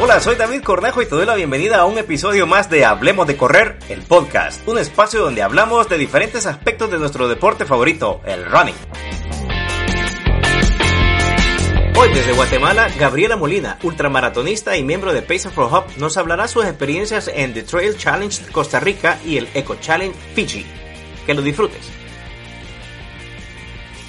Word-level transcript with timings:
Hola, 0.00 0.20
soy 0.20 0.36
David 0.36 0.62
Cornejo 0.62 1.02
y 1.02 1.06
te 1.06 1.16
doy 1.16 1.26
la 1.26 1.34
bienvenida 1.34 1.78
a 1.78 1.84
un 1.84 1.98
episodio 1.98 2.46
más 2.46 2.70
de 2.70 2.84
Hablemos 2.84 3.26
de 3.26 3.36
Correr, 3.36 3.80
el 3.88 4.02
podcast, 4.02 4.66
un 4.68 4.78
espacio 4.78 5.20
donde 5.20 5.42
hablamos 5.42 5.88
de 5.88 5.98
diferentes 5.98 6.46
aspectos 6.46 6.88
de 6.88 7.00
nuestro 7.00 7.26
deporte 7.26 7.64
favorito, 7.64 8.20
el 8.24 8.44
running. 8.44 8.76
Hoy 11.98 12.10
desde 12.14 12.32
Guatemala, 12.32 12.86
Gabriela 12.96 13.36
Molina, 13.36 13.76
ultramaratonista 13.82 14.76
y 14.76 14.84
miembro 14.84 15.12
de 15.12 15.20
Pacer 15.20 15.50
for 15.50 15.64
Hub, 15.64 15.86
nos 15.98 16.16
hablará 16.16 16.46
sus 16.46 16.64
experiencias 16.64 17.28
en 17.34 17.52
The 17.52 17.64
Trail 17.64 17.96
Challenge 17.96 18.52
Costa 18.52 18.78
Rica 18.78 19.18
y 19.26 19.38
el 19.38 19.48
Eco 19.52 19.74
Challenge 19.80 20.14
Fiji. 20.32 20.64
Que 21.26 21.34
lo 21.34 21.42
disfrutes. 21.42 21.90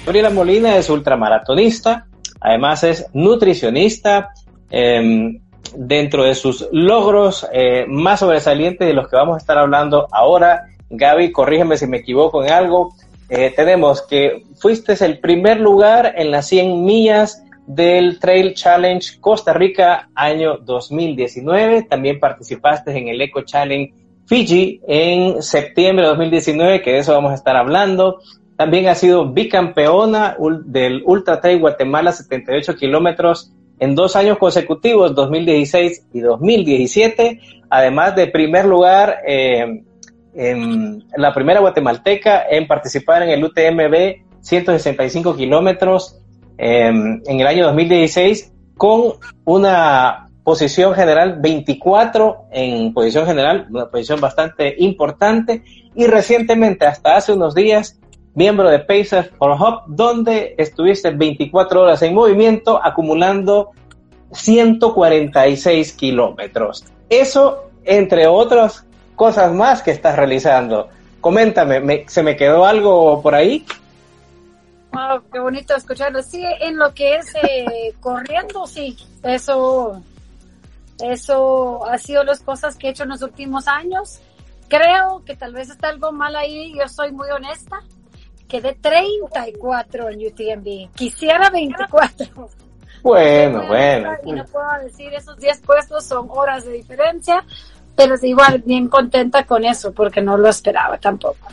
Gabriela 0.06 0.30
Molina 0.30 0.76
es 0.76 0.88
ultramaratonista, 0.88 2.06
además 2.40 2.84
es 2.84 3.06
nutricionista, 3.12 4.28
eh, 4.70 5.40
dentro 5.74 6.24
de 6.24 6.34
sus 6.34 6.68
logros 6.72 7.46
eh, 7.52 7.84
más 7.88 8.20
sobresalientes 8.20 8.86
de 8.86 8.94
los 8.94 9.08
que 9.08 9.16
vamos 9.16 9.36
a 9.36 9.38
estar 9.38 9.58
hablando 9.58 10.08
ahora. 10.10 10.66
Gaby, 10.90 11.32
corrígeme 11.32 11.76
si 11.76 11.86
me 11.86 11.98
equivoco 11.98 12.44
en 12.44 12.50
algo. 12.50 12.94
Eh, 13.28 13.52
tenemos 13.54 14.02
que 14.02 14.44
fuiste 14.58 14.92
el 15.04 15.20
primer 15.20 15.60
lugar 15.60 16.14
en 16.16 16.32
las 16.32 16.48
100 16.48 16.84
millas 16.84 17.44
del 17.66 18.18
Trail 18.18 18.54
Challenge 18.54 19.20
Costa 19.20 19.52
Rica 19.52 20.10
año 20.14 20.58
2019. 20.58 21.84
También 21.84 22.18
participaste 22.18 22.96
en 22.96 23.08
el 23.08 23.20
Eco 23.20 23.42
Challenge 23.42 23.94
Fiji 24.26 24.80
en 24.86 25.42
septiembre 25.42 26.04
de 26.04 26.10
2019, 26.10 26.82
que 26.82 26.92
de 26.92 26.98
eso 26.98 27.12
vamos 27.12 27.30
a 27.30 27.36
estar 27.36 27.56
hablando. 27.56 28.20
También 28.56 28.88
ha 28.88 28.94
sido 28.94 29.32
bicampeona 29.32 30.36
del 30.64 31.02
Ultra 31.06 31.40
Trail 31.40 31.60
Guatemala 31.60 32.12
78 32.12 32.76
kilómetros 32.76 33.52
en 33.80 33.94
dos 33.94 34.14
años 34.14 34.38
consecutivos, 34.38 35.14
2016 35.14 36.06
y 36.12 36.20
2017, 36.20 37.40
además 37.68 38.14
de 38.14 38.28
primer 38.28 38.66
lugar 38.66 39.18
eh, 39.26 39.82
la 41.16 41.34
primera 41.34 41.60
guatemalteca 41.60 42.44
en 42.48 42.66
participar 42.66 43.22
en 43.22 43.30
el 43.30 43.44
UTMB 43.44 44.42
165 44.42 45.36
kilómetros 45.36 46.18
em, 46.56 47.20
en 47.26 47.40
el 47.40 47.46
año 47.46 47.64
2016 47.64 48.52
con 48.76 49.14
una 49.44 50.28
posición 50.44 50.94
general 50.94 51.38
24 51.40 52.48
en 52.50 52.94
posición 52.94 53.26
general, 53.26 53.66
una 53.70 53.90
posición 53.90 54.20
bastante 54.20 54.74
importante 54.78 55.62
y 55.94 56.06
recientemente, 56.06 56.86
hasta 56.86 57.16
hace 57.16 57.32
unos 57.32 57.54
días, 57.54 57.99
miembro 58.34 58.68
de 58.68 58.78
Pacers 58.78 59.30
for 59.38 59.52
Hub, 59.52 59.82
donde 59.86 60.54
estuviste 60.58 61.10
24 61.10 61.82
horas 61.82 62.02
en 62.02 62.14
movimiento 62.14 62.80
acumulando 62.82 63.70
146 64.32 65.92
kilómetros. 65.94 66.84
Eso, 67.08 67.70
entre 67.84 68.26
otras 68.26 68.86
cosas 69.16 69.52
más 69.52 69.82
que 69.82 69.90
estás 69.90 70.16
realizando. 70.16 70.88
Coméntame, 71.20 72.04
¿se 72.08 72.22
me 72.22 72.36
quedó 72.36 72.64
algo 72.64 73.20
por 73.20 73.34
ahí? 73.34 73.66
Wow, 74.92 75.22
qué 75.32 75.38
bonito 75.38 75.74
escucharlo. 75.74 76.22
Sí, 76.22 76.42
en 76.60 76.78
lo 76.78 76.94
que 76.94 77.16
es 77.16 77.34
eh, 77.34 77.94
corriendo, 78.00 78.66
sí, 78.66 78.96
eso, 79.22 80.00
eso 81.02 81.84
ha 81.86 81.98
sido 81.98 82.24
las 82.24 82.40
cosas 82.40 82.76
que 82.76 82.86
he 82.86 82.90
hecho 82.90 83.02
en 83.02 83.10
los 83.10 83.22
últimos 83.22 83.68
años. 83.68 84.20
Creo 84.68 85.22
que 85.26 85.34
tal 85.34 85.52
vez 85.52 85.68
está 85.68 85.88
algo 85.88 86.12
mal 86.12 86.36
ahí, 86.36 86.72
yo 86.78 86.88
soy 86.88 87.10
muy 87.10 87.28
honesta 87.30 87.82
quedé 88.50 88.74
34 88.74 90.10
en 90.10 90.26
UTMB. 90.26 90.94
Quisiera 90.94 91.48
24. 91.50 92.26
Bueno, 93.02 93.66
bueno. 93.66 94.12
Y 94.24 94.32
no 94.32 94.44
puedo 94.44 94.66
decir, 94.82 95.14
esos 95.14 95.38
10 95.38 95.60
puestos 95.60 96.04
son 96.04 96.28
horas 96.30 96.66
de 96.66 96.72
diferencia, 96.72 97.44
pero 97.96 98.14
igual 98.20 98.62
bien 98.66 98.88
contenta 98.88 99.44
con 99.44 99.64
eso, 99.64 99.92
porque 99.92 100.20
no 100.20 100.36
lo 100.36 100.48
esperaba 100.48 100.98
tampoco. 100.98 101.48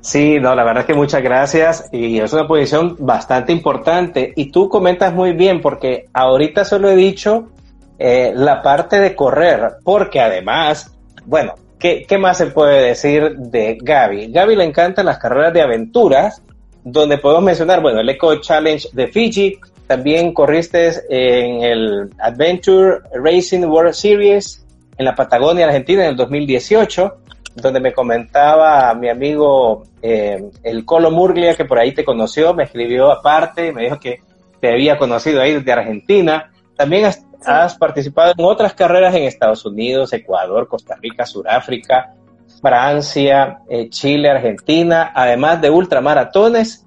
Sí, 0.00 0.38
no, 0.40 0.54
la 0.54 0.64
verdad 0.64 0.82
es 0.82 0.86
que 0.86 0.94
muchas 0.94 1.22
gracias 1.22 1.88
y 1.92 2.18
es 2.18 2.32
una 2.32 2.46
posición 2.46 2.96
bastante 2.98 3.52
importante. 3.52 4.32
Y 4.36 4.50
tú 4.50 4.68
comentas 4.68 5.12
muy 5.12 5.32
bien, 5.32 5.60
porque 5.60 6.08
ahorita 6.12 6.64
solo 6.64 6.88
he 6.88 6.96
dicho 6.96 7.50
eh, 7.98 8.32
la 8.34 8.62
parte 8.62 8.98
de 9.00 9.14
correr, 9.14 9.78
porque 9.84 10.20
además, 10.20 10.94
bueno, 11.26 11.54
¿Qué, 11.78 12.18
más 12.18 12.38
se 12.38 12.46
puede 12.46 12.88
decir 12.88 13.36
de 13.36 13.78
Gaby? 13.80 14.32
Gaby 14.32 14.56
le 14.56 14.64
encantan 14.64 15.06
las 15.06 15.18
carreras 15.18 15.52
de 15.52 15.62
aventuras, 15.62 16.42
donde 16.82 17.18
podemos 17.18 17.44
mencionar, 17.44 17.80
bueno, 17.80 18.00
el 18.00 18.08
Eco 18.08 18.34
Challenge 18.40 18.88
de 18.92 19.06
Fiji, 19.08 19.58
también 19.86 20.34
corriste 20.34 20.92
en 21.08 21.62
el 21.62 22.10
Adventure 22.18 22.98
Racing 23.14 23.64
World 23.64 23.94
Series 23.94 24.64
en 24.98 25.04
la 25.04 25.14
Patagonia, 25.14 25.66
Argentina, 25.66 26.02
en 26.02 26.10
el 26.10 26.16
2018, 26.16 27.16
donde 27.54 27.80
me 27.80 27.92
comentaba 27.92 28.92
mi 28.94 29.08
amigo 29.08 29.84
eh, 30.02 30.50
el 30.64 30.84
Colo 30.84 31.10
Murglia, 31.10 31.54
que 31.54 31.64
por 31.64 31.78
ahí 31.78 31.92
te 31.92 32.04
conoció, 32.04 32.54
me 32.54 32.64
escribió 32.64 33.10
aparte, 33.10 33.72
me 33.72 33.84
dijo 33.84 34.00
que 34.00 34.20
te 34.60 34.72
había 34.72 34.98
conocido 34.98 35.40
ahí 35.40 35.54
desde 35.54 35.72
Argentina. 35.72 36.50
También 36.76 37.06
has 37.44 37.76
participado 37.76 38.32
en 38.36 38.44
otras 38.44 38.74
carreras 38.74 39.14
en 39.14 39.24
Estados 39.24 39.64
Unidos, 39.64 40.12
Ecuador, 40.12 40.68
Costa 40.68 40.96
Rica, 41.00 41.24
Sudáfrica, 41.24 42.14
Francia, 42.60 43.60
eh, 43.68 43.88
Chile, 43.90 44.30
Argentina, 44.30 45.12
además 45.14 45.60
de 45.60 45.70
ultramaratones 45.70 46.86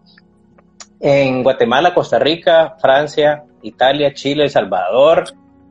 en 1.00 1.44
Guatemala, 1.44 1.94
Costa 1.94 2.19
Rica, 2.19 2.75
Francia, 2.79 3.44
Italia, 3.61 4.13
Chile, 4.13 4.44
El 4.44 4.50
Salvador, 4.50 5.25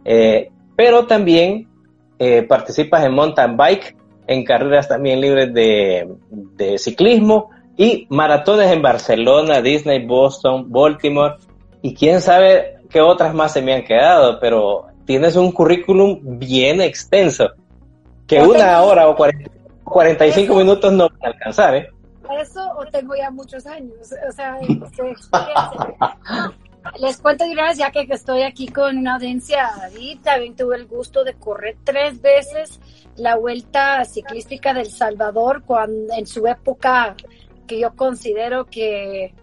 eh, 0.05 0.51
pero 0.77 1.07
también 1.07 1.69
eh, 2.19 2.43
participas 2.43 3.05
en 3.05 3.13
mountain 3.13 3.57
bike, 3.57 3.97
en 4.27 4.45
carreras 4.45 4.89
también 4.89 5.21
libres 5.21 5.53
de, 5.53 6.09
de 6.31 6.79
ciclismo 6.79 7.51
y 7.77 8.07
maratones 8.11 8.71
en 8.71 8.83
Barcelona, 8.83 9.61
Disney, 9.61 10.05
Boston, 10.07 10.71
Baltimore 10.71 11.37
y 11.83 11.95
quién 11.95 12.21
sabe 12.21 12.80
qué 12.91 13.01
otras 13.01 13.35
más 13.35 13.53
se 13.53 13.63
me 13.63 13.73
han 13.73 13.85
quedado, 13.85 14.39
pero 14.41 14.87
tienes 15.05 15.37
un 15.37 15.53
currículum 15.53 16.21
bien 16.39 16.81
extenso, 16.81 17.51
que 18.27 18.43
una 18.43 18.83
hora 18.83 19.09
o 19.09 19.17
45 19.85 20.55
minutos 20.55 20.93
no 20.93 21.09
van 21.09 21.23
a 21.23 21.27
alcanzar, 21.29 21.75
¿eh? 21.77 21.91
Eso 22.41 22.61
o 22.77 22.85
tengo 22.87 23.17
ya 23.17 23.31
muchos 23.31 23.67
años, 23.67 24.15
o 24.29 24.33
sea, 24.33 24.57
Les 26.99 27.19
cuento 27.19 27.45
de 27.45 27.51
una 27.51 27.69
vez, 27.69 27.79
ya 27.79 27.91
que 27.91 28.07
estoy 28.09 28.43
aquí 28.43 28.69
con 28.69 28.97
una 28.99 29.17
audiencia, 29.17 29.69
David, 29.77 30.21
también 30.23 30.57
tuve 30.57 30.77
el 30.77 30.87
gusto 30.87 31.25
de 31.25 31.35
correr 31.35 31.77
tres 31.85 32.23
veces 32.23 32.81
la 33.17 33.37
vuelta 33.37 34.05
ciclística 34.05 34.73
del 34.73 34.87
Salvador, 34.87 35.63
cuando 35.67 36.15
en 36.15 36.27
su 36.27 36.47
época 36.47 37.17
que 37.67 37.81
yo 37.81 37.95
considero 37.95 38.65
que 38.67 39.35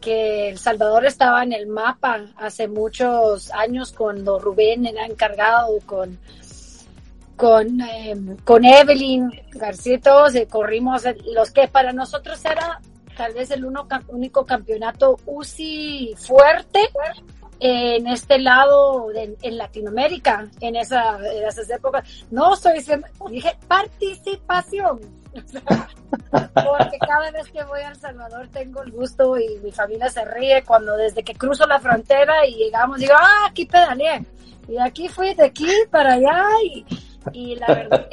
que 0.00 0.50
El 0.50 0.58
Salvador 0.58 1.06
estaba 1.06 1.42
en 1.42 1.52
el 1.52 1.66
mapa 1.66 2.26
hace 2.36 2.68
muchos 2.68 3.50
años 3.52 3.92
cuando 3.92 4.38
Rubén 4.38 4.86
era 4.86 5.06
encargado 5.06 5.78
con 5.86 6.18
con, 7.36 7.80
em, 7.80 8.36
con 8.44 8.66
Evelyn 8.66 9.30
García 9.52 9.98
todos 9.98 10.34
eh, 10.34 10.46
corrimos 10.46 11.04
los 11.34 11.50
que 11.50 11.68
para 11.68 11.90
nosotros 11.90 12.44
era 12.44 12.80
tal 13.16 13.32
vez 13.32 13.50
el 13.50 13.64
uno, 13.64 13.86
único 14.08 14.44
campeonato 14.44 15.16
UCI 15.24 16.14
fuerte 16.18 16.80
en 17.58 18.06
este 18.06 18.38
lado 18.38 19.08
en 19.14 19.58
Latinoamérica 19.58 20.48
en, 20.60 20.76
esa, 20.76 21.18
en 21.18 21.46
esas 21.46 21.68
épocas. 21.70 22.26
No 22.30 22.56
soy, 22.56 22.82
dije 23.30 23.56
participación 23.68 25.19
porque 26.30 26.98
cada 26.98 27.30
vez 27.30 27.50
que 27.52 27.62
voy 27.64 27.80
a 27.80 27.90
El 27.90 27.96
Salvador 27.96 28.48
tengo 28.48 28.82
el 28.82 28.90
gusto 28.90 29.38
y 29.38 29.58
mi 29.62 29.70
familia 29.70 30.08
se 30.08 30.24
ríe 30.24 30.62
cuando 30.64 30.96
desde 30.96 31.22
que 31.22 31.34
cruzo 31.34 31.66
la 31.66 31.78
frontera 31.78 32.46
y 32.46 32.54
llegamos, 32.54 32.98
digo, 32.98 33.14
ah, 33.16 33.46
aquí 33.48 33.66
pedaleé. 33.66 34.24
Y 34.68 34.78
aquí 34.78 35.08
fui 35.08 35.34
de 35.34 35.46
aquí 35.46 35.70
para 35.90 36.14
allá 36.14 36.44
y, 37.32 37.56
la 37.56 37.66
verdad 37.66 38.08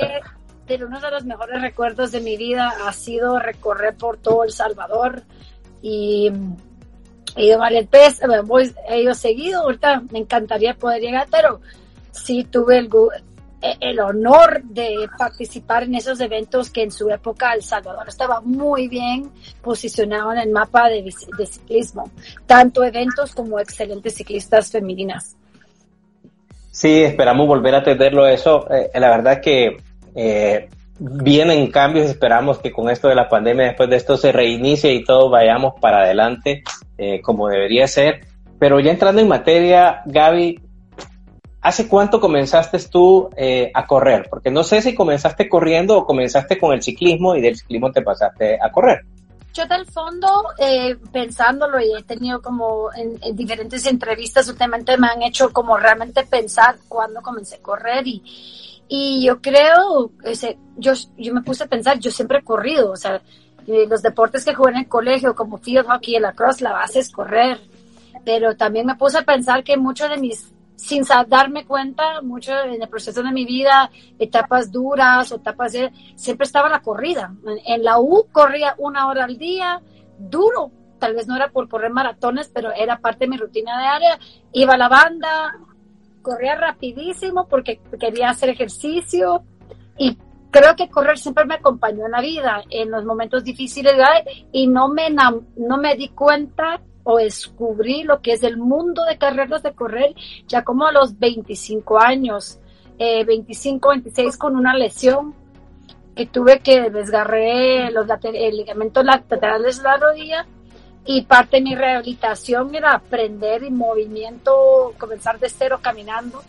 que 0.68 0.84
uno 0.84 1.00
de 1.00 1.12
los 1.12 1.24
mejores 1.24 1.62
recuerdos 1.62 2.12
de 2.12 2.19
mi 2.19 2.36
vida 2.36 2.74
ha 2.86 2.92
sido 2.92 3.40
recorrer 3.40 3.96
por 3.96 4.18
todo 4.18 4.44
El 4.44 4.52
Salvador 4.52 5.24
y 5.81 6.31
he 7.36 7.46
ido 7.46 7.60
varias 7.60 7.90
veces, 7.90 8.28
voy, 8.44 8.74
he 8.90 9.02
ido 9.02 9.13
seguido, 9.13 9.62
ahorita 9.62 10.02
me 10.12 10.20
encantaría 10.20 10.74
poder 10.74 11.02
llegar, 11.02 11.28
pero 11.31 11.62
sí 12.12 12.44
tuve 12.44 12.80
el, 12.80 12.90
el 13.62 14.00
honor 14.00 14.62
de 14.63 15.09
participar 15.18 15.83
en 15.83 15.95
esos 15.95 16.19
eventos 16.19 16.69
que 16.69 16.83
en 16.83 16.92
su 16.92 17.09
época 17.09 17.54
El 17.54 17.63
Salvador 17.63 18.07
estaba 18.07 18.42
muy 18.42 18.88
bien 18.88 19.31
posicionado 19.62 20.31
en 20.33 20.39
el 20.39 20.50
mapa 20.51 20.89
de, 20.89 21.12
ciclismo, 21.45 22.12
tanto 22.45 22.83
eventos 22.83 23.33
como 23.33 23.59
excelentes 23.59 24.15
ciclistas 24.15 24.71
femeninas. 24.71 25.36
Sí, 26.71 27.01
esperamos 27.04 27.48
volver 27.48 27.74
a 27.74 27.83
tenerlo 27.83 28.27
eso. 28.27 28.68
Eh, 28.71 28.92
la 29.00 29.09
verdad 29.09 29.42
que 29.42 29.77
eh, 30.15 30.69
vienen 31.00 31.71
cambios, 31.71 32.06
esperamos 32.06 32.60
que 32.60 32.71
con 32.71 32.89
esto 32.92 33.07
de 33.07 33.15
la 33.15 33.27
pandemia, 33.27 33.68
después 33.68 33.89
de 33.89 33.95
esto 33.95 34.18
se 34.18 34.31
reinicie 34.31 34.94
y 34.94 35.03
todo 35.03 35.30
vayamos 35.30 35.74
para 35.81 36.01
adelante 36.01 36.63
como 37.24 37.48
debería 37.48 37.88
ser. 37.88 38.21
Pero 38.60 38.80
ya 38.80 38.92
entrando 38.92 39.21
en 39.21 39.27
materia, 39.27 40.01
Gaby, 40.06 40.60
¿Hace 41.68 41.90
cuánto 41.90 42.22
comenzaste 42.22 42.80
tú 42.90 43.30
eh, 43.36 43.72
a 43.74 43.86
correr? 43.86 44.28
Porque 44.30 44.50
no 44.50 44.64
sé 44.64 44.81
si 44.81 44.96
comenzaste 44.96 45.50
corriendo 45.50 45.98
o 45.98 46.06
comenzaste 46.06 46.58
con 46.58 46.72
el 46.72 46.81
ciclismo 46.81 47.36
y 47.36 47.42
del 47.42 47.58
ciclismo 47.58 47.92
te 47.92 48.02
pasaste 48.02 48.58
a 48.62 48.72
correr. 48.72 49.04
Yo 49.54 49.66
del 49.66 49.86
fondo, 49.86 50.46
eh, 50.60 50.96
pensándolo 51.12 51.81
y 51.81 51.92
he 51.94 52.04
tenido 52.04 52.42
como 52.42 52.88
en, 52.94 53.19
diferentes 53.36 53.86
entrevistas 53.86 54.48
últimamente 54.48 54.98
me 54.98 55.08
han 55.08 55.22
hecho 55.24 55.52
como 55.52 55.75
realmente 55.75 56.25
pensar 56.25 56.78
cuándo 56.88 57.22
comencé 57.22 57.56
a 57.56 57.62
correr 57.62 58.08
y, 58.08 58.24
y 58.88 59.25
yo 59.25 59.42
creo, 59.42 60.12
ese, 60.24 60.58
yo, 60.78 60.94
yo 61.18 61.34
me 61.34 61.42
puse 61.42 61.66
a 61.66 61.68
pensar, 61.68 62.00
yo 62.00 62.12
siempre 62.12 62.38
he 62.38 62.44
corrido, 62.46 62.92
o 62.92 62.96
sea, 62.96 63.22
eh, 63.68 63.86
los 63.90 64.02
deportes 64.02 64.46
que 64.46 64.56
jugué 64.56 64.72
en 64.72 64.78
el 64.78 64.88
colegio 64.88 65.36
como 65.36 65.58
field 65.58 65.88
hockey 65.88 66.16
y 66.16 66.20
lacrosse, 66.20 66.62
la 66.63 66.72
base 66.72 67.00
es 67.00 67.12
correr, 67.12 67.60
pero 68.24 68.56
también 68.56 68.86
me 68.86 68.96
puse 68.96 69.18
a 69.18 69.24
pensar 69.24 69.66
que 69.66 69.75
muchos 69.75 70.10
de 70.10 70.16
mis 70.16 70.54
sin 70.77 71.03
darme 71.27 71.65
cuenta, 71.65 72.21
mucho 72.21 72.57
en 72.62 72.81
el 72.81 72.88
proceso 72.88 73.24
de 73.24 73.31
mi 73.31 73.45
vida, 73.45 73.89
etapas 74.19 74.71
duras 74.71 75.31
o 75.31 75.35
etapas 75.38 75.74
de, 75.74 75.91
siempre 76.15 76.45
estaba 76.45 76.69
la 76.69 76.81
corrida. 76.81 77.33
En, 77.65 77.83
la 77.83 78.00
U 78.00 78.27
corría 78.31 78.75
una 78.77 79.07
hora 79.07 79.25
al 79.25 79.38
día, 79.38 79.81
duro, 80.19 80.71
tal 81.00 81.15
vez 81.15 81.27
no 81.27 81.35
era 81.35 81.50
por 81.50 81.68
correr 81.68 81.91
maratones, 81.91 82.50
pero 82.53 82.71
era 82.71 83.00
parte 83.00 83.25
de 83.25 83.31
mi 83.31 83.38
rutina 83.38 83.77
diaria. 83.79 84.19
Iba 84.53 84.75
a 84.75 84.77
la 84.77 84.88
banda, 84.88 85.57
corría 86.21 86.56
rapidísimo 86.56 87.47
porque 87.47 87.81
quería 88.00 88.29
hacer 88.29 88.50
ejercicio 88.50 89.44
y 89.97 90.15
creo 90.51 90.75
que 90.75 90.89
correr 90.89 91.18
siempre 91.18 91.45
me 91.45 91.56
acompañó 91.56 92.06
en 92.06 92.12
la 92.12 92.21
vida, 92.21 92.63
en 92.69 92.91
los 92.91 93.03
momentos 93.03 93.44
difíciles 93.44 93.95
y 94.51 94.68
no 94.68 94.89
me, 94.89 95.09
no 95.09 95.77
me 95.77 95.95
di 95.95 96.09
cuenta 96.09 96.81
o 97.09 97.18
descubrí 97.18 98.04
lo 98.04 98.21
que 98.21 98.33
es 98.33 98.44
el 98.44 98.57
mundo 98.57 99.06
de 99.06 99.18
carreras 99.18 99.63
de 99.63 99.71
correr 99.71 100.13
ya 100.45 100.65
como 100.65 100.86
a 100.86 100.92
los 100.92 101.18
25 101.18 101.98
años, 101.98 102.59
25, 103.00 103.94
eh, 103.94 104.01
26 104.01 104.36
con 104.36 104.57
una 104.57 104.74
lesión 104.75 105.33
que 106.18 106.25
tuve 106.25 106.59
que 106.59 106.89
desgarré 106.89 107.92
los 107.92 108.07
el 108.24 108.57
ligamentos 108.57 109.06
laterales 109.06 109.77
de 109.77 109.83
la 109.83 109.95
rodilla 109.95 110.45
y 111.06 111.21
parte 111.21 111.57
de 111.57 111.63
mi 111.63 111.75
rehabilitación 111.75 112.75
era 112.75 112.95
aprender 112.95 113.63
en 113.63 113.77
movimiento, 113.77 114.94
comenzar 114.98 115.39
de 115.39 115.48
cero 115.48 115.80
caminando. 115.81 116.42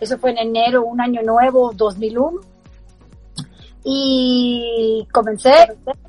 Eso 0.00 0.16
fue 0.16 0.30
en 0.30 0.38
enero, 0.38 0.82
un 0.82 1.02
año 1.02 1.20
nuevo, 1.22 1.72
2001. 1.74 2.40
Y 3.84 5.06
comencé 5.12 5.52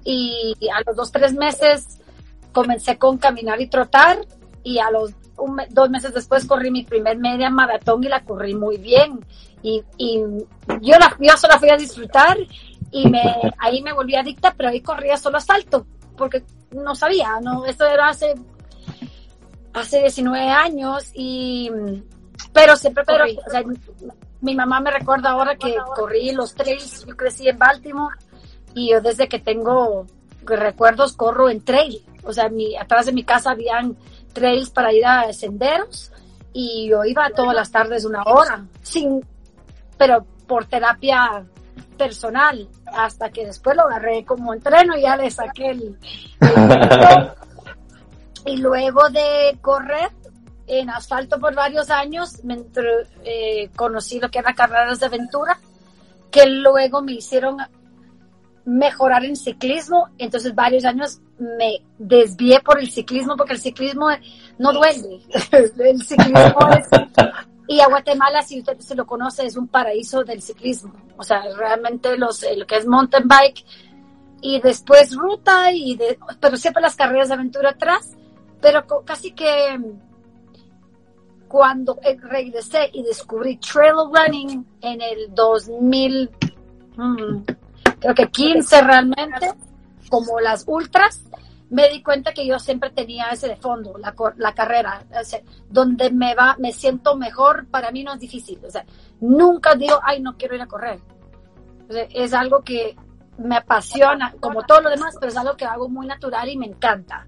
y 0.05 0.55
a 0.73 0.81
los 0.85 0.95
dos, 0.95 1.11
tres 1.11 1.33
meses 1.33 2.00
comencé 2.51 2.98
con 2.98 3.18
caminar 3.18 3.62
y 3.62 3.68
trotar 3.68 4.19
y 4.63 4.80
a 4.80 4.92
los 4.92 5.12
dos 5.69 5.89
meses 5.89 6.13
después 6.13 6.45
corrí 6.45 6.71
mi 6.71 6.83
primer 6.83 7.18
media 7.18 7.50
maratón 7.50 8.03
y 8.03 8.07
la 8.07 8.24
corrí 8.24 8.53
muy 8.53 8.77
bien. 8.77 9.19
Y, 9.63 9.83
yo, 10.81 10.98
la, 10.98 11.15
yo 11.19 11.38
solo 11.38 11.59
fui 11.59 11.69
a 11.69 11.77
disfrutar 11.77 12.38
y 12.92 13.09
me, 13.09 13.21
ahí 13.59 13.81
me 13.81 13.94
volví 13.94 14.15
adicta, 14.15 14.53
pero 14.56 14.69
ahí 14.69 14.81
corría 14.81 15.18
solo 15.18 15.38
asfalto, 15.38 15.86
porque 16.18 16.44
no 16.71 16.95
sabía, 16.95 17.39
no, 17.42 17.65
esto 17.65 17.86
era 17.86 18.09
hace, 18.09 18.33
hace 19.74 20.00
19 20.00 20.50
años 20.50 21.12
y, 21.13 21.69
pero 22.54 22.75
siempre 22.75 23.04
corrí. 23.06 23.38
mi 24.42 24.56
mamá 24.56 24.80
me 24.80 24.92
recuerda 24.92 25.31
ahora 25.31 25.56
que 25.56 25.75
corrí 25.95 26.31
los 26.31 26.56
trails, 26.56 27.06
yo 27.06 27.15
crecí 27.15 27.47
en 27.47 27.59
Baltimore 27.59 28.15
y 28.74 28.92
yo 28.92 29.01
desde 29.01 29.27
que 29.27 29.39
tengo 29.39 30.07
recuerdos 30.44 31.13
corro 31.13 31.50
en 31.50 31.63
trail 31.63 32.04
o 32.23 32.33
sea, 32.33 32.50
mi, 32.50 32.75
atrás 32.75 33.06
de 33.06 33.13
mi 33.13 33.23
casa 33.23 33.51
habían 33.51 33.97
trails 34.33 34.69
para 34.69 34.94
ir 34.94 35.06
a 35.06 35.31
senderos 35.33 36.12
y 36.53 36.89
yo 36.89 37.03
iba 37.06 37.29
todas 37.31 37.56
las 37.56 37.71
tardes 37.71 38.06
una 38.06 38.23
hora, 38.23 38.65
sin, 38.81 39.25
pero 39.97 40.25
por 40.47 40.65
terapia 40.65 41.45
personal, 41.97 42.68
hasta 42.94 43.29
que 43.29 43.45
después 43.45 43.75
lo 43.75 43.83
agarré 43.83 44.25
como 44.25 44.53
entreno 44.53 44.97
y 44.97 45.03
ya 45.03 45.15
le 45.15 45.29
saqué 45.31 45.71
el, 45.71 45.97
y 48.45 48.57
luego 48.57 49.09
de 49.09 49.57
correr 49.62 50.09
en 50.68 50.89
asfalto 50.89 51.39
por 51.39 51.53
varios 51.53 51.89
años, 51.89 52.41
eh, 53.23 53.69
conocí 53.75 54.19
lo 54.19 54.29
que 54.29 54.39
eran 54.39 54.56
carreras 54.56 55.00
de 55.00 55.06
aventura, 55.06 55.59
que 56.31 56.45
luego 56.45 57.01
me 57.01 57.13
hicieron 57.13 57.57
mejorar 58.65 59.25
en 59.25 59.35
ciclismo, 59.35 60.09
entonces 60.17 60.53
varios 60.53 60.85
años 60.85 61.19
me 61.39 61.83
desvié 61.97 62.59
por 62.59 62.79
el 62.79 62.91
ciclismo 62.91 63.35
porque 63.35 63.53
el 63.53 63.59
ciclismo 63.59 64.07
no 64.57 64.73
duele. 64.73 65.21
el 65.51 66.01
ciclismo 66.03 66.69
es... 66.77 66.87
Y 67.67 67.79
a 67.79 67.87
Guatemala, 67.87 68.43
si 68.43 68.59
usted 68.59 68.77
se 68.79 68.95
lo 68.95 69.05
conoce, 69.05 69.45
es 69.45 69.55
un 69.55 69.67
paraíso 69.67 70.23
del 70.23 70.41
ciclismo. 70.41 70.93
O 71.17 71.23
sea, 71.23 71.41
realmente 71.55 72.17
los, 72.17 72.45
lo 72.57 72.67
que 72.67 72.75
es 72.75 72.85
mountain 72.85 73.27
bike 73.27 73.63
y 74.41 74.59
después 74.59 75.15
ruta, 75.15 75.71
y 75.71 75.95
de, 75.95 76.19
pero 76.39 76.57
siempre 76.57 76.81
las 76.81 76.95
carreras 76.95 77.29
de 77.29 77.35
aventura 77.35 77.69
atrás. 77.69 78.17
Pero 78.59 78.85
casi 79.05 79.31
que 79.31 79.79
cuando 81.47 81.97
regresé 82.23 82.89
y 82.93 83.03
descubrí 83.03 83.57
trail 83.57 83.93
running 84.13 84.65
en 84.81 85.01
el 85.01 85.33
2000, 85.33 86.29
creo 88.01 88.15
que 88.15 88.27
15 88.27 88.81
realmente, 88.81 89.53
como 90.09 90.39
las 90.39 90.65
ultras, 90.68 91.24
me 91.69 91.88
di 91.88 92.03
cuenta 92.03 92.33
que 92.33 92.45
yo 92.45 92.59
siempre 92.59 92.89
tenía 92.89 93.30
ese 93.30 93.48
de 93.48 93.56
fondo, 93.56 93.98
la, 93.98 94.13
la 94.36 94.53
carrera, 94.53 95.06
donde 95.69 96.12
me 96.12 96.36
va, 96.36 96.57
me 96.59 96.74
siento 96.74 97.15
mejor, 97.15 97.68
para 97.68 97.92
mí 97.92 98.04
no 98.04 98.14
es 98.14 98.19
difícil, 98.19 98.59
o 98.66 98.69
sea, 98.69 98.83
nunca 99.21 99.75
digo, 99.75 99.97
ay, 100.04 100.19
no 100.19 100.35
quiero 100.35 100.56
ir 100.56 100.61
a 100.61 100.68
correr. 100.68 100.99
es 101.90 102.33
algo 102.33 102.61
que 102.61 102.97
me 103.37 103.56
apasiona, 103.56 104.35
como 104.42 104.64
todo 104.64 104.81
lo 104.81 104.90
demás, 104.90 105.16
pero 105.19 105.31
es 105.31 105.37
algo 105.37 105.56
que 105.56 105.64
hago 105.64 105.87
muy 105.87 106.07
natural 106.07 106.49
y 106.49 106.57
me 106.57 106.66
encanta. 106.66 107.25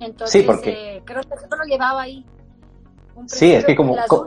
Entonces, 0.00 0.40
sí, 0.40 0.46
porque... 0.46 0.96
Eh, 0.96 1.02
creo 1.04 1.22
que 1.22 1.34
eso 1.34 1.56
lo 1.56 1.64
llevaba 1.64 2.02
ahí. 2.02 2.24
sí, 3.26 3.52
es 3.52 3.64
que 3.64 3.76
como, 3.76 3.96
como, 4.08 4.26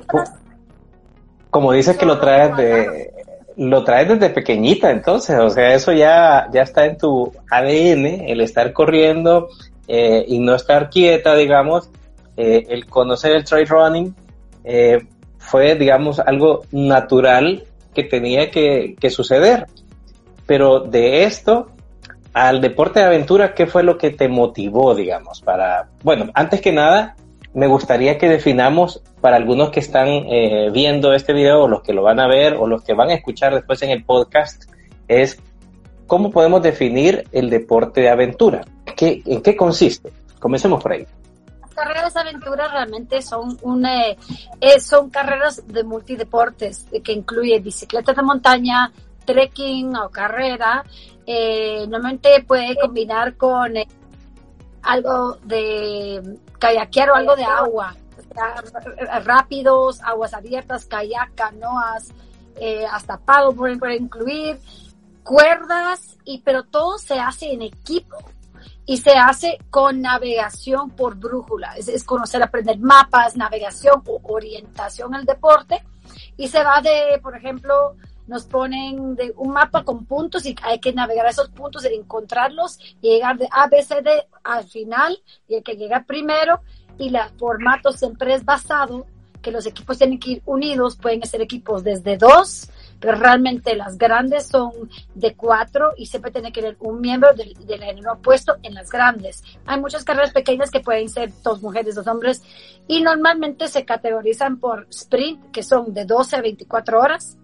como 1.50 1.72
dices 1.74 1.98
que 1.98 2.06
lo 2.06 2.20
traes 2.20 2.56
de, 2.56 3.19
lo 3.60 3.84
traes 3.84 4.08
desde 4.08 4.30
pequeñita, 4.30 4.90
entonces, 4.90 5.38
o 5.38 5.50
sea, 5.50 5.74
eso 5.74 5.92
ya, 5.92 6.48
ya 6.54 6.62
está 6.62 6.86
en 6.86 6.98
tu 6.98 7.34
ADN, 7.52 8.06
el 8.30 8.40
estar 8.40 8.72
corriendo 8.72 9.50
eh, 9.86 10.24
y 10.30 10.40
no 10.40 10.56
estar 10.56 10.90
quieta, 10.90 11.36
digamos, 11.36 11.90
eh, 12.38 12.66
el 12.70 12.86
conocer 12.86 13.34
el 13.36 13.44
trail 13.44 13.68
running 13.68 14.16
eh, 14.64 15.00
fue, 15.38 15.76
digamos, 15.76 16.22
algo 16.22 16.62
natural 16.72 17.66
que 17.94 18.04
tenía 18.04 18.50
que, 18.50 18.96
que 18.98 19.10
suceder. 19.10 19.66
Pero 20.46 20.80
de 20.80 21.26
esto 21.26 21.68
al 22.32 22.62
deporte 22.62 23.02
de 23.02 23.08
aventura, 23.08 23.54
¿qué 23.54 23.68
fue 23.68 23.84
lo 23.84 23.98
que 23.98 24.12
te 24.12 24.30
motivó, 24.30 24.96
digamos, 24.96 25.42
para, 25.42 25.90
bueno, 26.02 26.32
antes 26.34 26.62
que 26.62 26.72
nada, 26.72 27.18
me 27.60 27.68
gustaría 27.68 28.18
que 28.18 28.30
definamos 28.30 29.02
para 29.20 29.36
algunos 29.36 29.70
que 29.70 29.82
están 29.82 30.08
eh, 30.08 30.70
viendo 30.72 31.14
este 31.14 31.34
video 31.34 31.68
los 31.68 31.82
que 31.82 31.92
lo 31.92 32.04
van 32.04 32.22
a 32.22 32.28
ver 32.28 32.54
o 32.54 32.66
los 32.66 32.84
que 32.84 32.94
van 32.94 33.10
a 33.10 33.14
escuchar 33.14 33.54
después 33.54 33.82
en 33.82 33.90
el 33.90 34.06
podcast 34.06 34.64
es 35.10 35.42
cómo 36.08 36.32
podemos 36.32 36.62
definir 36.64 37.28
el 37.34 37.50
deporte 37.50 38.00
de 38.00 38.10
aventura. 38.10 38.62
¿Qué, 38.96 39.22
¿En 39.26 39.42
qué 39.42 39.58
consiste? 39.58 40.14
Comencemos 40.40 40.82
por 40.82 40.94
ahí. 40.94 41.06
Las 41.60 41.74
carreras 41.76 42.14
de 42.14 42.20
aventura 42.22 42.70
realmente 42.70 43.22
son, 43.22 43.58
una, 43.62 44.12
eh, 44.62 44.80
son 44.80 45.10
carreras 45.10 45.62
de 45.68 45.84
multideportes 45.84 46.88
que 47.04 47.12
incluye 47.12 47.60
bicicleta 47.60 48.14
de 48.14 48.22
montaña, 48.22 48.90
trekking 49.26 49.98
o 49.98 50.10
carrera. 50.10 50.86
Eh, 51.28 51.86
normalmente 51.90 52.42
puede 52.48 52.78
combinar 52.78 53.36
con 53.36 53.74
algo 54.84 55.38
de 55.44 56.38
kayakear 56.60 57.12
o 57.12 57.16
algo 57.16 57.36
de 57.36 57.44
agua, 57.46 57.96
rápidos, 59.24 60.02
aguas 60.02 60.34
abiertas, 60.34 60.86
kayak, 60.86 61.36
canoas, 61.36 62.10
eh, 62.56 62.86
hasta 62.86 63.18
paddleboarding 63.18 63.80
puede 63.80 63.96
incluir, 63.98 64.60
cuerdas, 65.24 66.18
y 66.26 66.42
pero 66.42 66.64
todo 66.64 66.98
se 66.98 67.20
hace 67.20 67.54
en 67.54 67.62
equipo. 67.62 68.18
y 68.86 68.98
se 68.98 69.12
hace 69.12 69.60
con 69.70 70.02
navegación 70.02 70.90
por 70.90 71.16
brújula. 71.16 71.76
Es, 71.78 72.04
conocer, 72.04 72.42
aprender 72.42 72.80
mapas, 72.80 73.38
navegación 73.38 74.02
o 74.08 74.20
orientación 74.24 75.14
al 75.14 75.26
deporte. 75.26 75.84
Y 76.38 76.48
se 76.48 76.64
va 76.64 76.82
de, 76.82 77.20
por 77.22 77.38
ejemplo, 77.38 77.96
nos 78.30 78.46
ponen 78.46 79.16
de 79.16 79.34
un 79.36 79.52
mapa 79.52 79.84
con 79.84 80.06
puntos 80.06 80.46
y 80.46 80.56
hay 80.62 80.80
que 80.80 80.94
navegar 80.94 81.26
esos 81.26 81.50
puntos 81.50 81.84
encontrarlos 81.84 82.80
llegar 83.02 83.38
de 83.38 83.48
A, 83.52 83.68
B, 83.68 83.84
C, 83.84 84.02
D 84.02 84.12
al 84.44 84.64
final 84.66 85.22
y 85.48 85.56
el 85.56 85.64
que 85.64 85.76
llega 85.76 86.04
primero 86.04 86.62
y 86.98 87.08
el 87.08 87.18
formato 87.38 87.92
siempre 87.92 88.34
es 88.34 88.46
basado 88.46 89.08
que 89.42 89.52
los 89.52 89.66
equipos 89.66 89.98
tienen 89.98 90.20
que 90.20 90.32
ir 90.32 90.42
unidos, 90.46 90.98
pueden 90.98 91.26
ser 91.26 91.42
equipos 91.42 91.82
desde 91.82 92.18
dos, 92.18 92.70
pero 93.00 93.16
realmente 93.16 93.74
las 93.76 93.98
grandes 93.98 94.48
son 94.48 94.72
de 95.16 95.34
cuatro 95.34 95.94
y 95.98 96.08
siempre 96.08 96.32
tiene 96.32 96.52
que 96.52 96.60
haber 96.60 96.78
un 96.82 97.00
miembro 97.00 97.34
del, 97.34 97.54
del 97.66 98.08
opuesto 98.08 98.58
en 98.64 98.74
las 98.74 98.90
grandes. 98.90 99.42
Hay 99.66 99.80
muchas 99.80 100.04
carreras 100.04 100.34
pequeñas 100.34 100.70
que 100.70 100.82
pueden 100.82 101.08
ser 101.08 101.32
dos 101.42 101.62
mujeres, 101.62 101.96
dos 101.96 102.08
hombres 102.08 102.44
y 102.86 103.02
normalmente 103.02 103.70
se 103.70 103.86
categorizan 103.86 104.60
por 104.60 104.88
sprint, 104.90 105.52
que 105.52 105.64
son 105.64 105.94
de 105.94 106.04
12 106.04 106.36
a 106.36 106.42
24 106.42 107.00
horas. 107.00 107.38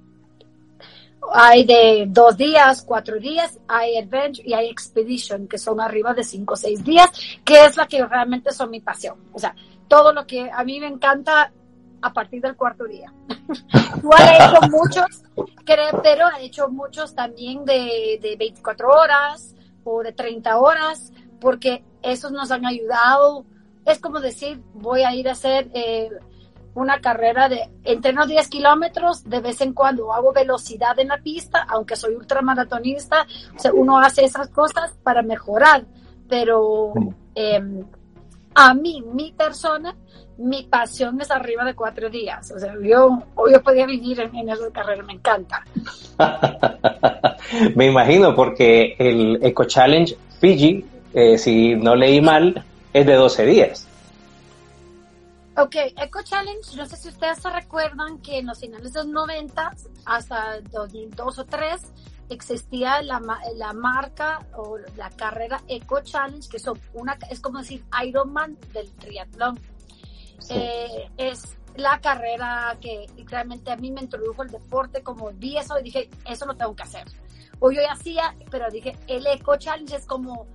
Hay 1.34 1.66
de 1.66 2.06
dos 2.08 2.38
días, 2.38 2.82
cuatro 2.82 3.20
días, 3.20 3.60
hay 3.68 3.98
adventure 3.98 4.48
y 4.48 4.54
hay 4.54 4.70
expedition, 4.70 5.48
que 5.48 5.58
son 5.58 5.82
arriba 5.82 6.14
de 6.14 6.24
cinco 6.24 6.54
o 6.54 6.58
seis 6.58 6.84
días, 6.84 7.10
que 7.44 7.66
es 7.66 7.78
la 7.78 7.88
que 7.88 8.06
realmente 8.06 8.52
son 8.52 8.70
mi 8.70 8.82
pasión. 8.82 9.18
O 9.34 9.40
sea, 9.40 9.56
todo 9.88 10.14
lo 10.14 10.26
que 10.26 10.50
a 10.52 10.64
mí 10.64 10.80
me 10.80 10.88
encanta 10.88 11.52
a 12.02 12.14
partir 12.14 12.42
del 12.42 12.56
cuarto 12.56 12.86
día. 12.86 13.12
Igual 13.98 14.22
he 14.22 14.36
hecho 14.36 14.62
muchos, 14.70 15.24
pero 15.66 16.28
he 16.38 16.46
hecho 16.46 16.70
muchos 16.70 17.16
también 17.16 17.66
de, 17.66 18.20
de 18.22 18.36
24 18.38 18.88
horas 18.90 19.56
o 19.84 20.04
de 20.04 20.14
30 20.14 20.58
horas, 20.58 21.12
porque 21.40 21.84
esos 22.02 22.32
nos 22.32 22.52
han 22.52 22.66
ayudado. 22.66 23.46
Es 23.86 24.00
como 24.00 24.20
decir, 24.20 24.62
voy 24.74 25.04
a 25.04 25.14
ir 25.16 25.30
a 25.30 25.34
hacer 25.34 25.70
eh, 25.74 26.10
una 26.76 27.00
carrera 27.00 27.50
de 27.50 27.70
entreno 27.84 28.28
10 28.28 28.48
kilómetros, 28.50 29.24
de 29.24 29.40
vez 29.40 29.62
en 29.62 29.74
cuando 29.74 30.14
hago 30.14 30.32
velocidad 30.34 30.98
en 31.00 31.08
la 31.08 31.18
pista, 31.18 31.66
aunque 31.70 31.96
soy 31.96 32.14
ultramaratonista, 32.16 33.26
o 33.56 33.60
sea, 33.60 33.74
uno 33.74 33.98
hace 34.00 34.26
esas 34.26 34.50
cosas 34.50 34.94
para 35.02 35.22
mejorar, 35.22 35.86
pero 36.30 36.94
eh, 37.34 37.62
a 38.56 38.74
mí, 38.74 39.04
mi 39.14 39.32
persona, 39.32 39.96
mi 40.38 40.64
pasión 40.64 41.20
es 41.22 41.32
arriba 41.32 41.64
de 41.64 41.76
cuatro 41.76 42.10
días. 42.10 42.52
O 42.52 42.60
sea, 42.60 42.74
yo, 42.82 43.24
yo 43.52 43.64
podía 43.64 43.86
vivir 43.86 44.20
en, 44.22 44.36
en 44.36 44.50
esa 44.50 44.70
carrera, 44.72 45.04
me 45.04 45.14
encanta. 45.14 45.64
me 47.76 47.88
imagino, 47.88 48.36
porque 48.36 48.96
el 49.00 49.40
Eco 49.42 49.66
Challenge 49.66 50.16
Fiji, 50.40 50.86
eh, 51.14 51.38
si 51.38 51.76
no 51.76 51.96
leí 51.96 52.22
mal, 52.22 52.64
es 52.94 53.06
de 53.06 53.14
12 53.14 53.46
días. 53.46 53.85
Ok, 55.58 55.76
Eco 55.96 56.22
Challenge, 56.22 56.76
no 56.76 56.86
sé 56.86 56.98
si 56.98 57.08
ustedes 57.08 57.38
se 57.42 57.50
recuerdan 57.50 58.20
que 58.20 58.40
en 58.40 58.48
los 58.48 58.60
finales 58.60 58.92
de 58.92 59.00
los 59.06 59.08
90 59.08 59.74
hasta 60.04 60.60
2002 60.60 61.40
o 61.40 61.46
3 61.46 61.82
existía 62.30 63.02
la, 63.02 63.22
la 63.56 63.72
marca 63.72 64.46
o 64.58 64.78
la 64.98 65.10
carrera 65.12 65.62
Eco 65.70 66.02
Challenge, 66.02 66.50
que 66.50 66.60
son 66.60 66.78
una, 66.94 67.18
es 67.30 67.40
como 67.40 67.60
decir 67.60 67.86
Ironman 68.06 68.58
del 68.74 68.92
triatlón. 68.96 69.58
Eh, 70.50 71.10
es 71.16 71.58
la 71.78 72.02
carrera 72.02 72.78
que 72.82 73.06
realmente 73.26 73.72
a 73.72 73.78
mí 73.78 73.92
me 73.92 74.02
introdujo 74.02 74.44
el 74.44 74.50
deporte, 74.50 75.04
como 75.04 75.32
vi 75.32 75.58
eso 75.58 75.80
y 75.80 75.84
dije, 75.84 76.10
eso 76.26 76.46
lo 76.46 76.56
tengo 76.56 76.76
que 76.76 76.84
hacer. 76.84 77.06
O 77.60 77.72
yo 77.72 77.82
ya 77.82 77.94
hacía, 77.94 78.36
pero 78.52 78.70
dije, 78.70 78.98
el 79.08 79.26
Eco 79.26 79.56
Challenge 79.56 79.96
es 79.96 80.06
como 80.06 80.48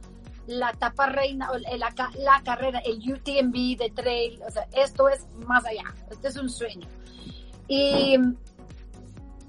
la 0.50 0.70
etapa 0.70 1.06
reina, 1.06 1.48
la, 1.78 1.94
la 2.18 2.42
carrera, 2.42 2.80
el 2.80 2.98
UTMB 2.98 3.78
de 3.78 3.92
trail, 3.94 4.40
o 4.46 4.50
sea, 4.50 4.66
esto 4.72 5.08
es 5.08 5.26
más 5.46 5.64
allá, 5.64 5.84
este 6.10 6.28
es 6.28 6.36
un 6.36 6.50
sueño. 6.50 6.88
Y 7.68 8.16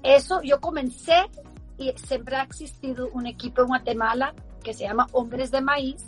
eso 0.04 0.40
yo 0.42 0.60
comencé 0.60 1.28
y 1.76 1.92
siempre 1.96 2.36
ha 2.36 2.42
existido 2.42 3.08
un 3.12 3.26
equipo 3.26 3.62
en 3.62 3.68
Guatemala 3.68 4.34
que 4.62 4.74
se 4.74 4.84
llama 4.84 5.08
Hombres 5.10 5.50
de 5.50 5.60
Maíz, 5.60 6.04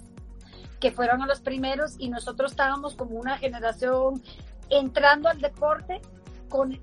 que 0.78 0.92
fueron 0.92 1.22
a 1.22 1.26
los 1.26 1.40
primeros 1.40 1.96
y 1.98 2.08
nosotros 2.08 2.52
estábamos 2.52 2.94
como 2.94 3.18
una 3.18 3.36
generación 3.38 4.22
entrando 4.70 5.28
al 5.28 5.40
deporte 5.40 6.00
con 6.48 6.78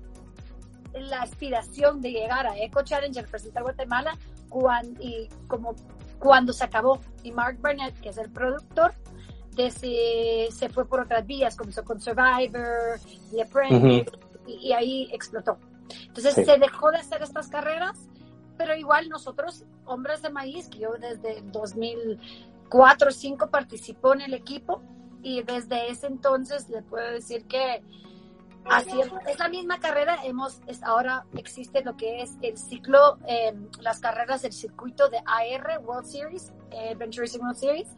la 0.92 1.22
aspiración 1.22 2.02
de 2.02 2.12
llegar 2.12 2.46
a 2.46 2.58
Eco 2.58 2.82
Challenge, 2.82 3.22
representar 3.22 3.62
Guatemala, 3.62 4.18
y 5.00 5.28
como 5.48 5.74
cuando 6.22 6.52
se 6.52 6.64
acabó. 6.64 7.00
Y 7.24 7.32
Mark 7.32 7.58
Burnett, 7.60 7.98
que 8.00 8.10
es 8.10 8.18
el 8.18 8.30
productor, 8.30 8.94
se, 9.56 10.48
se 10.50 10.68
fue 10.68 10.86
por 10.86 11.00
otras 11.00 11.26
vías, 11.26 11.56
comenzó 11.56 11.84
con 11.84 12.00
Survivor, 12.00 13.00
The 13.32 13.42
Apprentice, 13.42 14.12
y, 14.46 14.72
ahí 14.72 15.08
explotó. 15.12 15.58
Entonces 16.06 16.34
se 16.34 16.58
dejó 16.58 16.90
de 16.92 16.98
hacer 16.98 17.22
estas 17.22 17.48
carreras, 17.48 18.08
pero 18.56 18.76
igual 18.76 19.08
nosotros, 19.08 19.64
hombres 19.84 20.22
de 20.22 20.30
maíz, 20.30 20.68
que 20.68 20.78
yo 20.78 20.92
desde 20.92 21.42
2004 21.50 23.08
o 23.08 23.10
5 23.10 23.50
participó 23.50 24.14
en 24.14 24.22
el 24.22 24.34
equipo, 24.34 24.80
y 25.24 25.42
desde 25.42 25.90
ese 25.90 26.06
entonces 26.06 26.68
le 26.68 26.82
puedo 26.82 27.10
decir 27.10 27.46
que 27.46 27.82
Así 28.70 29.00
es, 29.00 29.38
la 29.38 29.48
misma 29.48 29.80
carrera. 29.80 30.24
Hemos, 30.24 30.60
ahora 30.82 31.24
existe 31.36 31.82
lo 31.82 31.96
que 31.96 32.22
es 32.22 32.36
el 32.42 32.56
ciclo, 32.56 33.18
em, 33.26 33.68
las 33.80 34.00
carreras 34.00 34.42
del 34.42 34.52
circuito 34.52 35.08
de 35.08 35.18
AR 35.18 35.80
World 35.84 36.06
Series, 36.06 36.52
eh, 36.70 36.96
World 36.96 37.56
Series, 37.56 37.88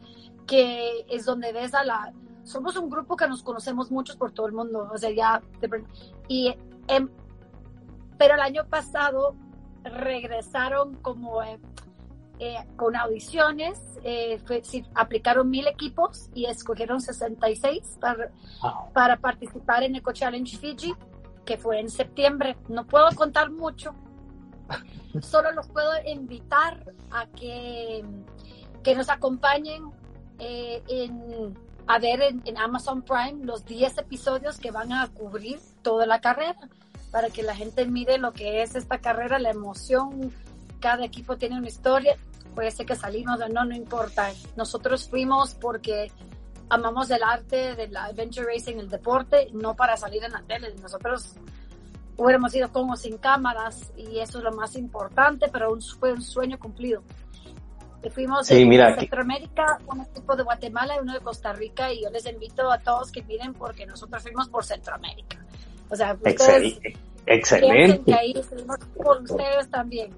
que 0.47 1.05
es 1.09 1.25
donde 1.25 1.53
ves 1.53 1.73
a 1.73 1.83
la. 1.83 2.13
Somos 2.43 2.75
un 2.77 2.89
grupo 2.89 3.15
que 3.15 3.27
nos 3.27 3.43
conocemos 3.43 3.91
muchos 3.91 4.15
por 4.17 4.31
todo 4.31 4.47
el 4.47 4.53
mundo, 4.53 4.89
o 4.91 4.97
sea, 4.97 5.11
ya. 5.11 5.41
Y, 6.27 6.55
em, 6.87 7.09
pero 8.17 8.35
el 8.35 8.41
año 8.41 8.65
pasado 8.67 9.35
regresaron 9.83 10.95
como 10.95 11.41
eh, 12.39 12.57
con 12.75 12.95
audiciones, 12.95 13.79
eh, 14.03 14.41
aplicaron 14.93 15.49
mil 15.49 15.67
equipos 15.67 16.29
y 16.33 16.45
escogieron 16.45 16.99
66 16.99 17.97
para, 17.99 18.29
para 18.93 19.17
participar 19.17 19.83
en 19.83 19.95
Eco 19.95 20.11
Challenge 20.11 20.57
Fiji, 20.57 20.93
que 21.45 21.57
fue 21.57 21.79
en 21.79 21.89
septiembre. 21.89 22.57
No 22.67 22.85
puedo 22.85 23.09
contar 23.15 23.51
mucho, 23.51 23.93
solo 25.21 25.51
los 25.53 25.67
puedo 25.67 25.91
invitar 26.05 26.83
a 27.11 27.25
que, 27.27 28.03
que 28.83 28.95
nos 28.95 29.09
acompañen 29.09 29.91
eh, 30.39 30.83
en, 30.87 31.57
a 31.87 31.99
ver 31.99 32.21
en, 32.21 32.41
en, 32.43 32.57
Amazon 32.57 33.01
Prime 33.01 33.45
los 33.45 33.65
10 33.65 33.99
episodios 33.99 34.57
que 34.57 34.71
van 34.71 34.91
a 34.91 35.07
cubrir 35.07 35.59
toda 35.81 36.05
la 36.05 36.19
carrera, 36.19 36.57
para 37.11 37.29
que 37.29 37.43
la 37.43 37.55
gente 37.55 37.85
mire 37.85 38.17
lo 38.17 38.33
que 38.33 38.61
es 38.61 38.75
esta 38.75 38.97
carrera, 38.97 39.39
la 39.39 39.51
emoción 39.51 40.33
cada 40.85 41.03
equipo 41.03 41.35
tiene 41.35 41.57
una 41.57 41.67
historia, 41.67 42.15
puede 42.53 42.69
ser 42.69 42.85
que 42.85 42.95
salimos 42.95 43.41
o 43.41 43.49
no, 43.49 43.65
no 43.65 43.75
importa. 43.75 44.31
Nosotros 44.55 45.09
fuimos 45.09 45.55
porque 45.55 46.11
amamos 46.69 47.09
el 47.09 47.23
arte 47.23 47.73
del 47.73 47.97
adventure 47.97 48.45
racing, 48.53 48.75
el 48.77 48.87
deporte, 48.87 49.49
no 49.51 49.75
para 49.75 49.97
salir 49.97 50.23
en 50.23 50.33
la 50.33 50.43
tele. 50.43 50.75
Nosotros 50.79 51.37
hubiéramos 52.17 52.53
ido 52.53 52.71
con 52.71 52.87
o 52.91 52.95
sin 52.95 53.17
cámaras 53.17 53.91
y 53.97 54.19
eso 54.19 54.37
es 54.37 54.43
lo 54.43 54.51
más 54.51 54.75
importante, 54.75 55.47
pero 55.51 55.75
fue 55.99 56.13
un 56.13 56.21
sueño 56.21 56.59
cumplido. 56.59 57.01
fuimos 58.13 58.45
sí, 58.45 58.63
mira, 58.63 58.95
Centroamérica, 58.95 59.79
un 59.87 60.01
equipo 60.01 60.35
de 60.35 60.43
Guatemala 60.43 60.97
y 60.97 60.99
uno 60.99 61.13
de 61.13 61.19
Costa 61.21 61.51
Rica 61.51 61.91
y 61.91 62.03
yo 62.03 62.11
les 62.11 62.27
invito 62.27 62.71
a 62.71 62.77
todos 62.77 63.11
que 63.11 63.23
miren 63.23 63.55
porque 63.55 63.87
nosotros 63.87 64.21
fuimos 64.21 64.49
por 64.49 64.63
Centroamérica. 64.63 65.43
O 65.89 65.95
sea, 65.95 66.13
ustedes 66.13 66.79
excelente. 67.25 68.03
Que 68.05 68.13
ahí 68.13 68.35
fuimos 68.43 68.77
por 68.95 69.23
ustedes 69.23 69.67
también. 69.71 70.11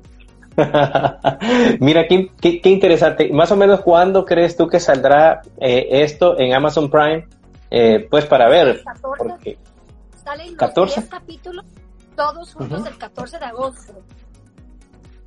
Mira, 1.79 2.07
qué, 2.07 2.31
qué, 2.41 2.69
interesante. 2.69 3.29
Más 3.31 3.51
o 3.51 3.55
menos, 3.55 3.81
¿cuándo 3.81 4.25
crees 4.25 4.57
tú 4.57 4.67
que 4.67 4.79
saldrá 4.79 5.41
eh, 5.59 5.87
esto 5.91 6.39
en 6.39 6.53
Amazon 6.53 6.89
Prime? 6.89 7.27
Eh, 7.69 8.07
pues 8.09 8.25
para 8.25 8.49
ver. 8.49 8.81
14. 8.83 9.23
Porque... 9.23 9.57
Salen 10.23 10.47
los 10.47 10.57
14 10.57 11.07
capítulos, 11.07 11.65
todos 12.15 12.53
juntos 12.53 12.85
el 12.87 12.97
14 12.97 13.37
de 13.37 13.45
agosto. 13.45 13.93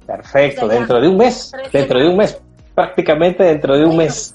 Perfecto, 0.06 0.66
dentro 0.66 1.00
de 1.00 1.08
un 1.08 1.16
mes. 1.16 1.52
Dentro 1.72 2.00
de 2.00 2.08
un 2.08 2.16
mes. 2.16 2.40
Prácticamente 2.74 3.44
dentro 3.44 3.76
de 3.76 3.84
un 3.84 3.96
mes. 3.96 4.34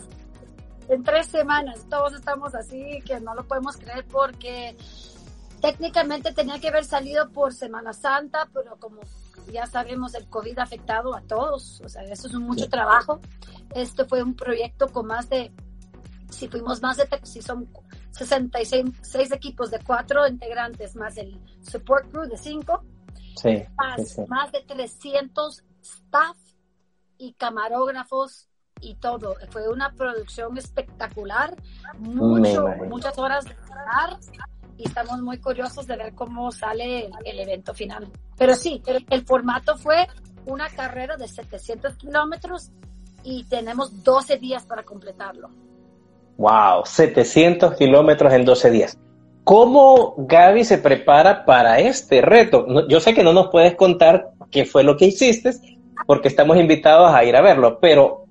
En 0.87 1.03
tres 1.03 1.27
semanas. 1.27 1.85
Todos 1.89 2.13
estamos 2.13 2.55
así 2.55 3.01
que 3.05 3.19
no 3.19 3.35
lo 3.35 3.43
podemos 3.43 3.75
creer 3.75 4.05
porque 4.09 4.75
técnicamente 5.61 6.31
tenía 6.31 6.59
que 6.59 6.69
haber 6.69 6.85
salido 6.85 7.29
por 7.29 7.53
Semana 7.53 7.91
Santa, 7.91 8.47
pero 8.53 8.77
como 8.77 9.01
ya 9.51 9.65
sabemos, 9.65 10.13
el 10.15 10.27
COVID 10.27 10.59
ha 10.59 10.63
afectado 10.63 11.15
a 11.15 11.21
todos, 11.21 11.81
o 11.81 11.89
sea, 11.89 12.03
eso 12.03 12.27
es 12.27 12.33
un 12.33 12.43
mucho 12.43 12.69
trabajo. 12.69 13.19
Este 13.73 14.05
fue 14.05 14.23
un 14.23 14.35
proyecto 14.35 14.87
con 14.87 15.07
más 15.07 15.29
de, 15.29 15.51
si 16.29 16.47
fuimos 16.47 16.81
más 16.81 16.97
de, 16.97 17.07
si 17.23 17.41
son 17.41 17.69
66 18.11 19.31
equipos 19.31 19.71
de 19.71 19.79
cuatro 19.79 20.27
integrantes, 20.27 20.95
más 20.95 21.17
el 21.17 21.39
support 21.61 22.09
crew 22.11 22.27
de 22.27 22.37
cinco, 22.37 22.83
sí, 23.35 23.63
más, 23.77 24.19
más 24.27 24.51
de 24.51 24.61
300 24.61 25.63
staff 25.81 26.37
y 27.17 27.33
camarógrafos 27.33 28.49
y 28.81 28.95
todo. 28.95 29.35
Fue 29.49 29.67
una 29.67 29.93
producción 29.93 30.57
espectacular, 30.57 31.55
mucho, 31.97 32.67
muchas 32.89 33.17
horas 33.17 33.45
de 33.45 33.55
trabajar 33.55 34.19
y 34.77 34.87
estamos 34.87 35.21
muy 35.21 35.37
curiosos 35.37 35.87
de 35.87 35.95
ver 35.95 36.13
cómo 36.13 36.51
sale 36.51 37.09
el, 37.23 37.39
evento 37.39 37.73
final. 37.73 38.07
Pero 38.37 38.55
sí, 38.55 38.81
el, 39.09 39.25
formato 39.25 39.77
fue 39.77 40.07
una 40.45 40.69
carrera 40.69 41.15
de 41.17 41.27
700 41.27 41.95
kilómetros 41.95 42.71
y 43.23 43.45
tenemos 43.45 44.03
12 44.03 44.37
días 44.37 44.65
para 44.65 44.83
completarlo. 44.83 45.49
Wow, 46.37 46.85
700 46.85 47.75
kilómetros 47.75 48.33
en 48.33 48.43
12 48.43 48.71
días. 48.71 48.97
¿Cómo 49.43 50.15
Gaby 50.17 50.63
se 50.65 50.77
prepara 50.77 51.45
para 51.45 51.79
este 51.79 52.21
reto? 52.21 52.65
yo 52.87 52.99
sé 52.99 53.13
que 53.13 53.23
no 53.23 53.31
nos 53.31 53.49
puedes 53.49 53.75
contar 53.75 54.31
qué 54.51 54.65
fue 54.65 54.83
lo 54.83 54.97
que 54.97 55.05
hiciste, 55.05 55.51
porque 56.05 56.27
estamos 56.27 56.57
invitados 56.57 57.13
a 57.13 57.23
ir 57.23 57.35
a 57.35 57.41
verlo, 57.41 57.79
pero 57.79 58.25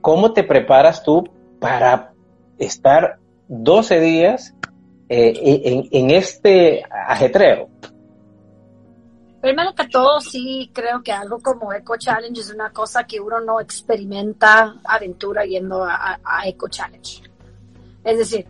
¿cómo 0.00 0.32
te 0.32 0.44
preparas 0.44 1.02
tú 1.02 1.28
para 1.60 2.12
estar 2.58 3.18
12 3.48 4.00
días 4.00 4.54
eh, 5.14 5.88
en, 5.90 6.10
este 6.10 6.82
ajetreo? 6.90 7.68
Primero 9.42 9.74
que 9.74 9.86
todo, 9.88 10.22
sí 10.22 10.70
creo 10.72 11.02
que 11.02 11.12
algo 11.12 11.38
como 11.40 11.70
Eco 11.70 11.98
Challenge 11.98 12.40
es 12.40 12.50
una 12.50 12.70
cosa 12.72 13.04
que 13.04 13.20
uno 13.20 13.38
no 13.40 13.60
experimenta 13.60 14.76
aventura 14.84 15.44
yendo 15.44 15.84
a, 15.84 16.18
Eco 16.46 16.66
Challenge. 16.68 17.22
Es 18.02 18.18
decir, 18.18 18.46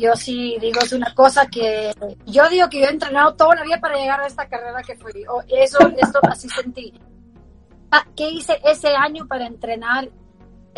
yo 0.00 0.16
sí 0.16 0.56
digo 0.58 0.80
es 0.80 0.92
una 0.94 1.14
cosa 1.14 1.46
que 1.48 1.92
yo 2.24 2.48
digo 2.48 2.70
que 2.70 2.80
yo 2.80 2.86
he 2.86 2.90
entrenado 2.90 3.34
toda 3.34 3.56
la 3.56 3.64
vida 3.64 3.78
para 3.80 3.98
llegar 3.98 4.20
a 4.20 4.26
esta 4.26 4.48
carrera 4.48 4.80
que 4.82 4.96
fui. 4.96 5.12
eso, 5.48 5.78
esto 5.98 6.18
así 6.22 6.48
sentí. 6.48 6.94
Ah, 7.90 8.06
¿Qué 8.16 8.30
hice 8.30 8.58
ese 8.64 8.88
año 8.88 9.26
para 9.26 9.46
entrenar? 9.46 10.08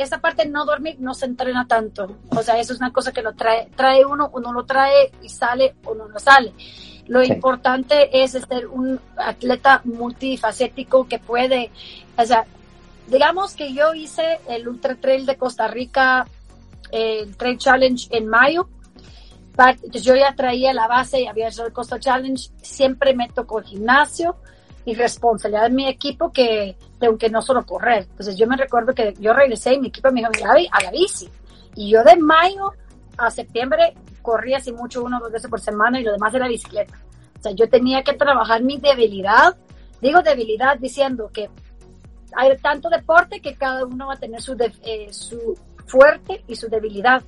Esa 0.01 0.19
parte 0.19 0.45
de 0.45 0.51
no 0.51 0.65
dormir 0.65 0.97
no 0.99 1.13
se 1.13 1.27
entrena 1.27 1.67
tanto. 1.67 2.17
O 2.31 2.43
sea, 2.43 2.59
eso 2.59 2.73
es 2.73 2.81
una 2.81 2.91
cosa 2.91 3.13
que 3.13 3.21
lo 3.21 3.35
trae, 3.35 3.69
trae 3.77 4.05
uno, 4.05 4.31
uno 4.33 4.53
lo 4.53 4.65
trae 4.65 5.13
y 5.23 5.29
sale 5.29 5.75
o 5.85 5.95
no 5.95 6.09
lo 6.09 6.19
sale. 6.19 6.55
Lo 7.07 7.23
importante 7.23 8.23
es 8.23 8.33
ser 8.33 8.67
un 8.69 8.99
atleta 9.17 9.83
multifacético 9.85 11.07
que 11.07 11.19
puede, 11.19 11.71
o 12.17 12.25
sea, 12.25 12.45
digamos 13.09 13.55
que 13.55 13.75
yo 13.75 13.93
hice 13.93 14.39
el 14.49 14.69
Ultra 14.69 14.95
Trail 14.95 15.27
de 15.27 15.37
Costa 15.37 15.67
Rica, 15.67 16.27
el 16.93 17.37
Trail 17.37 17.59
Challenge 17.59 18.09
en 18.11 18.29
mayo, 18.29 18.69
entonces 19.59 20.05
yo 20.05 20.15
ya 20.15 20.35
traía 20.35 20.73
la 20.73 20.87
base 20.87 21.21
y 21.21 21.27
había 21.27 21.49
hecho 21.49 21.67
el 21.67 21.73
Costa 21.73 21.99
Challenge, 21.99 22.51
siempre 22.63 23.15
me 23.15 23.29
tocó 23.29 23.59
el 23.59 23.65
gimnasio 23.65 24.37
y 24.85 24.95
responsabilidad 24.95 25.65
de 25.65 25.71
mi 25.71 25.89
equipo 25.89 26.33
que 26.33 26.77
tengo 26.99 27.19
que 27.19 27.31
no 27.31 27.43
solo 27.43 27.65
correr. 27.65 28.07
Entonces 28.11 28.37
yo 28.37 28.47
me 28.47 28.57
recuerdo 28.57 28.95
que 28.95 29.15
yo 29.19 29.33
regresé 29.33 29.75
y 29.75 29.81
mi 29.81 29.89
equipo 29.89 30.11
me 30.11 30.21
dijo, 30.21 30.31
mira, 30.35 30.53
a 30.73 30.83
la 30.83 30.91
bici. 30.91 31.29
Y 31.75 31.91
yo 31.91 32.03
de 32.03 32.17
mayo 32.17 32.73
a 33.17 33.31
septiembre 33.31 33.95
corría 34.23 34.59
así 34.59 34.73
mucho, 34.73 35.05
uno 35.05 35.19
o 35.19 35.21
dos 35.21 35.33
veces 35.33 35.51
por 35.51 35.61
semana 35.61 36.01
y 36.01 36.05
lo 36.05 36.13
demás 36.13 36.35
era 36.35 36.49
bicicleta. 36.49 36.95
O 37.39 37.43
sea, 37.43 37.53
yo 37.53 37.69
tenía 37.69 38.03
que 38.03 38.15
trabajar 38.15 38.63
mi 38.63 38.79
debilidad. 38.79 39.57
Digo 40.01 40.23
debilidad 40.23 40.79
diciendo 40.79 41.31
que 41.33 41.51
hay 42.35 42.57
tanto 42.59 42.89
deporte 42.89 43.41
que 43.41 43.55
cada 43.55 43.85
uno 43.85 44.09
va 44.09 44.15
a 44.15 44.19
tener 44.19 44.41
su, 44.41 44.57
eh, 44.83 45.09
su 45.13 45.59
fuerte 45.87 46.45
y 46.47 46.57
su 46.57 46.69
debilidad 46.69 47.23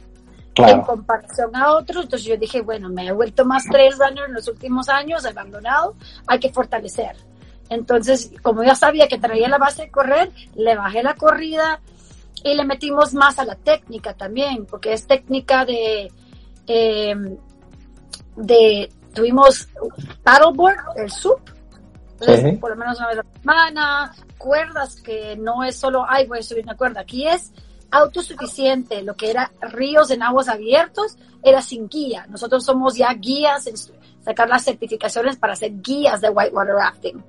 en 0.55 0.83
comparación 0.83 1.55
a 1.57 1.73
otros. 1.73 2.05
Entonces 2.05 2.29
yo 2.29 2.37
dije, 2.37 2.61
bueno, 2.61 2.89
me 2.89 3.07
he 3.07 3.13
vuelto 3.13 3.45
más 3.45 3.65
trail 3.65 3.93
runner 3.99 4.25
en 4.27 4.35
los 4.35 4.49
últimos 4.49 4.89
años, 4.89 5.25
abandonado, 5.25 5.95
hay 6.27 6.39
que 6.39 6.53
fortalecer. 6.53 7.17
Entonces, 7.73 8.31
como 8.43 8.63
ya 8.63 8.75
sabía 8.75 9.09
que 9.09 9.19
traía 9.19 9.49
la 9.49 9.57
base 9.57 9.83
de 9.83 9.91
correr, 9.91 10.31
le 10.55 10.77
bajé 10.77 11.03
la 11.03 11.15
corrida 11.15 11.81
y 12.45 12.55
le 12.55 12.65
metimos 12.65 13.15
más 13.15 13.39
a 13.39 13.45
la 13.45 13.55
técnica 13.55 14.13
también, 14.13 14.67
porque 14.67 14.93
es 14.93 15.07
técnica 15.07 15.65
de, 15.65 16.13
em, 16.67 17.39
de 18.37 18.93
tuvimos 19.15 19.69
paddleboard, 20.23 20.99
el 20.99 21.11
SUP, 21.11 21.41
por 22.61 22.71
lo 22.71 22.77
menos 22.77 22.99
una 22.99 23.09
vez 23.09 23.19
a 23.19 23.23
la 23.23 23.41
semana, 23.41 24.15
cuerdas 24.37 25.01
que 25.01 25.37
no 25.37 25.65
es 25.65 25.77
solo, 25.77 26.05
ay, 26.07 26.27
voy 26.27 26.41
a 26.41 26.43
subir 26.43 26.65
una 26.65 26.77
cuerda, 26.77 27.01
aquí 27.01 27.27
es 27.27 27.53
autosuficiente, 27.91 29.03
lo 29.03 29.15
que 29.15 29.31
era 29.31 29.51
ríos 29.61 30.11
en 30.11 30.23
aguas 30.23 30.49
abiertos, 30.49 31.17
era 31.43 31.63
sin 31.63 31.89
guía. 31.89 32.27
Nosotros 32.29 32.65
somos 32.65 32.97
ya 32.97 33.13
guías 33.15 33.67
en 33.67 33.77
sacar 34.25 34.49
las 34.49 34.65
certificaciones 34.65 35.37
para 35.37 35.57
ser 35.57 35.81
guías 35.81 36.21
de 36.21 36.31
whitewater 36.31 36.75
rafting. 36.75 37.25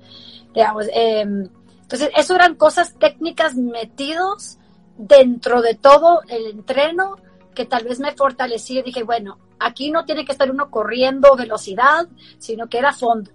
Em, 0.54 1.48
entonces, 1.82 2.10
eso 2.16 2.34
eran 2.34 2.54
cosas 2.54 2.94
técnicas 2.98 3.54
metidos 3.56 4.58
dentro 4.96 5.60
de 5.60 5.74
todo 5.74 6.22
el 6.28 6.46
entreno 6.46 7.16
que 7.54 7.66
tal 7.66 7.84
vez 7.84 8.00
me 8.00 8.12
fortaleció 8.12 8.80
y 8.80 8.84
dije, 8.84 9.02
bueno, 9.02 9.38
aquí 9.58 9.90
no 9.90 10.04
tiene 10.04 10.24
que 10.24 10.32
estar 10.32 10.50
uno 10.50 10.70
corriendo 10.70 11.36
velocidad, 11.36 12.08
sino 12.38 12.68
que 12.68 12.78
era 12.78 12.92
fondo. 12.92 13.30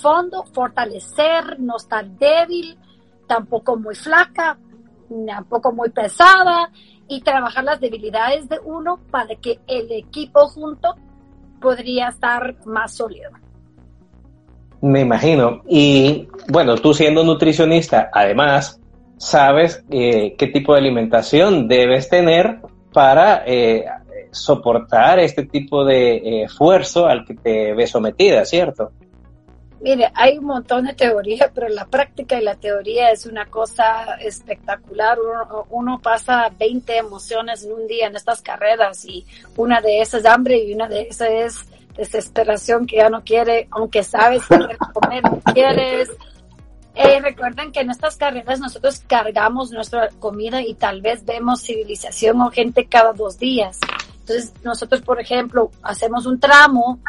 Fondo, 0.00 0.44
fortalecer, 0.52 1.60
no 1.60 1.76
estar 1.76 2.06
débil, 2.06 2.78
tampoco 3.26 3.76
muy 3.76 3.94
flaca, 3.94 4.58
poco 5.48 5.72
muy 5.72 5.90
pesada 5.90 6.70
y 7.08 7.20
trabajar 7.20 7.64
las 7.64 7.80
debilidades 7.80 8.48
de 8.48 8.58
uno 8.60 9.00
para 9.10 9.34
que 9.36 9.60
el 9.66 9.92
equipo 9.92 10.48
junto 10.48 10.96
podría 11.62 12.08
estar 12.08 12.56
más 12.66 12.94
sólido. 12.94 13.30
Me 14.82 15.00
imagino. 15.00 15.62
Y 15.68 16.28
bueno, 16.48 16.74
tú 16.74 16.92
siendo 16.92 17.22
nutricionista, 17.22 18.10
además, 18.12 18.80
sabes 19.16 19.84
eh, 19.90 20.34
qué 20.36 20.48
tipo 20.48 20.72
de 20.72 20.80
alimentación 20.80 21.68
debes 21.68 22.08
tener 22.08 22.58
para 22.92 23.44
eh, 23.46 23.84
soportar 24.32 25.20
este 25.20 25.46
tipo 25.46 25.84
de 25.84 26.16
eh, 26.16 26.42
esfuerzo 26.44 27.06
al 27.06 27.24
que 27.24 27.34
te 27.34 27.74
ves 27.74 27.90
sometida, 27.90 28.44
¿cierto? 28.44 28.90
Mire, 29.82 30.12
hay 30.14 30.38
un 30.38 30.44
montón 30.44 30.84
de 30.84 30.94
teoría, 30.94 31.50
pero 31.52 31.68
la 31.68 31.86
práctica 31.86 32.40
y 32.40 32.44
la 32.44 32.54
teoría 32.54 33.10
es 33.10 33.26
una 33.26 33.46
cosa 33.46 34.14
espectacular. 34.20 35.18
Uno, 35.70 36.00
pasa 36.00 36.52
20 36.56 36.98
emociones 36.98 37.64
en 37.64 37.72
un 37.72 37.88
día 37.88 38.06
en 38.06 38.14
estas 38.14 38.42
carreras 38.42 39.04
y 39.04 39.26
una 39.56 39.80
de 39.80 40.00
esas 40.00 40.20
es 40.20 40.26
hambre 40.26 40.58
y 40.58 40.72
una 40.72 40.86
de 40.86 41.08
esas 41.10 41.28
es 41.30 41.64
desesperación 41.96 42.86
que 42.86 42.98
ya 42.98 43.10
no 43.10 43.24
quiere, 43.24 43.66
aunque 43.72 44.04
sabes 44.04 44.44
que 44.46 44.76
comer, 44.92 45.24
no 45.24 45.40
quieres. 45.52 46.10
Eh, 46.94 47.20
recuerden 47.20 47.72
que 47.72 47.80
en 47.80 47.90
estas 47.90 48.16
carreras 48.16 48.60
nosotros 48.60 49.02
cargamos 49.08 49.72
nuestra 49.72 50.10
comida 50.20 50.62
y 50.62 50.74
tal 50.74 51.02
vez 51.02 51.24
vemos 51.24 51.62
civilización 51.62 52.40
o 52.40 52.50
gente 52.52 52.86
cada 52.86 53.12
dos 53.12 53.36
días. 53.36 53.80
Entonces 54.20 54.52
nosotros, 54.62 55.00
por 55.00 55.20
ejemplo, 55.20 55.72
hacemos 55.82 56.24
un 56.26 56.38
tramo 56.38 57.00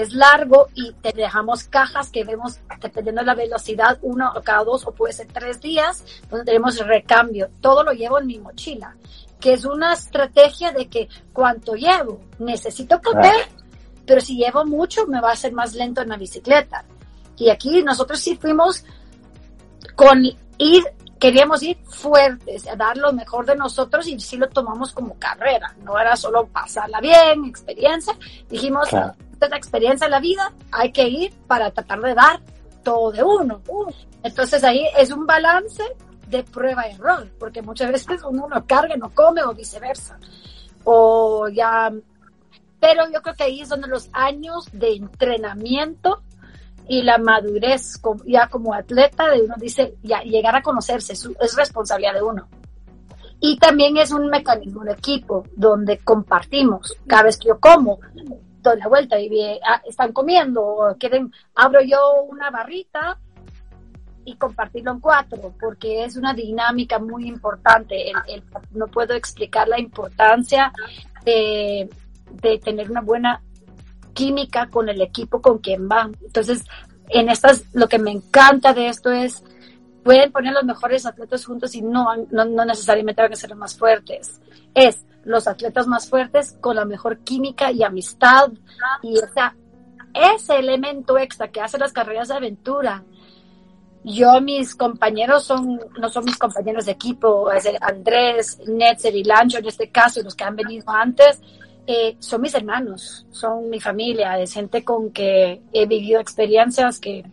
es 0.00 0.14
largo 0.14 0.68
y 0.74 0.92
te 0.94 1.12
dejamos 1.12 1.64
cajas 1.64 2.10
que 2.10 2.24
vemos 2.24 2.58
dependiendo 2.80 3.20
de 3.20 3.26
la 3.26 3.34
velocidad, 3.34 3.98
uno 4.02 4.32
o 4.34 4.42
cada 4.42 4.64
dos 4.64 4.86
o 4.86 4.92
puede 4.92 5.12
ser 5.12 5.28
tres 5.32 5.60
días, 5.60 6.04
donde 6.30 6.44
tenemos 6.44 6.78
recambio. 6.78 7.50
Todo 7.60 7.82
lo 7.82 7.92
llevo 7.92 8.18
en 8.20 8.26
mi 8.26 8.38
mochila, 8.38 8.94
que 9.40 9.54
es 9.54 9.64
una 9.64 9.92
estrategia 9.92 10.72
de 10.72 10.88
que 10.88 11.08
cuanto 11.32 11.74
llevo, 11.74 12.20
necesito 12.38 13.00
comer, 13.00 13.48
pero 14.06 14.20
si 14.20 14.36
llevo 14.36 14.64
mucho 14.64 15.06
me 15.06 15.20
va 15.20 15.32
a 15.32 15.36
ser 15.36 15.52
más 15.52 15.74
lento 15.74 16.02
en 16.02 16.08
la 16.08 16.16
bicicleta. 16.16 16.84
Y 17.36 17.50
aquí 17.50 17.82
nosotros 17.82 18.20
sí 18.20 18.36
fuimos 18.36 18.84
con 19.96 20.22
ir 20.58 20.84
queríamos 21.22 21.62
ir 21.62 21.78
fuertes, 21.84 22.66
a 22.66 22.74
dar 22.74 22.96
lo 22.96 23.12
mejor 23.12 23.46
de 23.46 23.54
nosotros 23.54 24.08
y 24.08 24.18
sí 24.18 24.36
lo 24.36 24.48
tomamos 24.48 24.92
como 24.92 25.16
carrera, 25.20 25.72
no 25.84 25.96
era 25.96 26.16
solo 26.16 26.48
pasarla 26.48 27.00
bien, 27.00 27.44
experiencia, 27.44 28.12
dijimos, 28.50 28.88
esta 29.46 29.56
experiencia 29.56 30.06
en 30.06 30.10
la 30.10 30.20
vida, 30.20 30.52
hay 30.70 30.92
que 30.92 31.08
ir 31.08 31.34
para 31.46 31.70
tratar 31.70 32.00
de 32.00 32.14
dar 32.14 32.40
todo 32.82 33.12
de 33.12 33.22
uno. 33.22 33.60
Entonces 34.22 34.62
ahí 34.64 34.86
es 34.98 35.10
un 35.10 35.26
balance 35.26 35.82
de 36.28 36.42
prueba 36.44 36.88
y 36.88 36.94
error, 36.94 37.28
porque 37.38 37.62
muchas 37.62 37.92
veces 37.92 38.22
uno 38.24 38.48
no 38.48 38.66
carga, 38.66 38.96
no 38.96 39.10
come 39.10 39.42
o 39.42 39.54
viceversa. 39.54 40.18
O 40.84 41.48
ya, 41.48 41.92
pero 42.80 43.04
yo 43.12 43.22
creo 43.22 43.34
que 43.36 43.44
ahí 43.44 43.60
es 43.60 43.68
donde 43.68 43.86
los 43.86 44.08
años 44.12 44.68
de 44.72 44.94
entrenamiento 44.94 46.22
y 46.88 47.02
la 47.02 47.18
madurez 47.18 48.00
ya 48.26 48.48
como 48.48 48.74
atleta 48.74 49.30
de 49.30 49.42
uno 49.42 49.54
dice, 49.58 49.94
ya 50.02 50.22
llegar 50.22 50.56
a 50.56 50.62
conocerse 50.62 51.12
es, 51.12 51.56
responsabilidad 51.56 52.14
de 52.14 52.22
uno. 52.22 52.48
Y 53.40 53.58
también 53.58 53.96
es 53.96 54.12
un 54.12 54.28
mecanismo 54.28 54.84
de 54.84 54.92
equipo 54.92 55.44
donde 55.56 55.98
compartimos. 55.98 56.96
Cada 57.06 57.24
vez 57.24 57.36
que 57.36 57.48
yo 57.48 57.58
como, 57.58 57.98
doy 58.62 58.78
la 58.78 58.88
vuelta 58.88 59.20
y 59.20 59.58
ah, 59.66 59.82
están 59.86 60.12
comiendo 60.12 60.62
o 60.62 60.96
quieren, 60.96 61.32
abro 61.54 61.80
yo 61.82 62.22
una 62.28 62.50
barrita 62.50 63.18
y 64.24 64.36
compartirlo 64.36 64.92
en 64.92 65.00
cuatro, 65.00 65.52
porque 65.60 66.04
es 66.04 66.16
una 66.16 66.32
dinámica 66.32 66.98
muy 66.98 67.26
importante. 67.26 68.12
no 68.72 68.86
puedo 68.86 69.14
explicar 69.14 69.68
la 69.68 69.80
importancia 69.80 70.72
de, 71.24 71.90
de 72.40 72.58
tener 72.58 72.90
una 72.90 73.00
buena 73.00 73.42
química 74.12 74.68
con 74.68 74.88
el 74.88 75.00
equipo 75.00 75.42
con 75.42 75.58
quien 75.58 75.88
van. 75.88 76.16
Entonces, 76.22 76.64
en 77.08 77.28
estas, 77.28 77.64
lo 77.72 77.88
que 77.88 77.98
me 77.98 78.12
encanta 78.12 78.72
de 78.72 78.88
esto 78.88 79.10
es 79.10 79.42
pueden 80.02 80.32
poner 80.32 80.52
los 80.52 80.64
mejores 80.64 81.06
atletas 81.06 81.44
juntos 81.44 81.74
y 81.74 81.82
no, 81.82 82.08
no, 82.30 82.44
no 82.44 82.64
necesariamente 82.64 83.22
van 83.22 83.32
a 83.32 83.36
ser 83.36 83.50
los 83.50 83.58
más 83.58 83.76
fuertes. 83.76 84.40
Es 84.74 85.04
los 85.24 85.46
atletas 85.46 85.86
más 85.86 86.08
fuertes 86.08 86.56
con 86.60 86.76
la 86.76 86.84
mejor 86.84 87.18
química 87.18 87.70
y 87.70 87.82
amistad 87.82 88.50
y 89.02 89.14
esa, 89.14 89.54
ese 90.14 90.56
elemento 90.56 91.18
extra 91.18 91.48
que 91.48 91.60
hace 91.60 91.78
las 91.78 91.92
carreras 91.92 92.28
de 92.28 92.34
aventura. 92.34 93.04
Yo, 94.04 94.40
mis 94.40 94.74
compañeros 94.74 95.44
son, 95.44 95.80
no 95.98 96.08
son 96.08 96.24
mis 96.24 96.36
compañeros 96.36 96.86
de 96.86 96.92
equipo, 96.92 97.52
es 97.52 97.68
Andrés, 97.80 98.58
Netzer 98.66 99.14
y 99.14 99.22
Lancho 99.22 99.58
en 99.58 99.66
este 99.66 99.90
caso, 99.90 100.22
los 100.22 100.34
que 100.34 100.42
han 100.42 100.56
venido 100.56 100.90
antes, 100.90 101.40
eh, 101.86 102.16
son 102.18 102.40
mis 102.40 102.54
hermanos, 102.54 103.26
son 103.30 103.70
mi 103.70 103.80
familia, 103.80 104.38
es 104.40 104.54
gente 104.54 104.84
con 104.84 105.10
que 105.10 105.62
he 105.72 105.86
vivido 105.86 106.20
experiencias 106.20 106.98
que, 106.98 107.24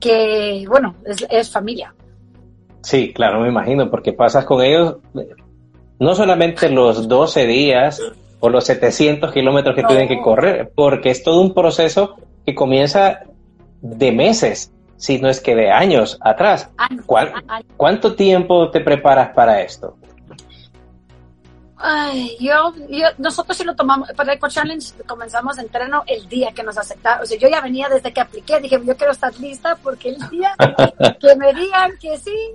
que 0.00 0.64
bueno, 0.68 0.96
es, 1.04 1.24
es 1.30 1.50
familia. 1.50 1.94
Sí, 2.82 3.12
claro, 3.12 3.40
me 3.40 3.48
imagino, 3.48 3.88
porque 3.90 4.12
pasas 4.12 4.44
con 4.44 4.62
ellos 4.62 4.96
no 6.04 6.14
solamente 6.14 6.68
los 6.68 7.08
12 7.08 7.46
días 7.46 8.02
o 8.38 8.50
los 8.50 8.64
700 8.64 9.32
kilómetros 9.32 9.74
que 9.74 9.84
tienen 9.84 10.06
que 10.06 10.20
correr, 10.20 10.70
porque 10.74 11.08
es 11.08 11.22
todo 11.22 11.40
un 11.40 11.54
proceso 11.54 12.16
que 12.44 12.54
comienza 12.54 13.20
de 13.80 14.12
meses, 14.12 14.70
si 14.98 15.18
no 15.18 15.30
es 15.30 15.40
que 15.40 15.54
de 15.54 15.70
años 15.70 16.18
atrás. 16.20 16.68
¿Cuánto 17.78 18.14
tiempo 18.14 18.70
te 18.70 18.80
preparas 18.80 19.30
para 19.34 19.62
esto? 19.62 19.96
Ay, 21.78 22.36
yo, 22.38 22.74
yo, 22.90 23.08
nosotros 23.16 23.56
sí 23.56 23.64
lo 23.64 23.74
tomamos, 23.74 24.12
para 24.12 24.34
el 24.34 24.38
Challenge 24.38 24.86
comenzamos 25.06 25.58
entreno 25.58 26.02
el 26.06 26.28
día 26.28 26.52
que 26.52 26.62
nos 26.62 26.76
aceptaron. 26.76 27.22
O 27.22 27.26
sea, 27.26 27.38
yo 27.38 27.48
ya 27.48 27.62
venía 27.62 27.88
desde 27.88 28.12
que 28.12 28.20
apliqué, 28.20 28.60
dije, 28.60 28.78
yo 28.84 28.96
quiero 28.96 29.12
estar 29.12 29.34
lista 29.38 29.76
porque 29.82 30.10
el 30.10 30.28
día 30.28 30.54
que 31.18 31.36
me 31.36 31.52
digan 31.54 31.92
que 31.98 32.18
sí, 32.18 32.54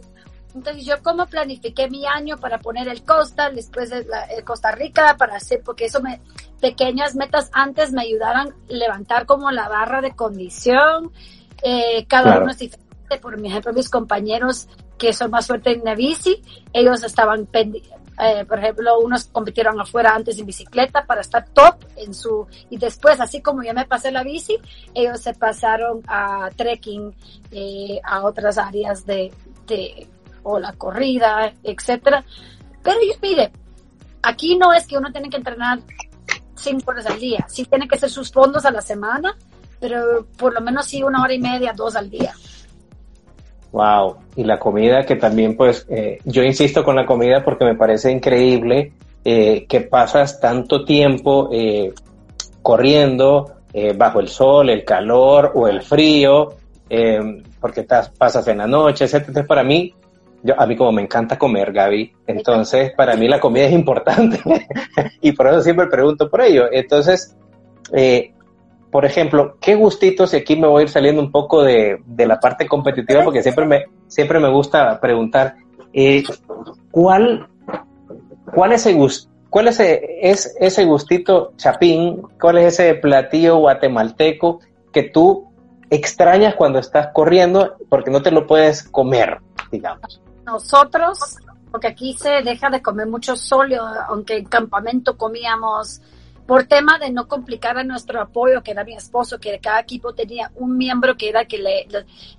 entonces 0.56 0.86
yo 0.86 1.02
como 1.04 1.28
planifiqué 1.28 1.90
mi 1.90 2.06
año 2.06 2.38
para 2.38 2.60
poner 2.60 2.88
el 2.88 3.04
Costa, 3.04 3.50
después 3.50 3.90
de 3.90 4.06
Costa 4.44 4.72
Rica, 4.72 5.16
para 5.18 5.36
hacer, 5.36 5.62
porque 5.64 5.86
eso 5.86 6.02
me, 6.02 6.22
pequeñas 6.60 7.16
metas 7.16 7.50
antes 7.54 7.92
me 7.92 8.02
ayudaron 8.02 8.50
a 8.50 8.56
levantar 8.68 9.26
como 9.26 9.52
la 9.52 9.70
barra 9.70 10.02
de 10.02 10.16
condición. 10.16 11.12
Eh, 11.62 12.06
cada 12.08 12.40
uno 12.40 12.52
es 12.52 12.58
diferente. 12.58 12.88
Por 13.22 13.34
ejemplo, 13.44 13.74
mis 13.74 13.90
compañeros 13.90 14.68
que 14.98 15.14
son 15.14 15.32
más 15.32 15.48
fuertes 15.48 15.78
en 15.78 15.84
la 15.84 15.96
bici, 15.96 16.44
ellos 16.74 17.04
estaban, 17.04 17.48
eh, 17.54 18.46
por 18.46 18.60
ejemplo, 18.60 19.00
unos 19.00 19.26
compitieron 19.26 19.80
afuera 19.80 20.14
antes 20.14 20.38
en 20.38 20.46
bicicleta 20.46 21.06
para 21.06 21.22
estar 21.22 21.48
top 21.50 21.78
en 21.96 22.14
su, 22.14 22.46
y 22.70 22.78
después, 22.78 23.20
así 23.20 23.42
como 23.42 23.64
yo 23.64 23.74
me 23.74 23.86
pasé 23.86 24.12
la 24.12 24.24
bici, 24.24 24.60
ellos 24.94 25.22
se 25.22 25.34
pasaron 25.34 26.04
a 26.08 26.50
trekking, 26.56 27.16
eh, 27.50 28.00
a 28.04 28.24
otras 28.26 28.58
áreas 28.60 29.06
de, 29.06 29.32
de 29.66 30.08
o 30.44 30.60
la 30.60 30.74
corrida, 30.74 31.54
etcétera. 31.64 32.24
Pero 32.84 32.98
yo 33.02 33.14
mire, 33.22 33.52
aquí 34.22 34.58
no 34.58 34.74
es 34.74 34.88
que 34.88 34.98
uno 34.98 35.12
tiene 35.12 35.30
que 35.30 35.38
entrenar 35.38 35.80
cinco 36.56 36.92
horas 36.92 37.06
al 37.06 37.20
día, 37.20 37.46
sí 37.48 37.66
tiene 37.66 37.88
que 37.88 37.98
ser 37.98 38.10
sus 38.10 38.32
fondos 38.32 38.66
a 38.66 38.72
la 38.72 38.82
semana, 38.82 39.36
pero 39.80 40.26
por 40.38 40.54
lo 40.54 40.62
menos 40.62 40.86
sí 40.86 41.02
una 41.04 41.24
hora 41.24 41.34
y 41.34 41.40
media, 41.40 41.74
dos 41.76 41.96
al 41.96 42.10
día. 42.10 42.34
Wow, 43.72 44.18
y 44.36 44.44
la 44.44 44.58
comida 44.58 45.06
que 45.06 45.16
también 45.16 45.56
pues 45.56 45.86
eh, 45.90 46.20
yo 46.26 46.44
insisto 46.44 46.84
con 46.84 46.96
la 46.96 47.06
comida 47.06 47.44
porque 47.44 47.66
me 47.66 47.76
parece 47.76 48.12
increíble 48.12 48.94
eh, 49.24 49.66
que 49.68 49.82
pasas 49.82 50.40
tanto 50.40 50.84
tiempo 50.84 51.50
eh, 51.52 51.94
corriendo 52.62 53.56
bajo 53.98 54.20
el 54.20 54.30
sol, 54.30 54.72
el 54.72 54.84
calor 54.84 55.52
o 55.54 55.68
el 55.68 55.84
frío, 55.84 56.56
porque 57.62 57.82
estás, 57.82 58.10
pasas 58.10 58.48
en 58.48 58.58
la 58.58 58.66
noche, 58.66 59.06
etc. 59.06 59.14
Entonces 59.18 59.46
para 59.46 59.64
mí 59.64 59.94
yo, 60.44 60.60
a 60.60 60.66
mí 60.66 60.76
como 60.76 60.92
me 60.92 61.02
encanta 61.02 61.38
comer, 61.38 61.72
Gaby, 61.74 62.14
entonces 62.28 62.92
para 62.96 63.16
mí 63.16 63.28
la 63.28 63.40
comida 63.40 63.66
es 63.66 63.74
importante 63.74 64.40
y 65.22 65.32
por 65.34 65.48
eso 65.48 65.62
siempre 65.62 65.88
pregunto 65.88 66.30
por 66.30 66.42
ello. 66.42 66.66
Entonces, 66.72 67.36
eh, 67.94 68.34
por 68.92 69.06
ejemplo, 69.06 69.58
¿qué 69.60 69.76
gustitos? 69.76 70.34
Y 70.34 70.38
aquí 70.38 70.56
me 70.56 70.68
voy 70.68 70.82
a 70.82 70.84
ir 70.84 70.90
saliendo 70.90 71.22
un 71.22 71.32
poco 71.32 71.64
de, 71.64 71.98
de 72.06 72.26
la 72.26 72.40
parte 72.40 72.68
competitiva 72.68 73.24
porque 73.24 73.44
siempre 73.44 73.66
me, 73.66 73.86
siempre 74.08 74.40
me 74.40 74.50
gusta 74.50 75.00
preguntar, 75.00 75.56
eh, 75.94 76.24
¿cuál, 76.92 77.48
cuál, 78.54 78.72
es 78.72 78.86
ese 78.86 78.98
¿cuál 79.50 79.68
es 79.68 79.80
es 79.80 80.56
ese 80.60 80.86
gustito 80.86 81.54
chapín? 81.58 82.22
¿Cuál 82.40 82.60
es 82.60 82.80
ese 82.80 82.96
platillo 82.96 83.58
guatemalteco 83.58 84.60
que 84.92 85.04
tú 85.04 85.50
extrañas 85.90 86.56
cuando 86.56 86.80
estás 86.80 87.10
corriendo 87.14 87.76
porque 87.90 88.12
no 88.12 88.22
te 88.22 88.32
lo 88.32 88.48
puedes 88.48 88.84
comer, 88.84 89.40
digamos? 89.72 90.22
Nosotros, 90.50 91.38
porque 91.72 91.88
aquí 91.88 92.16
se 92.18 92.42
deja 92.42 92.70
de 92.70 92.82
comer 92.82 93.08
mucho 93.08 93.36
sólido, 93.36 93.86
aunque 94.08 94.38
en 94.38 94.46
campamento 94.46 95.18
comíamos. 95.18 96.02
Por 96.48 96.64
tema 96.64 96.98
de 96.98 97.12
no 97.12 97.28
complicar 97.28 97.78
a 97.78 97.84
nuestro 97.84 98.20
apoyo, 98.20 98.64
que 98.64 98.72
era 98.72 98.84
mi 98.84 98.96
esposo, 98.96 99.40
que 99.40 99.60
cada 99.60 99.82
equipo 99.82 100.16
tenía 100.16 100.52
un 100.56 100.78
miembro 100.78 101.16
que 101.16 101.30
era 101.30 101.46
que 101.46 101.60
le, 101.60 101.88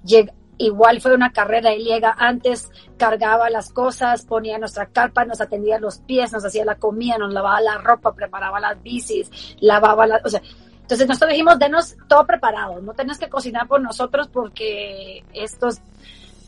llega, 0.05 0.33
igual 0.59 1.01
fue 1.01 1.15
una 1.15 1.33
carrera, 1.33 1.73
él 1.73 1.85
llega 1.85 2.17
antes, 2.19 2.71
cargaba 2.99 3.49
las 3.51 3.73
cosas, 3.73 4.27
ponía 4.27 4.59
nuestra 4.59 4.87
carpa, 4.87 5.25
nos 5.25 5.41
atendía 5.41 5.79
los 5.79 6.01
pies, 6.01 6.33
nos 6.33 6.45
hacía 6.45 6.65
la 6.65 6.75
comida, 6.75 7.19
nos 7.19 7.33
lavaba 7.33 7.61
la 7.61 7.79
ropa, 7.79 8.13
preparaba 8.13 8.59
las 8.59 8.83
bicis, 8.83 9.57
lavaba 9.61 10.09
las, 10.09 10.25
o 10.25 10.29
sea, 10.29 10.43
entonces 10.91 11.07
nosotros 11.07 11.31
dijimos, 11.31 11.57
denos 11.61 11.97
todo 12.09 12.27
preparado, 12.27 12.81
no 12.83 12.95
tenés 12.95 13.17
que 13.17 13.29
cocinar 13.29 13.69
por 13.69 13.81
nosotros 13.81 14.27
porque 14.27 15.25
estos 15.33 15.79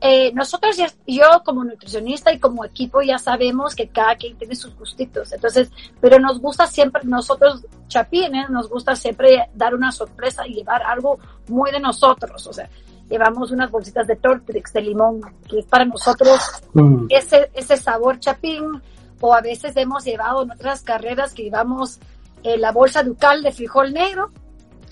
eh, 0.04 0.32
nosotros, 0.34 0.76
ya, 0.76 0.88
yo 1.06 1.42
como 1.44 1.62
nutricionista 1.62 2.32
y 2.32 2.40
como 2.40 2.64
equipo 2.64 3.02
ya 3.02 3.18
sabemos 3.18 3.76
que 3.76 3.86
cada 3.86 4.16
quien 4.16 4.36
tiene 4.36 4.56
sus 4.56 4.74
gustitos, 4.74 5.30
entonces, 5.32 5.70
pero 6.00 6.18
nos 6.18 6.40
gusta 6.40 6.66
siempre, 6.66 7.02
nosotros 7.04 7.64
chapines, 7.86 8.50
nos 8.50 8.68
gusta 8.68 8.96
siempre 8.96 9.48
dar 9.54 9.76
una 9.76 9.92
sorpresa 9.92 10.44
y 10.44 10.54
llevar 10.54 10.82
algo 10.82 11.20
muy 11.46 11.70
de 11.70 11.78
nosotros, 11.78 12.44
o 12.48 12.52
sea, 12.52 12.68
llevamos 13.08 13.52
unas 13.52 13.70
bolsitas 13.70 14.08
de 14.08 14.16
Tortrix 14.16 14.72
de 14.72 14.80
limón, 14.80 15.20
que 15.48 15.60
es 15.60 15.66
para 15.66 15.84
nosotros 15.84 16.40
mm. 16.72 17.06
ese, 17.08 17.52
ese 17.54 17.76
sabor 17.76 18.18
chapín, 18.18 18.82
o 19.20 19.32
a 19.32 19.40
veces 19.40 19.76
hemos 19.76 20.04
llevado 20.04 20.42
en 20.42 20.50
otras 20.50 20.82
carreras 20.82 21.32
que 21.32 21.44
llevamos 21.44 22.00
eh, 22.42 22.58
la 22.58 22.72
bolsa 22.72 23.04
ducal 23.04 23.40
de 23.40 23.52
frijol 23.52 23.92
negro, 23.92 24.32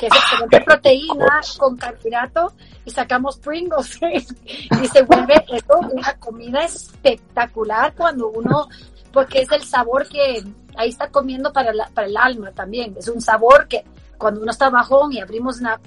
que 0.00 0.06
es 0.06 0.14
excelente 0.14 0.60
proteína 0.64 1.40
con 1.58 1.76
carbohidrato 1.76 2.54
y 2.86 2.90
sacamos 2.90 3.36
Pringles 3.36 3.98
y 4.82 4.86
se 4.88 5.02
vuelve 5.02 5.44
esto 5.52 5.78
una 5.78 6.14
comida 6.14 6.64
espectacular 6.64 7.94
cuando 7.94 8.28
uno, 8.28 8.66
porque 9.12 9.42
es 9.42 9.52
el 9.52 9.62
sabor 9.62 10.08
que 10.08 10.42
ahí 10.76 10.88
está 10.88 11.08
comiendo 11.08 11.52
para, 11.52 11.72
para 11.92 12.06
el 12.06 12.16
alma 12.16 12.50
también, 12.52 12.94
es 12.98 13.08
un 13.08 13.20
sabor 13.20 13.68
que 13.68 13.84
cuando 14.16 14.40
uno 14.40 14.50
está 14.50 14.70
bajón 14.70 15.12
y 15.12 15.20
abrimos 15.20 15.60
una, 15.60 15.78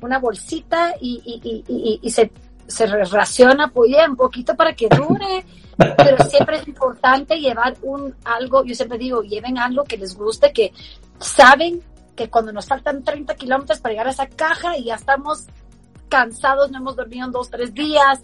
una 0.00 0.18
bolsita 0.18 0.94
y, 1.00 1.22
y, 1.24 1.64
y, 1.68 2.00
y 2.02 2.10
se, 2.10 2.32
se 2.66 2.86
raciona 2.86 3.68
pues, 3.68 3.92
un 4.08 4.16
poquito 4.16 4.56
para 4.56 4.74
que 4.74 4.88
dure, 4.88 5.44
pero 5.96 6.24
siempre 6.24 6.56
es 6.56 6.66
importante 6.66 7.38
llevar 7.38 7.76
un 7.82 8.14
algo, 8.24 8.64
yo 8.64 8.74
siempre 8.74 8.98
digo, 8.98 9.22
lleven 9.22 9.58
algo 9.58 9.84
que 9.84 9.96
les 9.96 10.16
guste, 10.16 10.52
que 10.52 10.72
saben 11.20 11.82
que 12.20 12.28
cuando 12.28 12.52
nos 12.52 12.66
faltan 12.66 13.02
30 13.02 13.34
kilómetros 13.34 13.80
para 13.80 13.94
llegar 13.94 14.06
a 14.08 14.10
esa 14.10 14.28
caja 14.28 14.76
y 14.76 14.84
ya 14.84 14.96
estamos 14.96 15.46
cansados, 16.10 16.70
no 16.70 16.76
hemos 16.76 16.94
dormido 16.94 17.24
en 17.24 17.32
dos, 17.32 17.48
tres 17.48 17.72
días, 17.72 18.20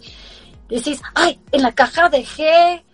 decís, 0.69 1.01
ay, 1.15 1.39
en 1.51 1.63
la 1.63 1.71
caja 1.71 2.07
dejé 2.07 2.85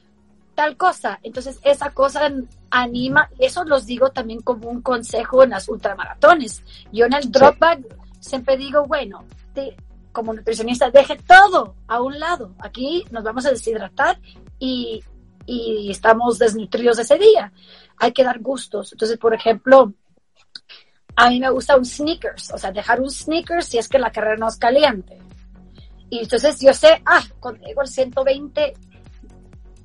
tal 0.55 0.77
cosa. 0.77 1.19
Entonces 1.21 1.59
esa 1.63 1.89
cosa 1.89 2.31
anima, 2.69 3.29
eso 3.37 3.65
los 3.65 3.85
digo 3.85 4.11
también 4.11 4.39
como 4.39 4.69
un 4.69 4.81
consejo 4.81 5.43
en 5.43 5.49
las 5.49 5.67
ultramaratones. 5.67 6.63
Yo 6.93 7.05
en 7.05 7.15
el 7.15 7.29
drop 7.29 7.59
bag 7.59 7.85
siempre 8.21 8.55
digo, 8.55 8.85
bueno, 8.85 9.25
como 10.13 10.33
nutricionista, 10.33 10.89
deje 10.89 11.17
todo 11.17 11.75
a 11.85 12.01
un 12.01 12.17
lado. 12.17 12.55
Aquí 12.59 13.03
nos 13.11 13.25
vamos 13.25 13.45
a 13.45 13.51
deshidratar 13.51 14.21
y, 14.57 15.03
y 15.45 15.91
estamos 15.91 16.39
desnutridos 16.39 16.97
ese 16.97 17.17
día. 17.17 17.51
Hay 17.97 18.13
que 18.13 18.23
dar 18.23 18.39
gustos. 18.39 18.93
Entonces, 18.93 19.17
por 19.17 19.33
ejemplo, 19.33 19.93
a 21.15 21.29
mí 21.29 21.39
me 21.39 21.49
gusta 21.49 21.77
un 21.77 21.85
sneakers, 21.85 22.51
o 22.51 22.57
sea, 22.57 22.71
dejar 22.71 22.99
un 22.99 23.09
sneakers 23.09 23.67
si 23.67 23.77
es 23.77 23.87
que 23.87 23.99
la 23.99 24.11
carrera 24.11 24.37
no 24.37 24.47
es 24.47 24.57
caliente. 24.57 25.19
Y 26.09 26.19
entonces 26.19 26.59
yo 26.59 26.73
sé, 26.73 27.01
ah, 27.05 27.23
cuando 27.39 27.65
llego 27.65 27.81
al 27.81 27.87
120 27.87 28.73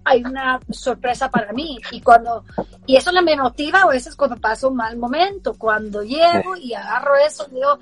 hay 0.04 0.24
una 0.24 0.58
sorpresa 0.70 1.30
para 1.30 1.52
mí. 1.52 1.78
Y 1.90 2.00
cuando, 2.00 2.44
y 2.86 2.96
eso 2.96 3.12
me 3.22 3.36
motiva 3.36 3.82
a 3.82 3.88
veces 3.88 4.16
cuando 4.16 4.36
paso 4.36 4.68
un 4.68 4.76
mal 4.76 4.96
momento, 4.96 5.54
cuando 5.54 6.02
llego 6.02 6.56
y 6.56 6.74
agarro 6.74 7.14
eso, 7.16 7.46
digo, 7.50 7.78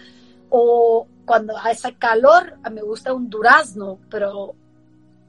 o 0.51 1.07
cuando 1.25 1.57
hace 1.57 1.95
calor, 1.95 2.59
me 2.71 2.83
gusta 2.83 3.13
un 3.13 3.31
durazno, 3.31 3.99
pero 4.11 4.55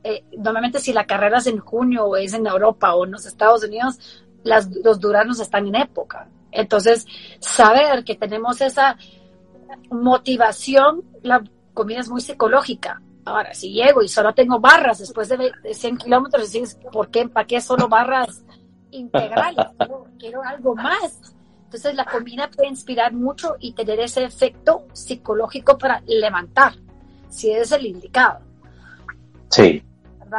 eh, 0.03 0.23
normalmente 0.37 0.79
si 0.79 0.93
la 0.93 1.05
carrera 1.05 1.37
es 1.37 1.47
en 1.47 1.59
junio 1.59 2.05
o 2.05 2.15
es 2.15 2.33
en 2.33 2.47
Europa 2.47 2.95
o 2.95 3.05
en 3.05 3.11
los 3.11 3.25
Estados 3.25 3.63
Unidos, 3.63 4.23
las, 4.43 4.69
los 4.83 4.99
duraznos 4.99 5.39
están 5.39 5.67
en 5.67 5.75
época. 5.75 6.27
Entonces, 6.51 7.05
saber 7.39 8.03
que 8.03 8.15
tenemos 8.15 8.61
esa 8.61 8.97
motivación, 9.91 11.03
la 11.21 11.43
comida 11.73 11.99
es 11.99 12.09
muy 12.09 12.21
psicológica. 12.21 13.01
Ahora, 13.25 13.53
si 13.53 13.73
llego 13.73 14.01
y 14.01 14.07
solo 14.07 14.33
tengo 14.33 14.59
barras 14.59 14.99
después 14.99 15.27
de 15.29 15.51
100 15.71 15.97
kilómetros, 15.97 16.51
decís, 16.51 16.77
¿por 16.91 17.09
qué? 17.09 17.27
¿Para 17.27 17.45
qué 17.45 17.59
solo 17.59 17.89
barras 17.89 18.43
integrales? 18.91 19.65
quiero 20.17 20.41
algo 20.43 20.75
más. 20.75 21.35
Entonces 21.65 21.95
la 21.95 22.05
comida 22.05 22.49
puede 22.55 22.69
inspirar 22.69 23.11
mucho 23.13 23.57
y 23.59 23.73
tener 23.73 23.99
ese 23.99 24.23
efecto 24.23 24.87
psicológico 24.93 25.77
para 25.77 26.01
levantar, 26.07 26.73
si 27.27 27.51
es 27.51 27.73
el 27.73 27.85
indicado. 27.85 28.39
Sí, 29.49 29.83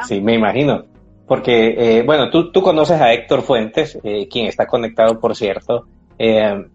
sí, 0.06 0.20
me 0.22 0.34
imagino. 0.34 0.84
Porque, 1.26 1.98
eh, 1.98 2.02
bueno, 2.02 2.30
tú, 2.30 2.50
tú 2.50 2.62
conoces 2.62 2.98
a 2.98 3.12
Héctor 3.12 3.42
Fuentes, 3.42 3.98
eh, 4.02 4.26
quien 4.28 4.46
está 4.46 4.66
conectado, 4.66 5.20
por 5.20 5.36
cierto. 5.36 5.86
Eh, 6.18 6.66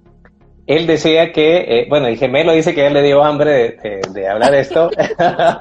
él 0.65 0.87
decía 0.87 1.31
que, 1.31 1.85
bueno, 1.89 2.07
el 2.07 2.17
gemelo 2.17 2.53
dice 2.53 2.73
que 2.73 2.87
él 2.87 2.93
le 2.93 3.03
dio 3.03 3.23
hambre 3.23 3.77
de, 3.83 4.01
de, 4.13 4.27
hablar 4.27 4.55
esto. 4.55 4.89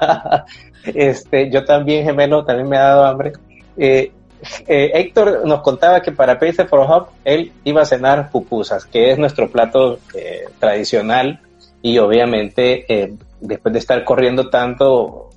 este, 0.85 1.49
yo 1.49 1.65
también, 1.65 2.05
gemelo, 2.05 2.45
también 2.45 2.69
me 2.69 2.77
ha 2.77 2.83
dado 2.83 3.05
hambre. 3.05 3.33
Héctor 4.67 5.45
nos 5.45 5.61
contaba 5.61 6.01
que 6.01 6.11
para 6.11 6.39
Pace 6.39 6.65
for 6.65 6.81
Hub 6.81 7.07
él 7.25 7.51
iba 7.63 7.81
a 7.81 7.85
cenar 7.85 8.29
pupusas, 8.29 8.85
que 8.85 9.11
es 9.11 9.17
nuestro 9.17 9.49
plato 9.49 9.99
tradicional 10.59 11.41
y 11.81 11.97
obviamente 11.97 13.15
después 13.41 13.73
de 13.73 13.79
estar 13.79 14.03
corriendo 14.03 14.49
tanto 14.49 15.29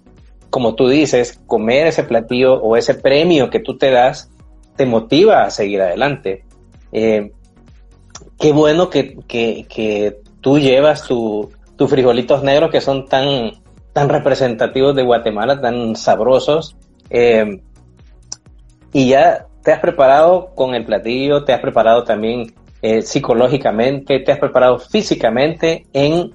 como 0.56 0.74
tú 0.74 0.88
dices, 0.88 1.38
comer 1.46 1.86
ese 1.88 2.04
platillo 2.04 2.54
o 2.54 2.76
ese 2.78 2.94
premio 2.94 3.50
que 3.50 3.60
tú 3.60 3.76
te 3.76 3.90
das 3.90 4.30
te 4.74 4.86
motiva 4.86 5.42
a 5.42 5.50
seguir 5.50 5.82
adelante. 5.82 6.44
Eh, 6.92 7.30
qué 8.38 8.52
bueno 8.52 8.90
que, 8.90 9.18
que, 9.26 10.20
tú 10.40 10.58
llevas 10.58 11.06
tus 11.06 11.90
frijolitos 11.90 12.42
negros 12.42 12.70
que 12.70 12.80
son 12.80 13.06
tan, 13.06 13.52
tan 13.92 14.08
representativos 14.08 14.94
de 14.94 15.02
Guatemala, 15.02 15.60
tan 15.60 15.96
sabrosos. 15.96 16.76
Eh, 17.10 17.60
y 18.92 19.08
ya 19.08 19.46
te 19.62 19.72
has 19.72 19.80
preparado 19.80 20.54
con 20.54 20.74
el 20.74 20.84
platillo, 20.84 21.44
te 21.44 21.52
has 21.52 21.60
preparado 21.60 22.04
también 22.04 22.54
eh, 22.82 23.02
psicológicamente, 23.02 24.20
te 24.20 24.32
has 24.32 24.38
preparado 24.38 24.78
físicamente 24.78 25.86
en, 25.92 26.32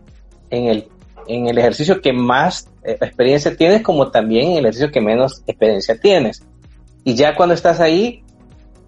en, 0.49 0.65
el, 0.65 0.87
en 1.27 1.47
el 1.47 1.57
ejercicio 1.57 2.01
que 2.01 2.11
más 2.11 2.69
eh, 2.83 2.97
experiencia 2.99 3.55
tienes 3.55 3.81
como 3.81 4.11
también 4.11 4.49
en 4.49 4.57
el 4.57 4.65
ejercicio 4.65 4.91
que 4.91 5.01
menos 5.01 5.41
experiencia 5.47 5.99
tienes. 5.99 6.43
Y 7.03 7.15
ya 7.15 7.35
cuando 7.35 7.55
estás 7.55 7.79
ahí, 7.79 8.23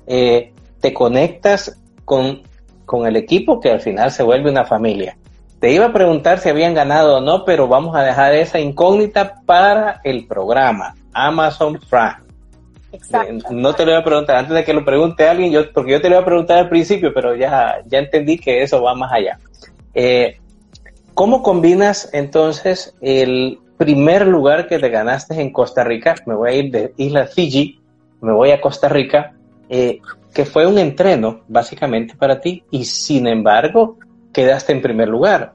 te 0.05 0.93
conectas 0.93 1.79
con, 2.03 2.43
con 2.85 3.05
el 3.07 3.15
equipo 3.15 3.59
que 3.59 3.71
al 3.71 3.81
final 3.81 4.11
se 4.11 4.23
vuelve 4.23 4.49
una 4.49 4.65
familia. 4.65 5.17
Te 5.59 5.71
iba 5.71 5.85
a 5.85 5.93
preguntar 5.93 6.39
si 6.39 6.49
habían 6.49 6.73
ganado 6.73 7.17
o 7.17 7.21
no, 7.21 7.45
pero 7.45 7.67
vamos 7.67 7.95
a 7.95 8.03
dejar 8.03 8.33
esa 8.35 8.59
incógnita 8.59 9.41
para 9.45 10.01
el 10.03 10.27
programa 10.27 10.95
Amazon 11.13 11.79
Prime. 11.89 12.17
Exacto. 12.91 13.49
Eh, 13.49 13.55
no 13.55 13.73
te 13.73 13.85
lo 13.85 13.93
voy 13.93 14.01
a 14.01 14.03
preguntar 14.03 14.35
antes 14.35 14.53
de 14.53 14.63
que 14.63 14.73
lo 14.73 14.83
pregunte 14.83 15.27
alguien, 15.27 15.51
yo, 15.51 15.71
porque 15.71 15.93
yo 15.93 16.01
te 16.01 16.09
lo 16.09 16.15
voy 16.15 16.21
a 16.21 16.25
preguntar 16.25 16.57
al 16.59 16.69
principio, 16.69 17.13
pero 17.13 17.35
ya, 17.35 17.81
ya 17.85 17.99
entendí 17.99 18.37
que 18.37 18.61
eso 18.61 18.81
va 18.81 18.93
más 18.93 19.11
allá. 19.11 19.39
¿Cómo 21.13 21.43
combinas 21.43 22.09
entonces 22.11 22.95
el 22.99 23.59
primer 23.77 24.25
lugar 24.27 24.67
que 24.67 24.79
te 24.79 24.89
ganaste 24.89 25.39
en 25.39 25.51
Costa 25.51 25.83
Rica, 25.83 26.15
me 26.25 26.35
voy 26.35 26.49
a 26.49 26.53
ir 26.53 26.71
de 26.71 26.93
Isla 26.97 27.27
Fiji, 27.27 27.79
me 28.21 28.33
voy 28.33 28.51
a 28.51 28.59
Costa 28.59 28.89
Rica, 28.89 29.33
eh, 29.69 29.99
que 30.33 30.45
fue 30.45 30.65
un 30.65 30.77
entreno 30.77 31.41
básicamente 31.47 32.15
para 32.15 32.39
ti 32.39 32.63
y 32.71 32.85
sin 32.85 33.27
embargo 33.27 33.97
quedaste 34.31 34.73
en 34.73 34.81
primer 34.81 35.07
lugar. 35.07 35.53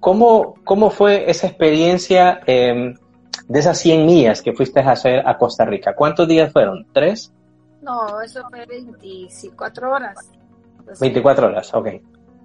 ¿Cómo, 0.00 0.54
cómo 0.64 0.90
fue 0.90 1.30
esa 1.30 1.46
experiencia 1.46 2.40
em, 2.46 2.94
de 3.48 3.58
esas 3.58 3.78
100 3.78 4.06
millas 4.06 4.42
que 4.42 4.52
fuiste 4.52 4.80
a 4.80 4.92
hacer 4.92 5.26
a 5.26 5.38
Costa 5.38 5.64
Rica? 5.64 5.94
¿Cuántos 5.94 6.26
días 6.26 6.52
fueron? 6.52 6.86
¿Tres? 6.92 7.32
No, 7.82 8.20
eso 8.20 8.42
fue 8.48 8.64
24 8.66 9.90
horas. 9.92 10.30
24 11.00 11.46
horas, 11.46 11.74
ok. 11.74 11.88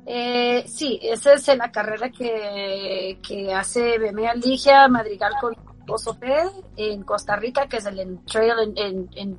Eh, 0.06 0.64
sí, 0.68 1.00
esa 1.02 1.34
es 1.34 1.48
la 1.58 1.72
carrera 1.72 2.10
que, 2.10 3.20
que 3.28 3.54
hace 3.54 3.98
Bemea 3.98 4.34
Ligia 4.36 4.88
Madrigal 4.88 5.34
con 5.42 5.54
Osope 5.88 6.34
en 6.76 7.04
Costa 7.04 7.36
Rica, 7.36 7.68
que 7.68 7.78
es 7.78 7.86
el 7.86 8.20
Trail, 8.26 8.74
en, 8.76 9.38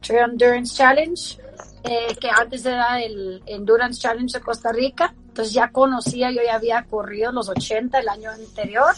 Trail 0.00 0.30
Endurance 0.30 0.76
Challenge, 0.76 1.38
eh, 1.84 2.16
que 2.20 2.28
antes 2.28 2.64
era 2.64 3.00
el 3.02 3.42
Endurance 3.46 4.00
Challenge 4.00 4.38
de 4.38 4.44
Costa 4.44 4.72
Rica. 4.72 5.14
Entonces 5.28 5.54
ya 5.54 5.70
conocía, 5.70 6.30
yo 6.30 6.42
ya 6.42 6.54
había 6.54 6.84
corrido 6.84 7.32
los 7.32 7.48
80 7.48 7.98
el 7.98 8.08
año 8.08 8.30
anterior, 8.30 8.94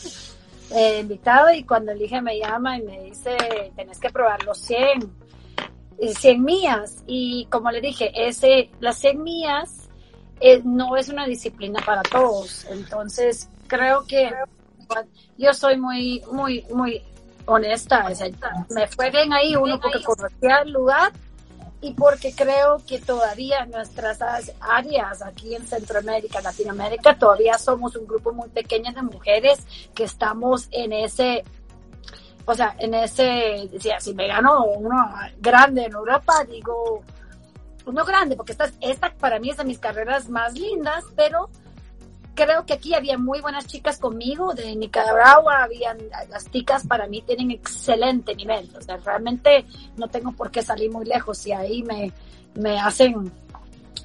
eh, 0.71 1.01
invitado, 1.01 1.53
y 1.53 1.65
cuando 1.65 1.93
Ligia 1.95 2.23
me 2.23 2.39
llama 2.39 2.79
y 2.79 2.83
me 2.83 3.03
dice, 3.03 3.37
tenés 3.75 3.99
que 3.99 4.11
probar 4.11 4.43
los 4.45 4.59
100, 4.59 5.13
100 6.15 6.43
millas. 6.43 7.03
Y 7.07 7.47
como 7.51 7.71
le 7.71 7.81
dije, 7.81 8.13
ese, 8.15 8.71
las 8.81 8.99
100 8.99 9.23
millas 9.23 9.89
eh, 10.41 10.63
no 10.65 10.97
es 10.97 11.09
una 11.09 11.27
disciplina 11.27 11.81
para 11.85 12.03
todos. 12.03 12.65
Entonces, 12.71 13.49
creo 13.67 14.05
que 14.07 14.33
yo 15.37 15.53
soy 15.53 15.77
muy, 15.77 16.23
muy, 16.31 16.65
muy 16.73 17.03
honesta. 17.49 18.07
me 18.71 18.87
fue 18.87 19.11
bien 19.11 19.33
ahí, 19.33 19.57
uno 19.57 19.81
porque 19.81 20.03
conocía 20.03 20.59
el 20.59 20.73
lugar 20.73 21.13
y 21.81 21.95
porque 21.95 22.35
creo 22.35 22.83
que 22.87 22.99
todavía 22.99 23.65
nuestras 23.67 24.19
áreas 24.61 25.23
aquí 25.23 25.55
en 25.55 25.67
Centroamérica, 25.67 26.41
Latinoamérica, 26.41 27.17
todavía 27.17 27.57
somos 27.57 27.95
un 27.97 28.07
grupo 28.07 28.33
muy 28.33 28.49
pequeño 28.49 28.93
de 28.93 29.03
mujeres 29.03 29.65
que 29.95 30.05
estamos 30.05 30.69
en 30.73 30.93
ese, 30.93 31.45
o 32.45 32.55
sea, 32.55 32.75
en 32.79 32.95
ese, 32.95 33.69
decía, 33.71 34.01
si 34.01 34.13
me 34.15 34.27
gano 34.27 34.65
uno 34.65 34.97
grande 35.39 35.85
en 35.85 35.93
Europa, 35.93 36.45
digo, 36.45 37.03
pues, 37.85 37.95
no 37.95 38.05
grande, 38.05 38.37
porque 38.37 38.53
esta, 38.53 38.71
esta 38.81 39.15
para 39.15 39.39
mí 39.39 39.51
es 39.51 39.57
de 39.57 39.65
mis 39.65 39.79
carreras 39.79 40.29
más 40.29 40.55
lindas, 40.55 41.05
pero 41.15 41.49
creo 42.39 42.65
que 42.65 42.75
aquí 42.75 42.95
había 42.95 43.19
muy 43.19 43.41
buenas 43.41 43.67
chicas 43.67 43.99
conmigo, 43.99 44.55
de 44.55 44.77
Nicaragua, 44.77 45.65
habían, 45.65 45.99
las 46.31 46.49
chicas 46.51 46.87
para 46.87 47.09
mí 47.09 47.21
tienen 47.23 47.51
excelente 47.51 48.37
nivel, 48.37 48.71
o 48.77 48.81
sea, 48.81 48.97
realmente 48.99 49.67
no 49.97 50.07
tengo 50.07 50.31
por 50.31 50.53
qué 50.53 50.63
salir 50.63 50.91
muy 50.93 51.05
lejos 51.05 51.45
y 51.49 51.53
ahí 51.53 51.83
me, 51.83 52.13
me 52.55 52.79
hacen, 52.79 53.33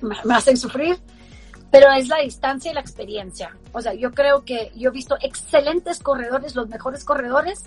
me, 0.02 0.34
hacen 0.34 0.58
sufrir, 0.58 0.98
pero 1.69 1.91
es 1.91 2.08
la 2.08 2.17
distancia 2.17 2.72
y 2.72 2.74
la 2.74 2.82
experiencia. 2.82 3.56
O 3.72 3.82
sea, 3.82 3.93
yo 3.93 4.12
creo 4.12 4.43
que 4.43 4.72
yo 4.76 4.89
he 4.89 4.93
visto 4.93 5.15
excelentes 5.22 6.00
corredores, 6.00 6.56
los 6.56 6.67
mejores 6.67 7.06
corredores, 7.06 7.63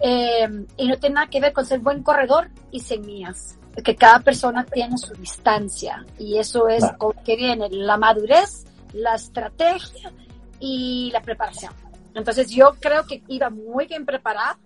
eh, 0.00 0.48
y 0.76 0.88
no 0.88 0.96
tiene 0.96 1.16
nada 1.16 1.26
que 1.26 1.40
ver 1.40 1.52
con 1.52 1.66
ser 1.66 1.80
buen 1.80 2.02
corredor 2.04 2.50
y 2.70 2.80
semillas 2.80 3.58
que 3.84 3.94
cada 3.94 4.20
persona 4.20 4.64
tiene 4.64 4.98
su 4.98 5.14
distancia 5.14 6.04
y 6.18 6.38
eso 6.38 6.68
es 6.68 6.84
con 6.98 7.12
que 7.24 7.36
viene 7.36 7.68
la 7.70 7.96
madurez, 7.96 8.64
la 8.92 9.14
estrategia 9.14 10.12
y 10.58 11.10
la 11.12 11.22
preparación. 11.22 11.72
Entonces 12.14 12.50
yo 12.50 12.74
creo 12.80 13.04
que 13.06 13.22
iba 13.28 13.50
muy 13.50 13.86
bien 13.86 14.04
preparada, 14.04 14.58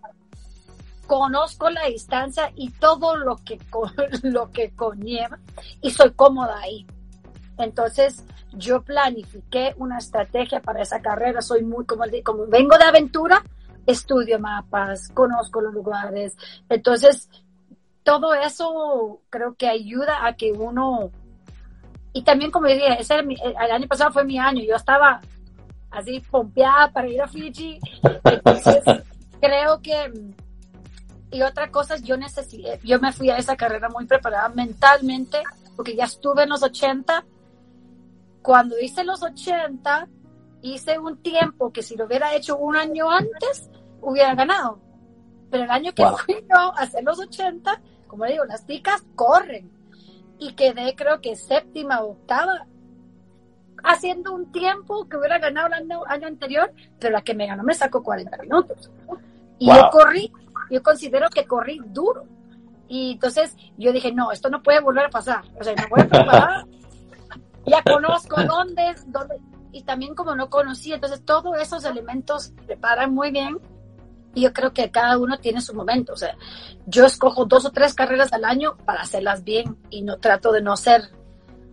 conozco 1.07 1.69
la 1.71 1.85
distancia 1.87 2.51
y 2.57 2.71
todo 2.71 3.17
lo 3.17 3.37
que, 3.37 3.59
lo 4.23 4.51
que 4.51 4.71
conlleva 4.75 5.39
y 5.81 5.91
soy 5.91 6.13
cómoda 6.13 6.59
ahí. 6.61 6.87
Entonces 7.59 8.25
yo 8.53 8.83
planifiqué 8.83 9.75
una 9.77 9.99
estrategia 9.99 10.61
para 10.61 10.83
esa 10.83 11.01
carrera, 11.01 11.43
soy 11.43 11.63
muy, 11.63 11.85
como, 11.85 12.05
como 12.25 12.47
vengo 12.47 12.77
de 12.79 12.85
aventura, 12.85 13.43
estudio 13.87 14.39
mapas, 14.39 15.09
conozco 15.09 15.61
los 15.61 15.75
lugares. 15.75 16.37
Entonces, 16.69 17.29
todo 18.03 18.35
eso 18.35 19.21
creo 19.31 19.55
que 19.55 19.69
ayuda 19.69 20.27
a 20.27 20.37
que 20.37 20.53
uno, 20.53 21.11
y 22.15 22.23
también 22.23 22.53
como 22.53 22.69
dije, 22.69 22.97
ese 22.99 23.19
el, 23.19 23.71
año 23.71 23.89
pasado 23.89 24.13
fue 24.13 24.25
mi 24.25 24.39
año, 24.39 24.63
yo 24.63 24.77
estaba 24.77 25.21
así 25.91 26.21
pompeada 26.21 26.91
para 26.93 27.09
ir 27.09 27.21
a 27.21 27.29
Fiji, 27.29 27.81
entonces 28.25 28.83
creo 29.41 29.83
que, 29.83 30.13
y 31.33 31.43
otra 31.43 31.71
cosa, 31.71 31.97
yo 31.97 32.17
necesité, 32.17 32.79
yo 32.85 33.01
me 33.01 33.13
fui 33.13 33.31
a 33.31 33.37
esa 33.37 33.57
carrera 33.57 33.89
muy 33.89 34.07
preparada 34.07 34.49
mentalmente, 34.49 35.43
porque 35.75 35.97
ya 35.97 36.05
estuve 36.05 36.45
en 36.45 36.51
los 36.51 36.63
80, 36.63 37.25
cuando 38.43 38.79
hice 38.79 39.03
los 39.03 39.21
80, 39.23 40.07
hice 40.63 40.99
un 41.01 41.17
tiempo 41.21 41.73
que 41.73 41.83
si 41.83 41.97
lo 41.97 42.07
hubiera 42.07 42.33
hecho 42.37 42.57
un 42.57 42.77
año 42.77 43.11
antes, 43.11 43.71
hubiera 44.01 44.37
ganado. 44.37 44.79
Pero 45.51 45.65
el 45.65 45.71
año 45.71 45.93
que 45.93 46.05
fui 46.25 46.47
yo 46.49 46.57
a 46.57 46.83
hacer 46.83 47.03
los 47.03 47.19
80, 47.19 47.81
como 48.07 48.25
digo, 48.27 48.45
las 48.45 48.65
ticas 48.67 49.03
corren. 49.17 49.71
Y 50.39 50.55
quedé 50.55 50.95
creo 50.95 51.21
que 51.21 51.37
séptima 51.37 52.01
o 52.01 52.13
octava 52.13 52.67
haciendo 53.85 54.33
un 54.33 54.51
tiempo 54.51 55.07
que 55.09 55.17
hubiera 55.17 55.39
ganado 55.39 55.69
el 55.69 55.75
año, 55.75 56.27
anterior, 56.27 56.73
pero 56.99 57.13
la 57.13 57.23
que 57.23 57.35
me 57.35 57.47
ganó 57.47 57.63
me 57.63 57.75
sacó 57.75 58.03
40 58.03 58.39
minutos. 58.39 58.91
Y 59.59 59.67
yo 59.67 59.89
corrí, 59.91 60.33
yo 60.71 60.83
considero 60.83 61.29
que 61.29 61.45
corrí 61.47 61.81
duro. 61.87 62.27
Y 62.89 63.13
entonces 63.13 63.57
yo 63.77 63.93
dije, 63.93 64.13
no, 64.13 64.33
esto 64.33 64.49
no 64.49 64.63
puede 64.63 64.81
volver 64.81 65.07
a 65.07 65.11
pasar. 65.11 65.45
O 65.59 65.65
sea, 65.65 65.75
me 65.75 65.87
voy 65.87 66.01
a 66.01 66.09
preparar. 66.09 66.67
ya 67.67 67.83
conozco 67.83 68.43
dónde, 68.43 68.95
dónde. 69.07 69.37
Y 69.73 69.83
también 69.83 70.15
como 70.15 70.35
no 70.35 70.51
conocí, 70.51 70.93
entonces 70.93 71.25
todos 71.25 71.61
esos 71.61 71.85
elementos 71.85 72.53
preparan 72.67 73.13
muy 73.13 73.31
bien 73.31 73.59
yo 74.43 74.53
creo 74.53 74.73
que 74.73 74.91
cada 74.91 75.19
uno 75.19 75.39
tiene 75.39 75.61
su 75.61 75.75
momento. 75.75 76.13
O 76.13 76.17
sea, 76.17 76.37
yo 76.87 77.07
escojo 77.07 77.45
dos 77.45 77.65
o 77.65 77.71
tres 77.71 77.95
carreras 77.95 78.33
al 78.33 78.45
año 78.45 78.77
para 78.85 79.03
hacerlas 79.03 79.45
bien 79.45 79.77
y 79.91 80.03
no 80.03 80.19
trato 80.19 80.53
de 80.53 80.63
no 80.63 80.73
hacer, 80.73 81.11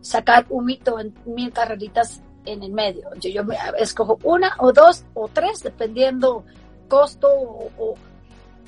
sacar 0.02 0.46
un 0.50 0.66
mito 0.66 1.00
en 1.00 1.14
mil 1.26 1.52
carreritas 1.52 2.22
en 2.46 2.64
el 2.64 2.72
medio. 2.72 3.10
Yo, 3.20 3.30
yo 3.30 3.44
escojo 3.78 4.20
una 4.24 4.56
o 4.60 4.72
dos 4.72 5.04
o 5.14 5.28
tres, 5.28 5.64
dependiendo 5.64 6.44
costo 6.88 7.28
o, 7.30 7.96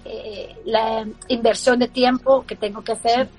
eh, 0.06 0.56
la 0.66 1.06
inversión 1.28 1.80
de 1.80 1.88
tiempo 1.88 2.46
que 2.46 2.56
tengo 2.56 2.84
que 2.84 2.94
hacer. 2.94 3.30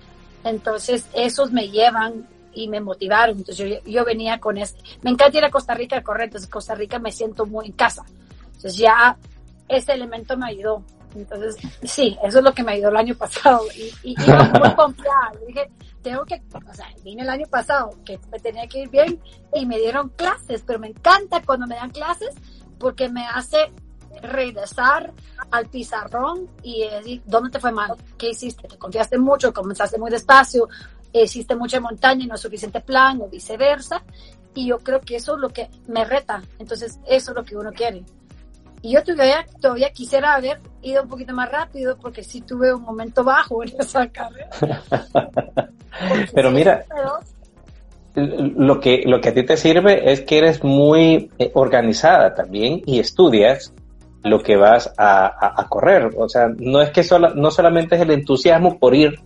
Entonces, 0.45 1.07
esos 1.14 1.53
me 1.53 1.69
llevan 1.69 2.27
y 2.53 2.69
me 2.69 2.81
motivaron. 2.81 3.38
Entonces, 3.38 3.83
yo, 3.85 3.90
yo 3.90 4.05
venía 4.05 4.38
con 4.40 4.59
este. 4.59 4.81
Me 5.03 5.11
encanta 5.11 5.38
ir 5.38 5.45
a 5.45 5.51
Costa 5.51 5.75
Rica 5.75 5.99
a 5.99 6.03
correr, 6.03 6.25
entonces 6.25 6.51
Costa 6.51 6.75
Rica 6.75 6.99
me 6.99 7.12
siento 7.12 7.47
muy 7.47 7.67
en 7.67 7.73
casa. 7.73 8.05
Entonces, 8.47 8.77
ya 8.77 9.17
ese 9.68 9.92
elemento 9.92 10.37
me 10.37 10.46
ayudó. 10.46 10.83
Entonces, 11.14 11.57
sí, 11.83 12.16
eso 12.24 12.38
es 12.38 12.44
lo 12.44 12.53
que 12.53 12.64
me 12.64 12.72
ayudó 12.72 12.88
el 12.88 12.96
año 12.96 13.14
pasado. 13.18 13.61
Y, 13.77 14.11
y 14.11 14.22
iba 14.22 14.44
muy. 14.44 14.94
Dije, 15.46 15.70
tengo 16.03 16.24
que, 16.24 16.42
o 16.53 16.74
sea, 16.74 16.87
vine 17.03 17.22
el 17.22 17.31
año 17.31 17.46
pasado 17.46 17.90
que 18.05 18.18
me 18.31 18.38
tenía 18.38 18.66
que 18.66 18.83
ir 18.83 18.90
bien 18.90 19.20
y 19.55 19.66
me 19.66 19.79
dieron 19.79 20.11
clases, 20.11 20.62
pero 20.66 20.79
me 20.79 20.88
encanta 20.88 21.42
cuando 21.42 21.66
me 21.66 21.77
dan 21.77 21.90
clases 21.90 22.35
porque 22.79 23.09
me 23.09 23.24
hace 23.27 23.72
regresar 24.22 25.12
al 25.50 25.66
pizarrón 25.68 26.48
y 26.62 26.87
decir, 26.88 27.22
¿dónde 27.27 27.50
te 27.50 27.59
fue 27.59 27.72
mal? 27.72 27.94
¿Qué 28.18 28.31
hiciste? 28.31 28.68
¿Te 28.68 28.79
confiaste 28.79 29.18
mucho? 29.18 29.53
¿Comenzaste 29.53 29.98
muy 29.98 30.11
despacio? 30.11 30.68
¿Hiciste 31.12 31.55
mucha 31.55 31.81
montaña 31.81 32.24
y 32.24 32.27
no 32.27 32.37
suficiente 32.37 32.81
plan? 32.81 33.20
O 33.20 33.29
viceversa. 33.29 34.03
Y 34.55 34.68
yo 34.68 34.79
creo 34.79 35.00
que 35.00 35.16
eso 35.16 35.35
es 35.35 35.40
lo 35.40 35.48
que 35.48 35.68
me 35.88 36.05
reta. 36.05 36.42
Entonces, 36.59 36.98
eso 37.07 37.31
es 37.31 37.37
lo 37.37 37.44
que 37.44 37.57
uno 37.57 37.72
quiere. 37.72 38.05
Y 38.85 38.92
yo 38.92 39.03
todavía, 39.03 39.47
todavía 39.62 39.90
quisiera 39.92 40.35
haber 40.35 40.61
ido 40.83 41.05
un 41.05 41.09
poquito 41.09 41.33
más 41.33 41.51
rápido 41.51 41.97
porque 41.97 42.23
sí 42.23 42.42
tuve 42.42 42.70
un 42.70 42.83
momento 42.83 43.25
bajo 43.25 43.62
en 43.62 43.73
esa 43.79 44.07
carrera. 44.09 44.51
Pero 46.35 46.51
mira, 46.51 46.85
lo 48.14 48.81
que, 48.81 49.05
lo 49.07 49.23
que 49.23 49.31
a 49.31 49.35
ti 49.35 49.42
te 49.42 49.57
sirve 49.57 50.12
es 50.12 50.20
que 50.20 50.37
eres 50.37 50.62
muy 50.62 51.31
eh, 51.38 51.51
organizada 51.55 52.35
también 52.35 52.83
y 52.85 52.99
estudias 52.99 53.73
lo 54.23 54.42
que 54.42 54.57
vas 54.57 54.92
a, 54.99 55.66
correr. 55.70 56.11
O 56.18 56.29
sea, 56.29 56.49
no 56.55 56.83
es 56.83 56.90
que 56.90 57.05
solo, 57.05 57.35
no 57.35 57.51
solamente 57.51 57.94
es 57.94 58.03
el 58.03 58.11
entusiasmo 58.11 58.79
por 58.79 58.94
ir, 58.94 59.18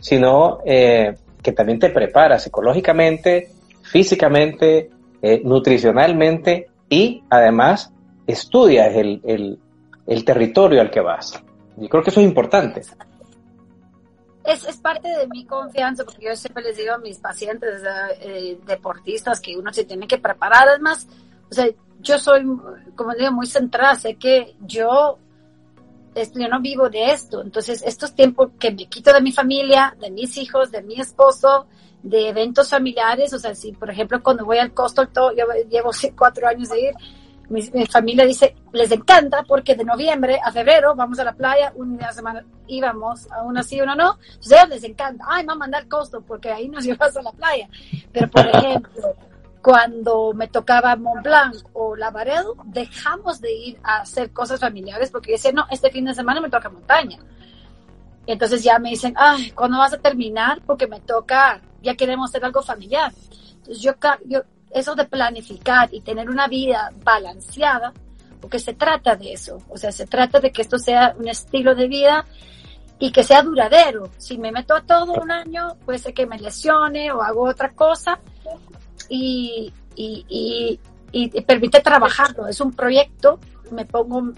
sino 0.00 0.60
eh, 0.64 1.14
que 1.42 1.52
también 1.52 1.78
te 1.78 1.90
preparas 1.90 2.44
psicológicamente, 2.44 3.50
físicamente, 3.82 4.88
eh, 5.20 5.42
nutricionalmente 5.44 6.68
y 6.88 7.22
además 7.28 7.92
estudias 8.26 8.94
el, 8.94 9.58
el, 10.06 10.24
territorio 10.24 10.80
al 10.80 10.90
que 10.90 11.00
vas. 11.00 11.42
Y 11.78 11.88
creo 11.88 12.02
que 12.02 12.10
eso 12.10 12.20
es 12.20 12.26
importante. 12.26 12.80
Es, 14.44 14.64
es, 14.64 14.76
parte 14.78 15.08
de 15.08 15.26
mi 15.28 15.44
confianza, 15.44 16.04
porque 16.04 16.26
yo 16.26 16.36
siempre 16.36 16.62
les 16.62 16.76
digo 16.76 16.94
a 16.94 16.98
mis 16.98 17.18
pacientes 17.18 17.82
eh, 18.20 18.58
deportistas 18.66 19.40
que 19.40 19.56
uno 19.56 19.72
se 19.72 19.84
tiene 19.84 20.06
que 20.06 20.18
preparar. 20.18 20.68
Además, 20.68 21.06
o 21.50 21.54
sea, 21.54 21.66
yo 22.00 22.18
soy, 22.18 22.44
como 22.94 23.14
digo, 23.14 23.32
muy 23.32 23.46
centrada. 23.46 23.96
Sé 23.96 24.14
que 24.14 24.56
yo, 24.60 25.18
yo 26.14 26.48
no 26.48 26.60
vivo 26.60 26.88
de 26.88 27.12
esto. 27.12 27.42
Entonces, 27.42 27.82
estos 27.84 28.14
tiempos 28.14 28.50
que 28.58 28.70
me 28.70 28.86
quito 28.86 29.12
de 29.12 29.20
mi 29.20 29.32
familia, 29.32 29.96
de 30.00 30.10
mis 30.10 30.36
hijos, 30.38 30.70
de 30.70 30.82
mi 30.82 31.00
esposo, 31.00 31.66
de 32.02 32.28
eventos 32.28 32.70
familiares, 32.70 33.32
o 33.32 33.38
sea, 33.38 33.54
si 33.54 33.72
por 33.72 33.90
ejemplo 33.90 34.22
cuando 34.22 34.44
voy 34.44 34.58
al 34.58 34.72
costo, 34.72 35.08
yo 35.36 35.46
llevo 35.68 35.90
cuatro 36.16 36.46
años 36.46 36.68
de 36.68 36.80
ir, 36.80 36.94
mi, 37.48 37.62
familia 37.86 38.24
dice, 38.24 38.56
les 38.72 38.90
encanta 38.90 39.42
porque 39.44 39.74
de 39.74 39.84
noviembre 39.84 40.40
a 40.42 40.50
febrero 40.50 40.94
vamos 40.94 41.18
a 41.18 41.24
la 41.24 41.32
playa, 41.32 41.72
una 41.76 42.12
semana 42.12 42.44
íbamos, 42.66 43.30
a 43.30 43.42
una 43.42 43.62
sí, 43.62 43.80
una 43.80 43.94
no. 43.94 44.18
Entonces 44.26 44.58
a 44.58 44.66
les 44.66 44.84
encanta, 44.84 45.24
ay, 45.28 45.44
mamá, 45.44 45.60
mandar 45.60 45.88
costo 45.88 46.22
porque 46.22 46.50
ahí 46.50 46.68
nos 46.68 46.84
llevas 46.86 47.16
a 47.16 47.22
la 47.22 47.32
playa. 47.32 47.68
Pero 48.12 48.28
por 48.28 48.46
ejemplo, 48.46 49.14
cuando 49.62 50.32
me 50.34 50.48
tocaba 50.48 50.96
Mont 50.96 51.22
Blanc 51.22 51.56
o 51.72 51.96
Lavaredo, 51.96 52.56
dejamos 52.66 53.40
de 53.40 53.52
ir 53.52 53.80
a 53.82 53.98
hacer 53.98 54.32
cosas 54.32 54.60
familiares 54.60 55.10
porque 55.10 55.32
decía, 55.32 55.52
no, 55.52 55.66
este 55.70 55.90
fin 55.90 56.04
de 56.04 56.14
semana 56.14 56.40
me 56.40 56.50
toca 56.50 56.68
montaña. 56.68 57.18
Entonces 58.26 58.62
ya 58.62 58.78
me 58.78 58.90
dicen, 58.90 59.14
ay, 59.16 59.52
¿cuándo 59.52 59.78
vas 59.78 59.92
a 59.92 59.98
terminar? 59.98 60.60
Porque 60.66 60.86
me 60.86 61.00
toca, 61.00 61.60
ya 61.82 61.94
queremos 61.94 62.30
hacer 62.30 62.44
algo 62.44 62.62
familiar. 62.62 63.12
Entonces 63.56 63.80
yo, 63.80 63.92
yo 64.26 64.42
eso 64.70 64.94
de 64.94 65.04
planificar 65.04 65.88
y 65.92 66.00
tener 66.00 66.28
una 66.28 66.48
vida 66.48 66.92
balanceada, 67.02 67.92
porque 68.40 68.58
se 68.58 68.74
trata 68.74 69.16
de 69.16 69.32
eso, 69.32 69.62
o 69.68 69.76
sea, 69.76 69.92
se 69.92 70.06
trata 70.06 70.40
de 70.40 70.52
que 70.52 70.62
esto 70.62 70.78
sea 70.78 71.14
un 71.18 71.28
estilo 71.28 71.74
de 71.74 71.88
vida 71.88 72.26
y 72.98 73.12
que 73.12 73.24
sea 73.24 73.42
duradero. 73.42 74.10
Si 74.18 74.38
me 74.38 74.52
meto 74.52 74.74
a 74.74 74.82
todo 74.82 75.14
un 75.14 75.30
año, 75.30 75.76
puede 75.84 75.98
ser 75.98 76.14
que 76.14 76.26
me 76.26 76.38
lesione 76.38 77.12
o 77.12 77.22
hago 77.22 77.48
otra 77.48 77.70
cosa 77.72 78.18
y, 79.08 79.72
y, 79.94 80.78
y, 81.12 81.40
permite 81.42 81.80
trabajarlo. 81.80 82.46
Es 82.46 82.60
un 82.60 82.72
proyecto, 82.72 83.38
me 83.70 83.84
pongo 83.84 84.32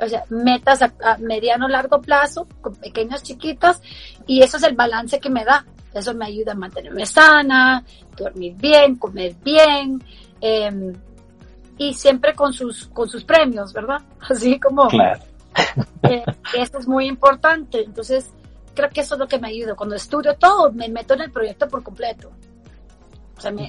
o 0.00 0.08
sea, 0.08 0.24
metas 0.30 0.82
a, 0.82 0.92
a 1.04 1.18
mediano 1.18 1.68
largo 1.68 2.00
plazo, 2.00 2.48
con 2.60 2.74
pequeñas 2.74 3.22
chiquitas, 3.22 3.80
y 4.26 4.42
eso 4.42 4.56
es 4.56 4.62
el 4.64 4.74
balance 4.74 5.20
que 5.20 5.30
me 5.30 5.44
da. 5.44 5.64
Eso 5.94 6.14
me 6.14 6.26
ayuda 6.26 6.52
a 6.52 6.54
mantenerme 6.54 7.06
sana, 7.06 7.84
dormir 8.16 8.54
bien, 8.56 8.96
comer 8.96 9.34
bien, 9.44 10.02
em, 10.40 10.92
y 11.78 11.94
siempre 11.94 12.34
con 12.34 12.52
sus, 12.52 12.86
con 12.88 13.08
sus 13.08 13.24
premios, 13.24 13.72
¿verdad? 13.72 14.00
Así 14.30 14.58
como... 14.58 14.88
Claro. 14.88 15.20
Eh, 16.04 16.24
eso 16.58 16.78
es 16.78 16.88
muy 16.88 17.06
importante. 17.06 17.82
Entonces, 17.82 18.32
creo 18.74 18.88
que 18.90 19.02
eso 19.02 19.14
es 19.14 19.20
lo 19.20 19.28
que 19.28 19.38
me 19.38 19.48
ayuda. 19.48 19.74
Cuando 19.74 19.94
estudio 19.94 20.34
todo, 20.34 20.72
me 20.72 20.88
meto 20.88 21.14
en 21.14 21.22
el 21.22 21.30
proyecto 21.30 21.68
por 21.68 21.82
completo. 21.82 22.30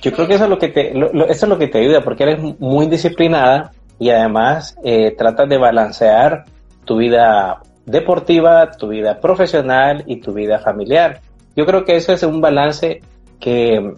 Yo 0.01 0.11
creo 0.11 0.27
que 0.27 0.35
eso 0.35 0.43
es 0.43 0.49
lo 0.49 0.59
que 0.59 0.67
te, 0.67 0.91
eso 0.91 1.45
es 1.45 1.47
lo 1.47 1.57
que 1.57 1.67
te 1.67 1.79
ayuda, 1.79 2.03
porque 2.03 2.23
eres 2.23 2.59
muy 2.59 2.87
disciplinada 2.87 3.71
y 3.97 4.09
además 4.09 4.77
eh, 4.83 5.15
tratas 5.17 5.49
de 5.49 5.57
balancear 5.57 6.45
tu 6.85 6.97
vida 6.97 7.61
deportiva, 7.85 8.69
tu 8.71 8.89
vida 8.89 9.19
profesional 9.19 10.03
y 10.05 10.17
tu 10.17 10.33
vida 10.33 10.59
familiar. 10.59 11.21
Yo 11.55 11.65
creo 11.65 11.85
que 11.85 11.95
eso 11.95 12.13
es 12.13 12.23
un 12.23 12.41
balance 12.41 13.01
que, 13.39 13.93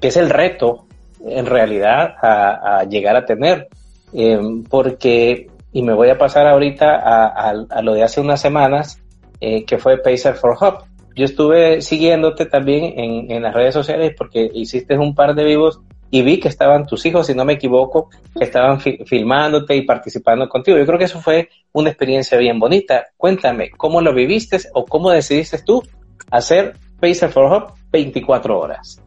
es 0.00 0.16
el 0.16 0.30
reto 0.30 0.86
en 1.24 1.46
realidad 1.46 2.14
a, 2.22 2.84
llegar 2.84 3.16
a 3.16 3.24
tener. 3.24 3.68
Eh, 4.12 4.38
porque, 4.68 5.48
y 5.72 5.82
me 5.82 5.94
voy 5.94 6.08
a 6.10 6.18
pasar 6.18 6.46
ahorita 6.46 6.96
a, 6.96 7.82
lo 7.82 7.94
de 7.94 8.02
hace 8.02 8.20
unas 8.20 8.40
semanas, 8.40 9.02
eh, 9.40 9.64
que 9.64 9.78
fue 9.78 9.98
Pacer 9.98 10.34
for 10.34 10.56
Hub. 10.60 10.84
Yo 11.14 11.24
estuve 11.24 11.80
siguiéndote 11.80 12.46
también 12.46 12.98
en, 12.98 13.30
en 13.30 13.42
las 13.42 13.54
redes 13.54 13.74
sociales 13.74 14.14
porque 14.16 14.50
hiciste 14.52 14.98
un 14.98 15.14
par 15.14 15.34
de 15.34 15.44
vivos 15.44 15.80
y 16.10 16.22
vi 16.22 16.38
que 16.38 16.48
estaban 16.48 16.86
tus 16.86 17.04
hijos, 17.06 17.26
si 17.26 17.34
no 17.34 17.44
me 17.44 17.54
equivoco, 17.54 18.10
que 18.36 18.44
estaban 18.44 18.80
filmándote 18.80 19.74
y 19.76 19.82
participando 19.82 20.48
contigo. 20.48 20.78
Yo 20.78 20.86
creo 20.86 20.98
que 20.98 21.06
eso 21.06 21.20
fue 21.20 21.48
una 21.72 21.90
experiencia 21.90 22.38
bien 22.38 22.58
bonita. 22.58 23.06
Cuéntame, 23.16 23.70
¿cómo 23.70 24.00
lo 24.00 24.14
viviste 24.14 24.58
o 24.72 24.84
cómo 24.84 25.10
decidiste 25.10 25.58
tú 25.62 25.82
hacer 26.30 26.74
Pacer 27.00 27.30
for 27.30 27.52
Hub 27.52 27.72
24 27.90 28.58
horas? 28.58 29.02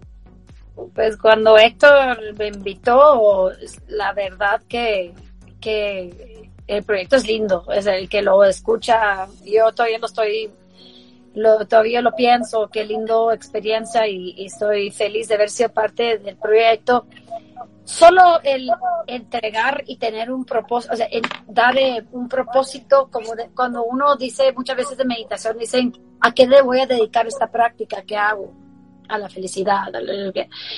Pues 0.93 1.17
cuando 1.17 1.57
Héctor 1.57 2.33
me 2.37 2.47
invitó, 2.47 3.51
la 3.87 4.13
verdad 4.13 4.61
que, 4.67 5.13
que 5.59 6.49
el 6.67 6.83
proyecto 6.83 7.15
es 7.15 7.27
lindo, 7.27 7.65
es 7.73 7.85
el 7.87 8.07
que 8.07 8.21
lo 8.21 8.43
escucha, 8.43 9.27
yo 9.43 9.71
todavía 9.71 9.97
lo 9.97 10.05
estoy, 10.05 10.51
lo, 11.35 11.65
todavía 11.67 12.01
lo 12.01 12.13
pienso, 12.15 12.69
qué 12.71 12.85
lindo 12.85 13.31
experiencia 13.31 14.07
y, 14.07 14.45
estoy 14.45 14.91
feliz 14.91 15.27
de 15.27 15.35
haber 15.35 15.49
sido 15.49 15.69
parte 15.69 16.17
del 16.19 16.37
proyecto. 16.37 17.05
Solo 17.83 18.39
el 18.43 18.69
entregar 19.07 19.83
y 19.87 19.97
tener 19.97 20.31
un 20.31 20.45
propósito, 20.45 20.93
o 20.93 20.97
sea, 20.97 21.07
dar 21.47 21.75
eh, 21.77 22.05
un 22.11 22.29
propósito, 22.29 23.09
como 23.11 23.33
cuando 23.55 23.83
uno 23.83 24.15
dice 24.15 24.53
muchas 24.53 24.77
veces 24.77 24.97
de 24.97 25.05
meditación, 25.05 25.57
dicen, 25.57 25.93
¿a 26.21 26.31
qué 26.31 26.45
le 26.45 26.61
voy 26.61 26.81
a 26.81 26.85
dedicar 26.85 27.25
esta 27.25 27.47
práctica 27.47 28.03
que 28.03 28.15
hago? 28.15 28.53
a 29.09 29.17
la 29.17 29.27
felicidad. 29.27 29.87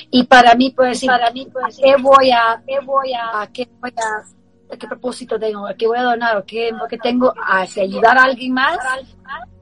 y 0.09 0.23
para 0.23 0.55
mí, 0.55 0.71
pues, 0.71 1.05
para 1.05 1.29
mí, 1.31 1.47
pues, 1.51 1.77
¿qué 1.77 1.95
voy 1.97 2.31
a, 2.31 2.63
qué 2.65 2.79
voy 2.79 3.13
a, 3.13 3.47
qué 3.51 3.67
voy 3.79 3.91
a, 3.91 4.77
qué 4.77 4.87
propósito 4.87 5.37
tengo? 5.37 5.67
¿A 5.67 5.73
qué 5.73 5.85
voy 5.85 5.97
a 5.97 6.03
donar? 6.03 6.37
¿O 6.37 6.45
qué, 6.45 6.71
qué 6.89 6.97
tengo? 6.97 7.33
¿A 7.37 7.61
ayudar 7.61 8.17
a 8.17 8.23
alguien 8.23 8.53
más? 8.53 8.77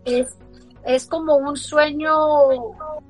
Es, 0.05 0.38
es 0.86 1.05
como 1.05 1.36
un 1.38 1.57
sueño, 1.57 2.15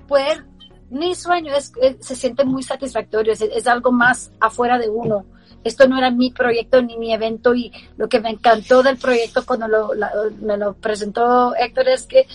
poder, 0.07 0.45
ni 0.89 1.15
sueño, 1.15 1.53
es, 1.53 1.71
se 1.99 2.15
siente 2.15 2.43
muy 2.45 2.63
satisfactorio, 2.63 3.33
es, 3.33 3.41
es 3.41 3.67
algo 3.67 3.91
más 3.91 4.31
afuera 4.39 4.77
de 4.77 4.89
uno. 4.89 5.25
Esto 5.63 5.87
no 5.87 5.97
era 5.97 6.09
mi 6.09 6.31
proyecto 6.31 6.81
ni 6.81 6.97
mi 6.97 7.13
evento 7.13 7.53
y 7.53 7.71
lo 7.97 8.07
que 8.07 8.21
me 8.21 8.29
encantó 8.29 8.81
del 8.81 8.97
proyecto 8.97 9.45
cuando 9.45 9.67
lo, 9.67 9.91
me 10.39 10.55
lo 10.55 10.73
presentó 10.73 11.53
Héctor 11.55 11.89
es 11.89 12.05
que 12.05 12.27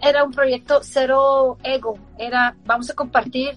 era, 0.00 0.24
un 0.24 0.32
proyecto 0.32 0.80
cero 0.82 1.58
ego, 1.64 1.98
era 2.16 2.54
vamos 2.64 2.90
a 2.90 2.94
compartir, 2.94 3.56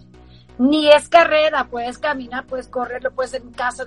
ni 0.58 0.90
es 0.90 1.10
carrera, 1.10 1.68
puedes 1.70 2.00
caminar, 2.00 2.48
puedes 2.48 2.68
correr, 2.68 3.04
lo 3.04 3.12
puedes 3.12 3.36
en 3.36 3.52
casa 3.52 3.86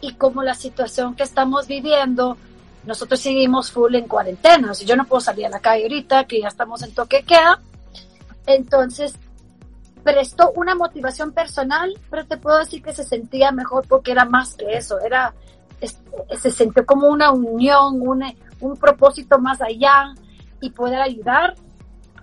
y 0.00 0.14
como 0.14 0.44
la 0.44 0.54
situación 0.54 1.16
que 1.16 1.24
estamos 1.24 1.66
viviendo, 1.66 2.36
nosotros 2.84 3.20
seguimos 3.20 3.70
full 3.70 3.94
en 3.94 4.08
cuarentena, 4.08 4.74
si 4.74 4.84
yo 4.84 4.96
no 4.96 5.04
puedo 5.04 5.20
salir 5.20 5.46
a 5.46 5.50
la 5.50 5.60
calle 5.60 5.84
ahorita, 5.84 6.24
que 6.24 6.40
ya 6.40 6.48
estamos 6.48 6.82
en 6.82 6.94
toque 6.94 7.22
queda, 7.22 7.60
entonces 8.46 9.14
prestó 10.02 10.52
una 10.56 10.74
motivación 10.74 11.32
personal, 11.32 11.94
pero 12.10 12.26
te 12.26 12.36
puedo 12.36 12.58
decir 12.58 12.82
que 12.82 12.92
se 12.92 13.04
sentía 13.04 13.52
mejor 13.52 13.86
porque 13.86 14.10
era 14.10 14.24
más 14.24 14.54
que 14.54 14.76
eso, 14.76 14.98
era 15.00 15.32
se 16.40 16.50
sintió 16.50 16.86
como 16.86 17.08
una 17.08 17.32
unión, 17.32 18.00
un, 18.00 18.24
un 18.60 18.76
propósito 18.76 19.38
más 19.38 19.60
allá 19.60 20.14
y 20.60 20.70
poder 20.70 21.00
ayudar, 21.00 21.54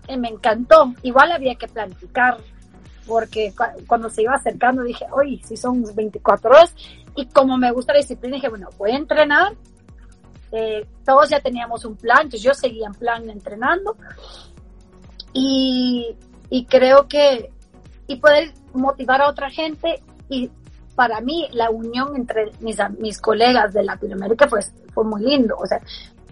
eh, 0.07 0.17
me 0.17 0.29
encantó. 0.29 0.93
Igual 1.03 1.31
había 1.31 1.55
que 1.55 1.67
planificar, 1.67 2.37
porque 3.05 3.53
cuando 3.87 4.09
se 4.09 4.23
iba 4.23 4.35
acercando 4.35 4.83
dije, 4.83 5.05
oye, 5.11 5.41
si 5.45 5.57
son 5.57 5.83
24 5.93 6.49
horas, 6.49 6.73
y 7.15 7.25
como 7.27 7.57
me 7.57 7.71
gusta 7.71 7.93
la 7.93 7.99
disciplina, 7.99 8.35
dije, 8.35 8.49
bueno, 8.49 8.69
voy 8.77 8.91
a 8.91 8.97
entrenar. 8.97 9.53
Eh, 10.51 10.85
todos 11.05 11.29
ya 11.29 11.39
teníamos 11.39 11.85
un 11.85 11.95
plan, 11.95 12.21
entonces 12.23 12.41
yo 12.41 12.53
seguía 12.53 12.87
en 12.87 12.93
plan 12.93 13.29
entrenando. 13.29 13.95
Y, 15.33 16.15
y 16.49 16.65
creo 16.65 17.07
que, 17.07 17.51
y 18.07 18.15
poder 18.17 18.53
motivar 18.73 19.21
a 19.21 19.29
otra 19.29 19.49
gente 19.49 20.01
y 20.27 20.49
para 20.95 21.21
mí 21.21 21.47
la 21.53 21.69
unión 21.69 22.15
entre 22.15 22.51
mis, 22.59 22.77
mis 22.97 23.21
colegas 23.21 23.73
de 23.73 23.83
Latinoamérica 23.83 24.47
pues, 24.47 24.73
fue 24.93 25.03
muy 25.03 25.21
lindo. 25.21 25.55
O 25.57 25.65
sea, 25.65 25.79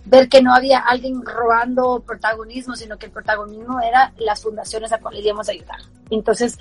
ver 0.05 0.27
que 0.29 0.41
no 0.41 0.53
había 0.53 0.79
alguien 0.79 1.23
robando 1.23 2.03
protagonismo, 2.05 2.75
sino 2.75 2.97
que 2.97 3.07
el 3.07 3.11
protagonismo 3.11 3.79
era 3.81 4.13
las 4.17 4.41
fundaciones 4.41 4.91
a 4.91 4.99
cuales 4.99 5.23
íbamos 5.23 5.47
a 5.47 5.51
ayudar. 5.51 5.79
Entonces, 6.09 6.57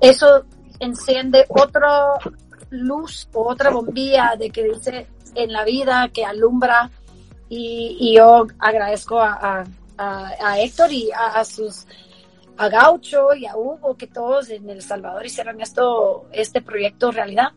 eso 0.00 0.44
enciende 0.80 1.46
otra 1.48 2.12
luz 2.70 3.28
o 3.32 3.48
otra 3.48 3.70
bombilla 3.70 4.34
de 4.38 4.50
que 4.50 4.64
dice 4.64 5.06
en 5.38 5.52
la 5.52 5.64
vida 5.64 6.10
que 6.12 6.24
alumbra 6.24 6.90
y, 7.48 8.14
yo 8.14 8.46
agradezco 8.58 9.20
a, 9.20 9.64
a, 9.96 10.60
Héctor 10.60 10.92
y 10.92 11.10
a, 11.12 11.44
sus 11.44 11.86
a 12.56 12.68
Gaucho 12.68 13.34
y 13.34 13.46
a 13.46 13.56
Hugo, 13.56 13.96
que 13.96 14.06
todos 14.06 14.50
en 14.50 14.68
El 14.68 14.82
Salvador 14.82 15.24
hicieron 15.24 15.60
esto, 15.60 16.26
este 16.32 16.60
proyecto 16.60 17.10
realidad. 17.10 17.48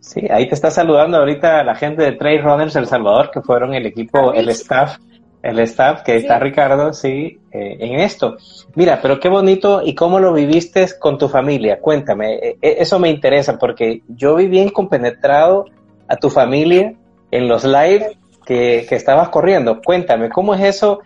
Sí, 0.00 0.22
ahí 0.30 0.48
te 0.48 0.54
está 0.54 0.70
saludando 0.70 1.18
ahorita 1.18 1.62
la 1.64 1.74
gente 1.74 2.02
de 2.02 2.12
Trail 2.12 2.42
Runners 2.42 2.76
El 2.76 2.86
Salvador, 2.86 3.30
que 3.30 3.42
fueron 3.42 3.74
el 3.74 3.86
equipo, 3.86 4.32
el 4.32 4.48
staff, 4.48 4.98
el 5.42 5.58
staff, 5.60 6.02
que 6.02 6.16
está 6.16 6.38
Ricardo, 6.38 6.92
sí, 6.92 7.38
eh, 7.52 7.76
en 7.80 8.00
esto. 8.00 8.36
Mira, 8.74 9.00
pero 9.02 9.20
qué 9.20 9.28
bonito 9.28 9.82
y 9.84 9.94
cómo 9.94 10.18
lo 10.20 10.32
viviste 10.32 10.86
con 10.98 11.18
tu 11.18 11.28
familia. 11.28 11.80
Cuéntame, 11.80 12.36
eh, 12.36 12.58
eh, 12.62 12.76
eso 12.78 12.98
me 12.98 13.10
interesa 13.10 13.58
porque 13.58 14.02
yo 14.08 14.36
vi 14.36 14.46
bien 14.46 14.70
compenetrado 14.70 15.66
a 16.08 16.16
tu 16.16 16.30
familia 16.30 16.94
en 17.30 17.48
los 17.48 17.64
live 17.64 18.18
que, 18.48 18.86
estabas 18.90 19.28
corriendo. 19.28 19.80
Cuéntame, 19.82 20.30
¿cómo 20.30 20.54
es 20.54 20.62
eso 20.62 21.00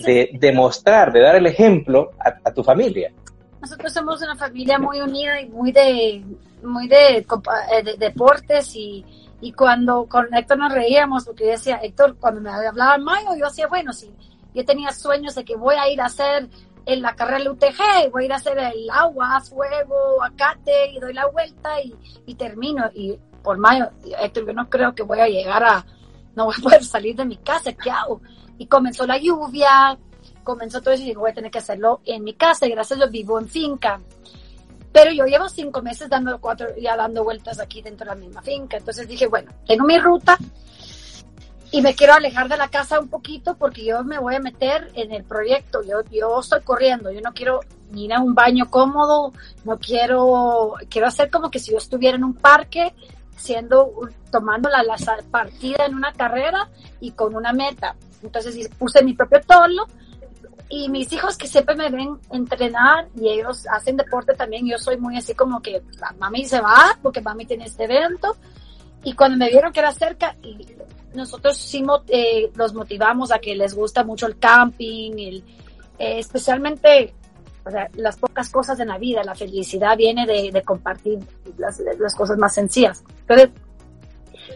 de 0.00 0.30
demostrar, 0.32 1.12
de, 1.12 1.20
dar 1.20 1.36
el 1.36 1.46
ejemplo 1.46 2.10
a, 2.18 2.52
tu 2.52 2.64
familia? 2.64 3.12
Nosotros 3.60 3.92
somos 3.92 4.20
una 4.20 4.34
familia 4.34 4.78
muy 4.78 5.00
unida 5.00 5.40
y 5.40 5.48
muy 5.48 5.70
de, 5.70 6.24
muy 6.62 6.88
de, 6.88 7.18
eh, 7.18 7.24
deportes 7.98 8.74
y, 8.74 9.04
y, 9.40 9.52
cuando 9.52 10.06
con 10.06 10.32
Héctor 10.34 10.58
nos 10.58 10.72
reíamos 10.72 11.24
porque 11.24 11.44
yo 11.44 11.50
decía, 11.50 11.78
Héctor, 11.82 12.16
cuando 12.18 12.40
me 12.40 12.50
hablaba 12.50 12.96
en 12.96 13.04
mayo, 13.04 13.28
yo 13.38 13.46
decía, 13.46 13.68
bueno, 13.68 13.92
sí, 13.92 14.12
yo 14.54 14.64
tenía 14.64 14.90
sueños 14.90 15.36
de 15.36 15.44
que 15.44 15.54
voy 15.54 15.76
a 15.76 15.88
ir 15.88 16.00
a 16.00 16.06
hacer 16.06 16.48
en 16.84 17.02
la 17.02 17.14
carrera 17.14 17.38
del 17.38 17.50
UTG, 17.50 18.10
voy 18.10 18.22
a 18.24 18.26
ir 18.26 18.32
a 18.32 18.36
hacer 18.36 18.58
el 18.58 18.90
agua, 18.90 19.40
fuego, 19.40 20.22
acate 20.24 20.90
y 20.90 20.98
doy 20.98 21.12
la 21.12 21.26
vuelta 21.26 21.80
y, 21.80 21.94
y 22.26 22.34
termino. 22.34 22.90
Y 22.94 23.18
por 23.42 23.58
mayo, 23.58 23.90
Héctor, 24.20 24.46
yo 24.46 24.52
no 24.52 24.68
creo 24.68 24.94
que 24.94 25.02
voy 25.02 25.20
a 25.20 25.28
llegar 25.28 25.62
a, 25.64 25.84
no 26.34 26.46
voy 26.46 26.54
a 26.58 26.62
poder 26.62 26.84
salir 26.84 27.16
de 27.16 27.24
mi 27.24 27.36
casa, 27.36 27.72
¿qué 27.72 27.90
hago? 27.90 28.20
Y 28.58 28.66
comenzó 28.66 29.06
la 29.06 29.18
lluvia, 29.18 29.98
comenzó 30.44 30.80
todo 30.80 30.94
eso 30.94 31.02
y 31.02 31.06
dije, 31.06 31.18
voy 31.18 31.30
a 31.30 31.34
tener 31.34 31.50
que 31.50 31.58
hacerlo 31.58 32.00
en 32.04 32.24
mi 32.24 32.34
casa 32.34 32.66
y 32.66 32.70
gracias 32.70 32.96
a 32.96 33.00
Dios 33.02 33.10
vivo 33.10 33.38
en 33.38 33.48
finca. 33.48 34.00
Pero 34.92 35.12
yo 35.12 35.26
llevo 35.26 35.48
cinco 35.48 35.82
meses 35.82 36.08
dando 36.08 36.40
cuatro, 36.40 36.68
ya 36.80 36.96
dando 36.96 37.22
vueltas 37.22 37.60
aquí 37.60 37.82
dentro 37.82 38.06
de 38.06 38.14
la 38.14 38.20
misma 38.20 38.42
finca. 38.42 38.78
Entonces 38.78 39.06
dije, 39.06 39.26
bueno, 39.26 39.52
tengo 39.66 39.86
mi 39.86 39.98
ruta 39.98 40.38
y 41.70 41.82
me 41.82 41.94
quiero 41.94 42.14
alejar 42.14 42.48
de 42.48 42.56
la 42.56 42.68
casa 42.68 42.98
un 42.98 43.08
poquito 43.08 43.56
porque 43.56 43.84
yo 43.84 44.02
me 44.02 44.18
voy 44.18 44.34
a 44.34 44.40
meter 44.40 44.90
en 44.94 45.12
el 45.12 45.24
proyecto. 45.24 45.82
Yo, 45.82 46.02
yo 46.10 46.40
estoy 46.40 46.62
corriendo, 46.62 47.10
yo 47.10 47.20
no 47.20 47.34
quiero 47.34 47.60
ir 47.94 48.12
a 48.12 48.20
un 48.20 48.34
baño 48.34 48.70
cómodo, 48.70 49.32
no 49.64 49.78
quiero, 49.78 50.74
quiero 50.88 51.06
hacer 51.06 51.30
como 51.30 51.50
que 51.50 51.58
si 51.58 51.72
yo 51.72 51.78
estuviera 51.78 52.16
en 52.16 52.24
un 52.24 52.34
parque 52.34 52.94
siendo, 53.38 53.92
tomando 54.30 54.68
la, 54.68 54.82
la 54.82 54.96
partida 55.30 55.86
en 55.86 55.94
una 55.94 56.12
carrera 56.12 56.68
y 57.00 57.12
con 57.12 57.34
una 57.34 57.52
meta. 57.52 57.96
Entonces 58.22 58.68
puse 58.78 59.02
mi 59.02 59.14
propio 59.14 59.40
tolo 59.40 59.86
y 60.68 60.88
mis 60.88 61.12
hijos 61.12 61.38
que 61.38 61.46
siempre 61.46 61.74
me 61.74 61.88
ven 61.88 62.18
entrenar 62.30 63.08
y 63.16 63.28
ellos 63.28 63.66
hacen 63.68 63.96
deporte 63.96 64.34
también, 64.34 64.66
yo 64.66 64.78
soy 64.78 64.98
muy 64.98 65.16
así 65.16 65.34
como 65.34 65.62
que 65.62 65.82
mami 66.18 66.44
se 66.44 66.60
va 66.60 66.98
porque 67.02 67.22
mami 67.22 67.46
tiene 67.46 67.64
este 67.64 67.84
evento 67.84 68.36
y 69.02 69.14
cuando 69.14 69.38
me 69.38 69.48
vieron 69.48 69.72
que 69.72 69.80
era 69.80 69.92
cerca 69.92 70.36
y 70.42 70.66
nosotros 71.14 71.56
sí 71.56 71.82
eh, 72.08 72.50
los 72.54 72.74
motivamos 72.74 73.32
a 73.32 73.38
que 73.38 73.54
les 73.54 73.74
gusta 73.74 74.04
mucho 74.04 74.26
el 74.26 74.38
camping, 74.38 75.12
el, 75.18 75.44
eh, 75.98 76.18
especialmente 76.18 77.14
o 77.68 77.70
sea, 77.70 77.86
las 77.96 78.16
pocas 78.16 78.48
cosas 78.48 78.80
en 78.80 78.88
la 78.88 78.96
vida, 78.96 79.22
la 79.22 79.34
felicidad 79.34 79.94
viene 79.94 80.26
de, 80.26 80.62
compartir 80.62 81.18
las, 81.58 81.78
las, 81.98 82.14
cosas 82.14 82.38
más 82.38 82.54
sencillas. 82.54 83.04
Entonces, 83.20 83.50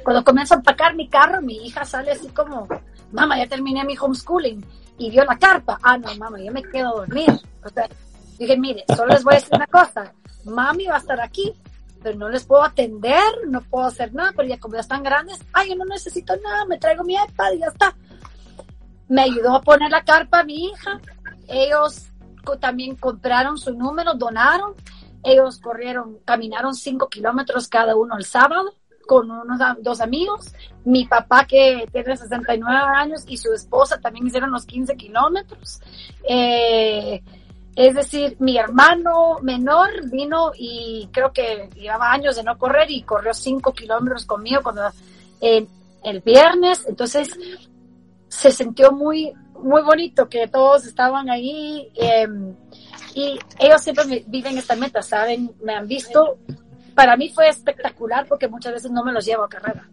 cuando 0.02 0.24
comienzo 0.24 0.54
a 0.54 0.56
empacar 0.56 0.94
mi 0.94 1.08
carro, 1.08 1.42
mi 1.42 1.56
hija 1.66 1.84
sale 1.84 2.12
así 2.12 2.28
como, 2.28 2.66
mamá, 3.12 3.36
ya 3.36 3.46
terminé 3.46 3.84
mi 3.84 3.98
homeschooling 3.98 4.64
y 4.96 5.10
vio 5.10 5.24
la 5.26 5.36
carpa. 5.36 5.78
Ah, 5.82 5.98
no, 5.98 6.14
mamá, 6.16 6.40
yo 6.40 6.50
me 6.52 6.62
quedo 6.62 6.88
a 6.88 7.00
dormir. 7.00 7.38
O 7.62 7.68
sea, 7.68 7.86
dije, 8.38 8.56
mire, 8.56 8.82
solo 8.96 9.12
les 9.12 9.24
voy 9.24 9.34
a 9.34 9.36
decir 9.36 9.54
una 9.54 9.66
cosa, 9.66 10.14
mami 10.44 10.86
va 10.86 10.94
a 10.94 11.00
estar 11.00 11.20
aquí, 11.20 11.52
pero 12.02 12.16
no 12.16 12.30
les 12.30 12.44
puedo 12.44 12.64
atender, 12.64 13.22
no 13.46 13.60
puedo 13.60 13.88
hacer 13.88 14.14
nada, 14.14 14.32
pero 14.34 14.48
ya 14.48 14.58
como 14.58 14.76
ya 14.76 14.80
están 14.80 15.02
grandes, 15.02 15.38
ay, 15.52 15.68
yo 15.68 15.76
no 15.76 15.84
necesito 15.84 16.34
nada, 16.36 16.64
me 16.64 16.78
traigo 16.78 17.04
mi 17.04 17.14
iPad 17.14 17.52
y 17.52 17.58
ya 17.58 17.66
está. 17.66 17.94
Me 19.08 19.20
ayudó 19.24 19.56
a 19.56 19.60
poner 19.60 19.90
la 19.90 20.02
carpa 20.02 20.40
a 20.40 20.44
mi 20.44 20.68
hija. 20.68 20.98
Ellos 21.46 22.06
también 22.60 22.96
compraron 22.96 23.58
su 23.58 23.74
número, 23.74 24.14
donaron. 24.14 24.74
Ellos 25.24 25.58
corrieron, 25.58 26.18
caminaron 26.24 26.74
cinco 26.74 27.08
kilómetros 27.08 27.68
cada 27.68 27.96
uno 27.96 28.16
el 28.16 28.24
sábado 28.24 28.74
con 29.06 29.30
unos 29.30 29.58
dos 29.80 30.00
amigos. 30.00 30.52
Mi 30.84 31.06
papá, 31.06 31.44
que 31.44 31.86
tiene 31.92 32.16
69 32.16 32.78
años, 32.96 33.24
y 33.26 33.36
su 33.36 33.52
esposa 33.52 34.00
también 34.00 34.26
hicieron 34.26 34.50
los 34.50 34.64
15 34.64 34.96
kilómetros. 34.96 35.80
Eh, 36.28 37.22
es 37.74 37.94
decir, 37.94 38.36
mi 38.38 38.58
hermano 38.58 39.38
menor 39.42 40.10
vino 40.10 40.52
y 40.56 41.08
creo 41.10 41.32
que 41.32 41.70
llevaba 41.74 42.12
años 42.12 42.36
de 42.36 42.42
no 42.42 42.58
correr 42.58 42.90
y 42.90 43.02
corrió 43.02 43.32
cinco 43.32 43.72
kilómetros 43.72 44.26
conmigo 44.26 44.62
cuando 44.62 44.82
el 45.40 46.20
viernes. 46.20 46.84
Entonces 46.86 47.30
se 48.28 48.50
sintió 48.50 48.92
muy 48.92 49.32
muy 49.62 49.82
bonito 49.82 50.28
que 50.28 50.48
todos 50.48 50.86
estaban 50.86 51.30
ahí 51.30 51.90
em, 51.94 52.54
y 53.14 53.38
ellos 53.58 53.82
siempre 53.82 54.24
viven 54.26 54.58
esta 54.58 54.76
meta, 54.76 55.02
¿saben? 55.02 55.52
Me 55.62 55.74
han 55.74 55.86
visto. 55.86 56.38
Para 56.94 57.16
mí 57.16 57.30
fue 57.30 57.48
espectacular 57.48 58.26
porque 58.26 58.48
muchas 58.48 58.72
veces 58.72 58.90
no 58.90 59.04
me 59.04 59.12
los 59.12 59.24
llevo 59.24 59.44
a 59.44 59.48
carrera. 59.48 59.88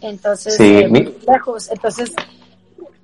Entonces, 0.00 0.58
eh, 0.60 0.88
lejos. 1.26 1.70
Entonces, 1.70 2.12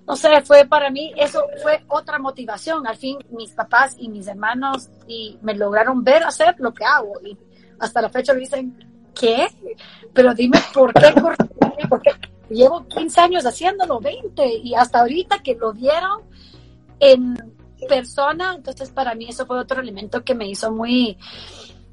no 0.07 0.17
sé, 0.17 0.29
fue 0.43 0.67
para 0.67 0.91
mí, 0.91 1.13
eso 1.17 1.47
fue 1.63 1.85
otra 1.89 2.19
motivación. 2.19 2.87
Al 2.87 2.97
fin, 2.97 3.19
mis 3.31 3.53
papás 3.53 3.95
y 3.99 4.09
mis 4.09 4.27
hermanos 4.27 4.89
y 5.07 5.39
me 5.43 5.55
lograron 5.55 6.03
ver 6.03 6.25
hacer 6.25 6.57
lo 6.59 6.75
que 6.75 6.85
hago. 6.85 7.13
Y 7.25 7.37
hasta 7.79 8.03
la 8.03 8.11
fecha 8.11 8.35
me 8.35 8.41
dicen, 8.41 8.77
¿qué? 9.19 9.47
Pero 10.13 10.35
dime, 10.35 10.59
¿por 10.75 10.93
qué? 10.93 11.13
¿Por 11.89 12.03
qué? 12.03 12.11
Llevo 12.51 12.87
15 12.89 13.21
años 13.21 13.47
haciéndolo, 13.47 14.01
20, 14.01 14.55
y 14.65 14.75
hasta 14.75 15.01
ahorita 15.01 15.39
que 15.39 15.55
lo 15.55 15.73
vieron 15.73 16.23
en 16.99 17.37
persona, 17.89 18.55
entonces 18.57 18.91
para 18.91 19.15
mí 19.15 19.29
eso 19.29 19.47
fue 19.47 19.59
otro 19.59 19.81
elemento 19.81 20.23
que 20.25 20.35
me 20.35 20.49
hizo 20.49 20.71
muy, 20.71 21.17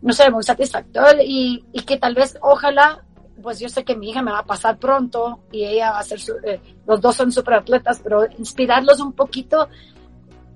no 0.01 0.13
sé, 0.13 0.29
muy 0.29 0.43
satisfactorio 0.43 1.21
y, 1.23 1.63
que 1.85 1.97
tal 1.97 2.15
vez, 2.15 2.37
ojalá, 2.41 3.03
pues 3.41 3.59
yo 3.59 3.69
sé 3.69 3.85
que 3.85 3.95
mi 3.95 4.09
hija 4.09 4.21
me 4.21 4.31
va 4.31 4.39
a 4.39 4.45
pasar 4.45 4.77
pronto 4.77 5.39
y 5.51 5.63
ella 5.63 5.91
va 5.91 5.99
a 5.99 6.03
ser, 6.03 6.19
eh, 6.43 6.59
los 6.85 6.99
dos 6.99 7.15
son 7.15 7.31
super 7.31 7.53
atletas, 7.53 8.01
pero 8.03 8.25
inspirarlos 8.37 8.99
un 8.99 9.13
poquito, 9.13 9.69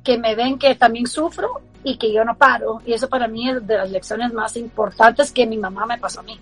que 0.03 0.17
me 0.17 0.35
ven 0.35 0.57
que 0.57 0.75
también 0.75 1.05
sufro 1.05 1.61
y 1.83 1.97
que 1.97 2.11
yo 2.11 2.25
no 2.25 2.35
paro. 2.35 2.81
Y 2.85 2.93
eso 2.93 3.07
para 3.07 3.27
mí 3.27 3.49
es 3.49 3.65
de 3.65 3.77
las 3.77 3.91
lecciones 3.91 4.33
más 4.33 4.57
importantes 4.57 5.31
que 5.31 5.45
mi 5.45 5.57
mamá 5.57 5.85
me 5.85 5.99
pasó 5.99 6.21
a 6.21 6.23
mí. 6.23 6.39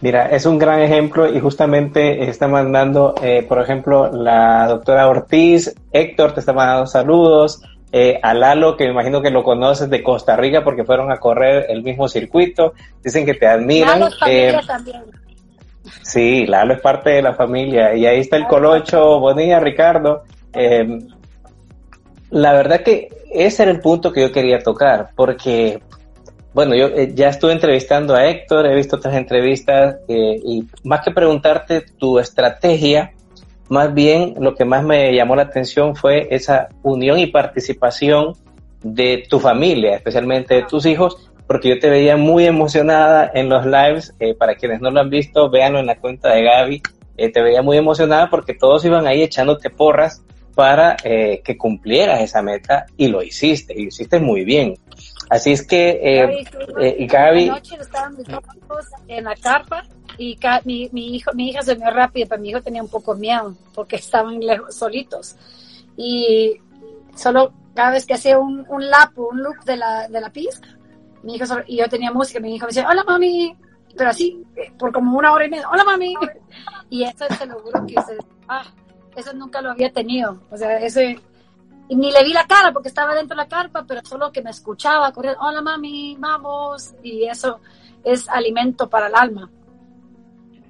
Mira, 0.00 0.30
es 0.30 0.46
un 0.46 0.58
gran 0.58 0.80
ejemplo 0.80 1.28
y 1.28 1.40
justamente 1.40 2.28
está 2.28 2.48
mandando, 2.48 3.14
eh, 3.22 3.44
por 3.46 3.60
ejemplo, 3.60 4.10
la 4.10 4.66
doctora 4.66 5.08
Ortiz, 5.08 5.74
Héctor 5.92 6.32
te 6.32 6.40
está 6.40 6.54
mandando 6.54 6.86
saludos, 6.86 7.62
eh, 7.92 8.20
a 8.22 8.34
Lalo, 8.34 8.76
que 8.76 8.84
me 8.84 8.92
imagino 8.92 9.20
que 9.20 9.30
lo 9.30 9.42
conoces 9.42 9.90
de 9.90 10.02
Costa 10.02 10.36
Rica 10.36 10.62
porque 10.62 10.84
fueron 10.84 11.10
a 11.10 11.18
correr 11.18 11.66
el 11.68 11.82
mismo 11.82 12.08
circuito, 12.08 12.74
dicen 13.02 13.26
que 13.26 13.34
te 13.34 13.46
admiran. 13.46 14.04
Eh, 14.26 14.56
también. 14.66 15.02
Sí, 16.02 16.46
Lalo 16.46 16.74
es 16.74 16.80
parte 16.80 17.10
de 17.10 17.22
la 17.22 17.34
familia. 17.34 17.94
Y 17.94 18.06
ahí 18.06 18.20
está 18.20 18.36
el 18.36 18.46
Colocho, 18.46 19.18
Bonilla, 19.18 19.58
Ricardo. 19.58 20.22
Eh, 20.52 21.00
la 22.30 22.52
verdad 22.52 22.82
que 22.82 23.08
ese 23.32 23.64
era 23.64 23.72
el 23.72 23.80
punto 23.80 24.12
que 24.12 24.20
yo 24.20 24.32
quería 24.32 24.60
tocar, 24.60 25.10
porque, 25.16 25.82
bueno, 26.52 26.74
yo 26.74 26.86
eh, 26.88 27.12
ya 27.14 27.28
estuve 27.28 27.52
entrevistando 27.52 28.14
a 28.14 28.26
Héctor, 28.26 28.66
he 28.66 28.74
visto 28.74 28.96
otras 28.96 29.14
entrevistas, 29.14 29.96
eh, 30.08 30.40
y 30.44 30.64
más 30.84 31.02
que 31.02 31.10
preguntarte 31.10 31.82
tu 31.98 32.18
estrategia, 32.18 33.12
más 33.68 33.94
bien 33.94 34.34
lo 34.40 34.54
que 34.54 34.64
más 34.64 34.82
me 34.82 35.14
llamó 35.14 35.36
la 35.36 35.42
atención 35.42 35.94
fue 35.94 36.26
esa 36.30 36.68
unión 36.82 37.18
y 37.18 37.26
participación 37.26 38.34
de 38.82 39.24
tu 39.28 39.38
familia, 39.38 39.94
especialmente 39.94 40.54
de 40.54 40.62
tus 40.64 40.86
hijos, 40.86 41.30
porque 41.46 41.68
yo 41.68 41.78
te 41.78 41.90
veía 41.90 42.16
muy 42.16 42.46
emocionada 42.46 43.30
en 43.32 43.48
los 43.48 43.64
lives, 43.64 44.14
eh, 44.18 44.34
para 44.34 44.56
quienes 44.56 44.80
no 44.80 44.90
lo 44.90 45.00
han 45.00 45.10
visto, 45.10 45.50
véanlo 45.50 45.78
en 45.78 45.86
la 45.86 45.98
cuenta 45.98 46.32
de 46.32 46.42
Gaby, 46.42 46.82
te 47.16 47.42
veía 47.42 47.60
muy 47.60 47.76
emocionada 47.76 48.30
porque 48.30 48.54
todos 48.54 48.82
iban 48.86 49.06
ahí 49.06 49.20
echándote 49.20 49.68
porras 49.68 50.22
para 50.54 50.96
eh, 51.04 51.40
que 51.44 51.56
cumplieras 51.56 52.20
esa 52.20 52.42
meta 52.42 52.86
y 52.96 53.08
lo 53.08 53.22
hiciste, 53.22 53.72
y 53.74 53.84
lo 53.84 53.88
hiciste 53.88 54.20
muy 54.20 54.44
bien. 54.44 54.76
Así 55.30 55.52
es 55.52 55.66
que, 55.66 55.90
eh, 56.02 56.44
eh 56.80 57.06
Gaby... 57.06 57.48
Anoche 57.48 57.76
estaban 57.76 58.16
mis 58.16 58.28
hijos 58.28 58.86
en 59.08 59.24
la 59.24 59.36
carpa 59.36 59.84
y 60.18 60.36
mi, 60.64 60.90
mi, 60.92 61.16
hijo, 61.16 61.32
mi 61.34 61.48
hija 61.48 61.62
se 61.62 61.76
me 61.76 61.90
rápido, 61.90 62.28
pero 62.28 62.42
mi 62.42 62.50
hijo 62.50 62.60
tenía 62.60 62.82
un 62.82 62.88
poco 62.88 63.14
miedo 63.14 63.54
porque 63.74 63.96
estaban 63.96 64.40
lejos, 64.40 64.74
solitos. 64.74 65.36
Y 65.96 66.60
solo 67.16 67.52
cada 67.74 67.92
vez 67.92 68.04
que 68.04 68.14
hacía 68.14 68.38
un, 68.38 68.66
un 68.68 68.90
lap 68.90 69.16
un 69.18 69.42
loop 69.42 69.64
de 69.64 69.76
la, 69.76 70.08
de 70.08 70.20
la 70.20 70.30
pista, 70.30 70.68
mi 71.22 71.36
hijo 71.36 71.44
y 71.66 71.76
yo 71.76 71.88
tenía 71.88 72.12
música, 72.12 72.40
mi 72.40 72.54
hijo 72.54 72.66
me 72.66 72.72
decía, 72.72 72.88
hola 72.88 73.04
mami, 73.04 73.56
pero 73.96 74.10
así, 74.10 74.44
por 74.78 74.92
como 74.92 75.16
una 75.16 75.32
hora 75.32 75.46
y 75.46 75.50
media, 75.50 75.68
hola 75.70 75.84
mami. 75.84 76.14
Y 76.92 77.04
eso 77.04 77.24
se 77.38 77.46
lo 77.46 77.60
juro 77.60 77.86
que 77.86 77.94
se, 78.02 78.18
ah, 78.48 78.64
eso 79.14 79.32
nunca 79.32 79.62
lo 79.62 79.70
había 79.70 79.92
tenido. 79.92 80.40
O 80.50 80.56
sea, 80.56 80.78
ese. 80.78 81.20
Y 81.90 81.96
ni 81.96 82.12
le 82.12 82.22
vi 82.22 82.32
la 82.32 82.46
cara 82.46 82.72
porque 82.72 82.86
estaba 82.86 83.16
dentro 83.16 83.36
de 83.36 83.42
la 83.42 83.48
carpa, 83.48 83.84
pero 83.86 84.00
solo 84.04 84.30
que 84.30 84.42
me 84.42 84.50
escuchaba 84.50 85.10
correr, 85.12 85.36
hola 85.40 85.60
mami, 85.60 86.16
vamos. 86.20 86.94
Y 87.02 87.24
eso 87.24 87.58
es 88.04 88.28
alimento 88.28 88.88
para 88.88 89.08
el 89.08 89.14
alma. 89.16 89.50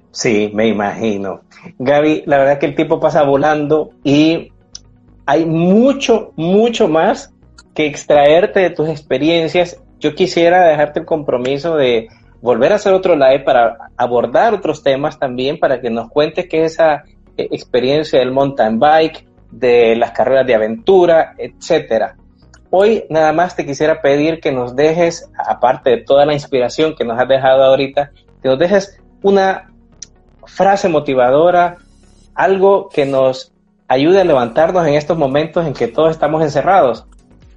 Sí, 0.09 0.49
me 0.51 0.67
imagino. 0.67 1.41
Gaby, 1.77 2.23
la 2.25 2.39
verdad 2.39 2.57
que 2.57 2.65
el 2.65 2.75
tiempo 2.75 2.99
pasa 2.99 3.21
volando 3.21 3.91
y 4.03 4.51
hay 5.27 5.45
mucho, 5.45 6.33
mucho 6.37 6.87
más 6.87 7.31
que 7.75 7.85
extraerte 7.85 8.59
de 8.59 8.71
tus 8.71 8.89
experiencias. 8.89 9.79
Yo 9.99 10.15
quisiera 10.15 10.67
dejarte 10.67 11.01
el 11.01 11.05
compromiso 11.05 11.75
de 11.75 12.09
volver 12.41 12.71
a 12.71 12.77
hacer 12.77 12.93
otro 12.93 13.15
live 13.15 13.41
para 13.41 13.77
abordar 13.95 14.55
otros 14.55 14.81
temas 14.81 15.19
también, 15.19 15.59
para 15.59 15.79
que 15.79 15.91
nos 15.91 16.09
cuentes 16.09 16.47
qué 16.49 16.65
es 16.65 16.73
esa 16.73 17.03
eh, 17.37 17.47
experiencia 17.51 18.17
del 18.17 18.31
mountain 18.31 18.79
bike, 18.79 19.27
de 19.51 19.95
las 19.95 20.11
carreras 20.11 20.47
de 20.47 20.55
aventura, 20.55 21.35
etcétera. 21.37 22.15
Hoy 22.69 23.03
nada 23.09 23.33
más 23.33 23.55
te 23.55 23.65
quisiera 23.65 24.01
pedir 24.01 24.39
que 24.39 24.51
nos 24.51 24.75
dejes, 24.75 25.29
aparte 25.37 25.89
de 25.89 25.97
toda 25.97 26.25
la 26.25 26.33
inspiración 26.33 26.95
que 26.95 27.03
nos 27.03 27.19
has 27.19 27.27
dejado 27.27 27.63
ahorita, 27.63 28.11
que 28.41 28.49
nos 28.49 28.57
dejes 28.57 28.97
una 29.21 29.69
frase 30.45 30.87
motivadora, 30.87 31.77
algo 32.33 32.89
que 32.89 33.05
nos 33.05 33.51
ayude 33.87 34.21
a 34.21 34.23
levantarnos 34.23 34.87
en 34.87 34.93
estos 34.93 35.17
momentos 35.17 35.67
en 35.67 35.73
que 35.73 35.87
todos 35.87 36.11
estamos 36.11 36.41
encerrados. 36.41 37.05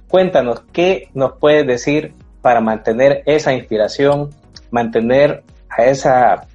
Cuéntanos, 0.09 0.63
¿qué 0.73 1.09
nos 1.13 1.33
puedes 1.39 1.65
decir 1.65 2.13
para 2.41 2.59
mantener 2.59 3.23
esa 3.25 3.53
inspiración, 3.53 4.31
mantener 4.69 5.43
a 5.69 5.85
esa 5.85 6.47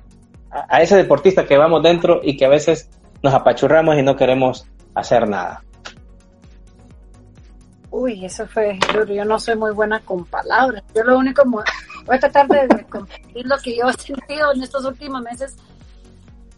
a 0.51 0.83
ese 0.83 0.97
deportista 0.97 1.47
que 1.47 1.57
vamos 1.57 1.83
dentro 1.83 2.21
y 2.23 2.37
que 2.37 2.45
a 2.45 2.49
veces 2.49 2.91
nos 3.23 3.35
apachurramos 3.35 3.97
y 3.97 4.03
no 4.03 4.17
queremos 4.17 4.67
hacer 4.95 5.29
nada. 5.29 5.63
Uy, 7.91 8.25
eso 8.25 8.47
fue 8.47 8.79
duro. 8.93 9.13
Yo 9.13 9.25
no 9.25 9.39
soy 9.41 9.57
muy 9.57 9.73
buena 9.73 10.01
con 10.01 10.25
palabras. 10.25 10.83
Yo 10.95 11.03
lo 11.03 11.19
único, 11.19 11.43
voy 11.45 11.65
a 12.09 12.21
tratar 12.21 12.47
de 12.47 12.85
compartir 12.85 13.47
lo 13.47 13.59
que 13.59 13.77
yo 13.77 13.89
he 13.89 13.93
sentido 13.95 14.53
en 14.53 14.63
estos 14.63 14.85
últimos 14.85 15.21
meses. 15.23 15.57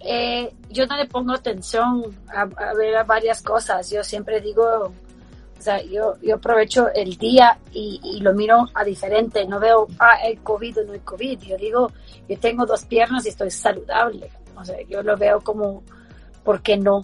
Eh, 0.00 0.52
yo 0.68 0.86
no 0.86 0.96
le 0.96 1.06
pongo 1.06 1.32
atención 1.32 2.04
a, 2.28 2.44
ver 2.74 3.04
varias 3.06 3.40
cosas. 3.40 3.88
Yo 3.90 4.04
siempre 4.04 4.40
digo, 4.40 4.92
o 5.58 5.62
sea, 5.62 5.80
yo, 5.82 6.16
yo 6.20 6.34
aprovecho 6.34 6.88
el 6.94 7.16
día 7.16 7.58
y, 7.72 8.20
lo 8.20 8.34
miro 8.34 8.66
a 8.74 8.84
diferente. 8.84 9.46
No 9.46 9.58
veo, 9.58 9.86
ah, 9.98 10.16
el 10.24 10.38
COVID 10.42 10.80
o 10.80 10.84
no 10.84 10.92
el 10.92 11.00
COVID. 11.00 11.40
Yo 11.40 11.56
digo, 11.56 11.90
yo 12.28 12.38
tengo 12.38 12.66
dos 12.66 12.84
piernas 12.84 13.24
y 13.24 13.30
estoy 13.30 13.50
saludable. 13.50 14.30
O 14.54 14.64
sea, 14.64 14.76
yo 14.82 15.02
lo 15.02 15.16
veo 15.16 15.40
como 15.40 15.82
¿por 16.44 16.62
qué 16.62 16.76
no? 16.76 17.02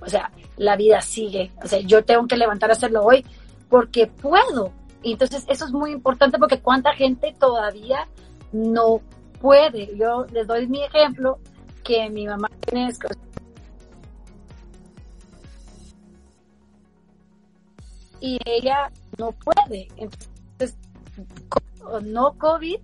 O 0.00 0.08
sea, 0.08 0.30
la 0.56 0.76
vida 0.76 1.00
sigue. 1.00 1.52
O 1.62 1.66
sea, 1.66 1.80
yo 1.80 2.04
tengo 2.04 2.26
que 2.26 2.36
levantar 2.36 2.70
a 2.70 2.74
hacerlo 2.74 3.02
hoy 3.04 3.24
porque 3.68 4.06
puedo. 4.06 4.72
Y 5.02 5.12
entonces 5.12 5.44
eso 5.48 5.64
es 5.64 5.72
muy 5.72 5.92
importante 5.92 6.38
porque 6.38 6.60
cuánta 6.60 6.92
gente 6.94 7.34
todavía 7.38 8.08
no 8.52 9.00
puede. 9.40 9.96
Yo 9.96 10.26
les 10.32 10.46
doy 10.46 10.66
mi 10.66 10.82
ejemplo 10.82 11.38
que 11.84 12.08
mi 12.10 12.26
mamá 12.26 12.50
tiene 12.66 12.92
y 18.20 18.38
ella 18.44 18.90
no 19.18 19.32
puede. 19.32 19.88
Entonces, 19.96 20.76
no 22.02 22.34
COVID, 22.38 22.78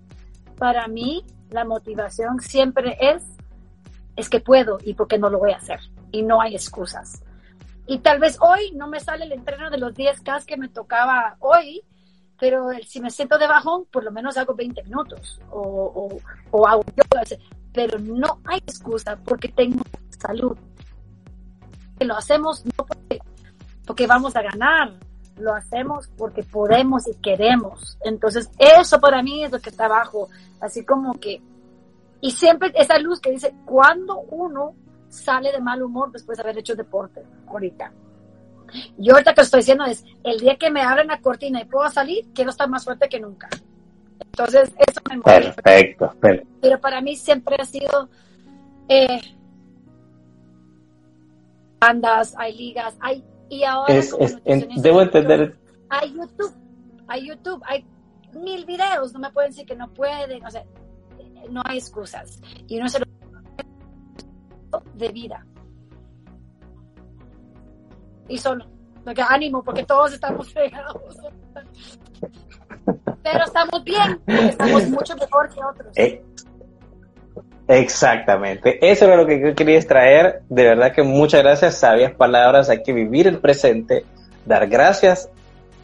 para 0.57 0.87
mí 0.87 1.25
la 1.49 1.65
motivación 1.65 2.39
siempre 2.39 2.97
es 2.99 3.23
es 4.15 4.29
que 4.29 4.39
puedo 4.39 4.77
y 4.83 4.93
porque 4.93 5.17
no 5.17 5.29
lo 5.29 5.39
voy 5.39 5.51
a 5.51 5.57
hacer 5.57 5.79
y 6.11 6.23
no 6.23 6.41
hay 6.41 6.55
excusas. 6.55 7.21
Y 7.87 7.99
tal 7.99 8.19
vez 8.19 8.37
hoy 8.41 8.71
no 8.73 8.87
me 8.87 8.99
sale 8.99 9.25
el 9.25 9.31
entreno 9.31 9.69
de 9.69 9.77
los 9.77 9.93
10K 9.93 10.45
que 10.45 10.57
me 10.57 10.69
tocaba 10.69 11.37
hoy, 11.39 11.83
pero 12.39 12.69
si 12.85 12.99
me 12.99 13.11
siento 13.11 13.37
de 13.37 13.47
bajón, 13.47 13.85
por 13.91 14.03
lo 14.03 14.11
menos 14.11 14.37
hago 14.37 14.55
20 14.55 14.83
minutos 14.83 15.39
o, 15.51 16.19
o, 16.51 16.67
hago 16.67 16.83
yoga. 16.95 17.23
Pero 17.73 17.99
no 17.99 18.39
hay 18.45 18.59
excusa 18.59 19.17
porque 19.23 19.49
tengo 19.49 19.83
salud. 20.09 20.57
Lo 21.99 22.15
hacemos 22.15 22.65
no 22.65 22.85
porque, 22.85 23.19
porque 23.85 24.07
vamos 24.07 24.35
a 24.35 24.41
ganar, 24.41 24.93
lo 25.37 25.53
hacemos 25.53 26.09
porque 26.17 26.43
podemos 26.43 27.07
y 27.07 27.15
queremos. 27.21 27.97
Entonces, 28.03 28.49
eso 28.57 28.99
para 28.99 29.21
mí 29.21 29.43
es 29.43 29.51
lo 29.51 29.59
que 29.59 29.69
está 29.69 29.85
abajo. 29.85 30.29
Así 30.59 30.83
como 30.85 31.13
que, 31.19 31.41
y 32.21 32.31
siempre 32.31 32.71
esa 32.75 32.97
luz 32.97 33.19
que 33.19 33.31
dice, 33.31 33.53
cuando 33.65 34.19
uno 34.19 34.75
sale 35.15 35.51
de 35.51 35.59
mal 35.59 35.81
humor 35.81 36.11
después 36.11 36.37
de 36.37 36.43
haber 36.43 36.57
hecho 36.57 36.75
deporte 36.75 37.23
ahorita. 37.47 37.91
Yo 38.97 39.13
ahorita 39.13 39.33
que 39.33 39.41
estoy 39.41 39.59
diciendo 39.59 39.85
es, 39.85 40.03
el 40.23 40.39
día 40.39 40.57
que 40.57 40.69
me 40.69 40.81
abren 40.81 41.07
la 41.07 41.21
cortina 41.21 41.61
y 41.61 41.65
puedo 41.65 41.89
salir, 41.89 42.25
quiero 42.33 42.49
estar 42.49 42.69
más 42.69 42.83
fuerte 42.83 43.07
que 43.07 43.19
nunca. 43.19 43.49
Entonces, 44.19 44.73
eso 44.77 45.01
me 45.09 45.21
Perfecto, 45.21 46.13
perfecto. 46.19 46.47
Pero 46.61 46.79
para 46.79 47.01
mí 47.01 47.15
siempre 47.15 47.55
ha 47.59 47.65
sido, 47.65 48.09
eh, 48.89 49.21
bandas, 51.79 52.33
hay 52.37 52.57
ligas, 52.57 52.95
hay, 52.99 53.23
y 53.49 53.63
ahora... 53.63 53.93
debo 54.77 55.01
entender... 55.01 55.57
Hay 55.89 56.13
YouTube, 56.13 56.53
hay 57.07 57.27
YouTube, 57.27 57.61
hay 57.65 57.85
mil 58.33 58.65
videos, 58.65 59.13
no 59.13 59.19
me 59.19 59.31
pueden 59.31 59.51
decir 59.51 59.65
que 59.65 59.75
no 59.75 59.93
pueden, 59.93 60.43
o 60.43 60.51
sea, 60.51 60.65
no 61.49 61.61
hay 61.63 61.77
excusas. 61.77 62.41
Y 62.67 62.79
uno 62.79 62.89
se 62.89 62.99
lo 62.99 63.05
de 64.93 65.09
vida. 65.09 65.45
Y 68.27 68.37
solo, 68.37 68.65
porque 69.03 69.21
ánimo, 69.21 69.63
porque 69.63 69.83
todos 69.83 70.13
estamos 70.13 70.51
pegados. 70.51 71.01
Pero 73.23 73.43
estamos 73.45 73.83
bien, 73.83 74.21
estamos 74.27 74.87
mucho 74.89 75.15
mejor 75.15 75.49
que 75.53 75.63
otros. 75.63 75.93
Eh, 75.95 76.23
exactamente, 77.67 78.79
eso 78.81 79.05
era 79.05 79.17
lo 79.17 79.25
que 79.25 79.39
yo 79.39 79.55
quería 79.55 79.77
extraer. 79.77 80.41
De 80.49 80.63
verdad 80.63 80.93
que 80.93 81.03
muchas 81.03 81.41
gracias, 81.43 81.77
sabias 81.77 82.13
palabras. 82.13 82.69
Hay 82.69 82.83
que 82.83 82.93
vivir 82.93 83.27
el 83.27 83.39
presente, 83.39 84.05
dar 84.45 84.67
gracias 84.67 85.29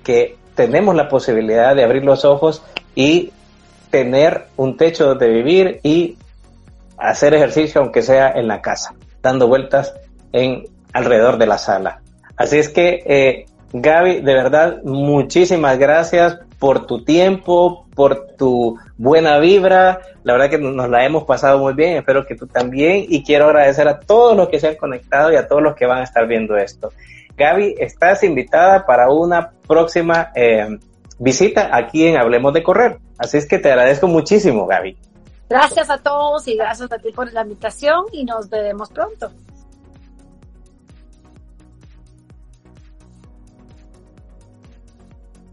que 0.03 0.37
tenemos 0.55 0.95
la 0.95 1.07
posibilidad 1.07 1.75
de 1.75 1.83
abrir 1.83 2.03
los 2.03 2.25
ojos 2.25 2.63
y 2.95 3.31
tener 3.89 4.47
un 4.57 4.77
techo 4.77 5.05
donde 5.05 5.27
vivir 5.27 5.79
y 5.83 6.17
hacer 7.01 7.33
ejercicio 7.33 7.81
aunque 7.81 8.01
sea 8.01 8.31
en 8.31 8.47
la 8.47 8.61
casa, 8.61 8.93
dando 9.21 9.47
vueltas 9.47 9.93
en 10.31 10.65
alrededor 10.93 11.37
de 11.37 11.47
la 11.47 11.57
sala. 11.57 12.01
Así 12.37 12.57
es 12.57 12.69
que, 12.69 13.03
eh, 13.05 13.45
Gaby, 13.73 14.21
de 14.21 14.33
verdad, 14.33 14.83
muchísimas 14.83 15.77
gracias 15.77 16.39
por 16.59 16.85
tu 16.85 17.03
tiempo, 17.03 17.85
por 17.95 18.35
tu 18.37 18.77
buena 18.97 19.39
vibra. 19.39 20.01
La 20.23 20.33
verdad 20.33 20.49
que 20.49 20.57
nos 20.57 20.89
la 20.89 21.05
hemos 21.05 21.23
pasado 21.23 21.59
muy 21.59 21.73
bien, 21.73 21.97
espero 21.97 22.25
que 22.25 22.35
tú 22.35 22.47
también. 22.47 23.05
Y 23.07 23.23
quiero 23.23 23.45
agradecer 23.45 23.87
a 23.87 23.99
todos 23.99 24.35
los 24.35 24.49
que 24.49 24.59
se 24.59 24.67
han 24.67 24.75
conectado 24.75 25.31
y 25.31 25.37
a 25.37 25.47
todos 25.47 25.61
los 25.61 25.75
que 25.75 25.85
van 25.85 25.99
a 25.99 26.03
estar 26.03 26.27
viendo 26.27 26.57
esto. 26.57 26.91
Gaby, 27.37 27.75
estás 27.79 28.23
invitada 28.23 28.85
para 28.85 29.09
una 29.09 29.51
próxima 29.67 30.31
eh, 30.35 30.77
visita 31.17 31.75
aquí 31.75 32.07
en 32.07 32.17
Hablemos 32.17 32.53
de 32.53 32.63
Correr. 32.63 32.97
Así 33.17 33.37
es 33.37 33.47
que 33.47 33.57
te 33.57 33.69
agradezco 33.69 34.07
muchísimo, 34.07 34.67
Gaby. 34.67 34.97
Gracias 35.51 35.89
a 35.89 35.97
todos 35.97 36.47
y 36.47 36.55
gracias 36.55 36.89
a 36.93 36.97
ti 36.97 37.11
por 37.11 37.31
la 37.33 37.41
invitación 37.41 38.05
y 38.13 38.23
nos 38.23 38.49
veremos 38.49 38.89
pronto. 38.89 39.31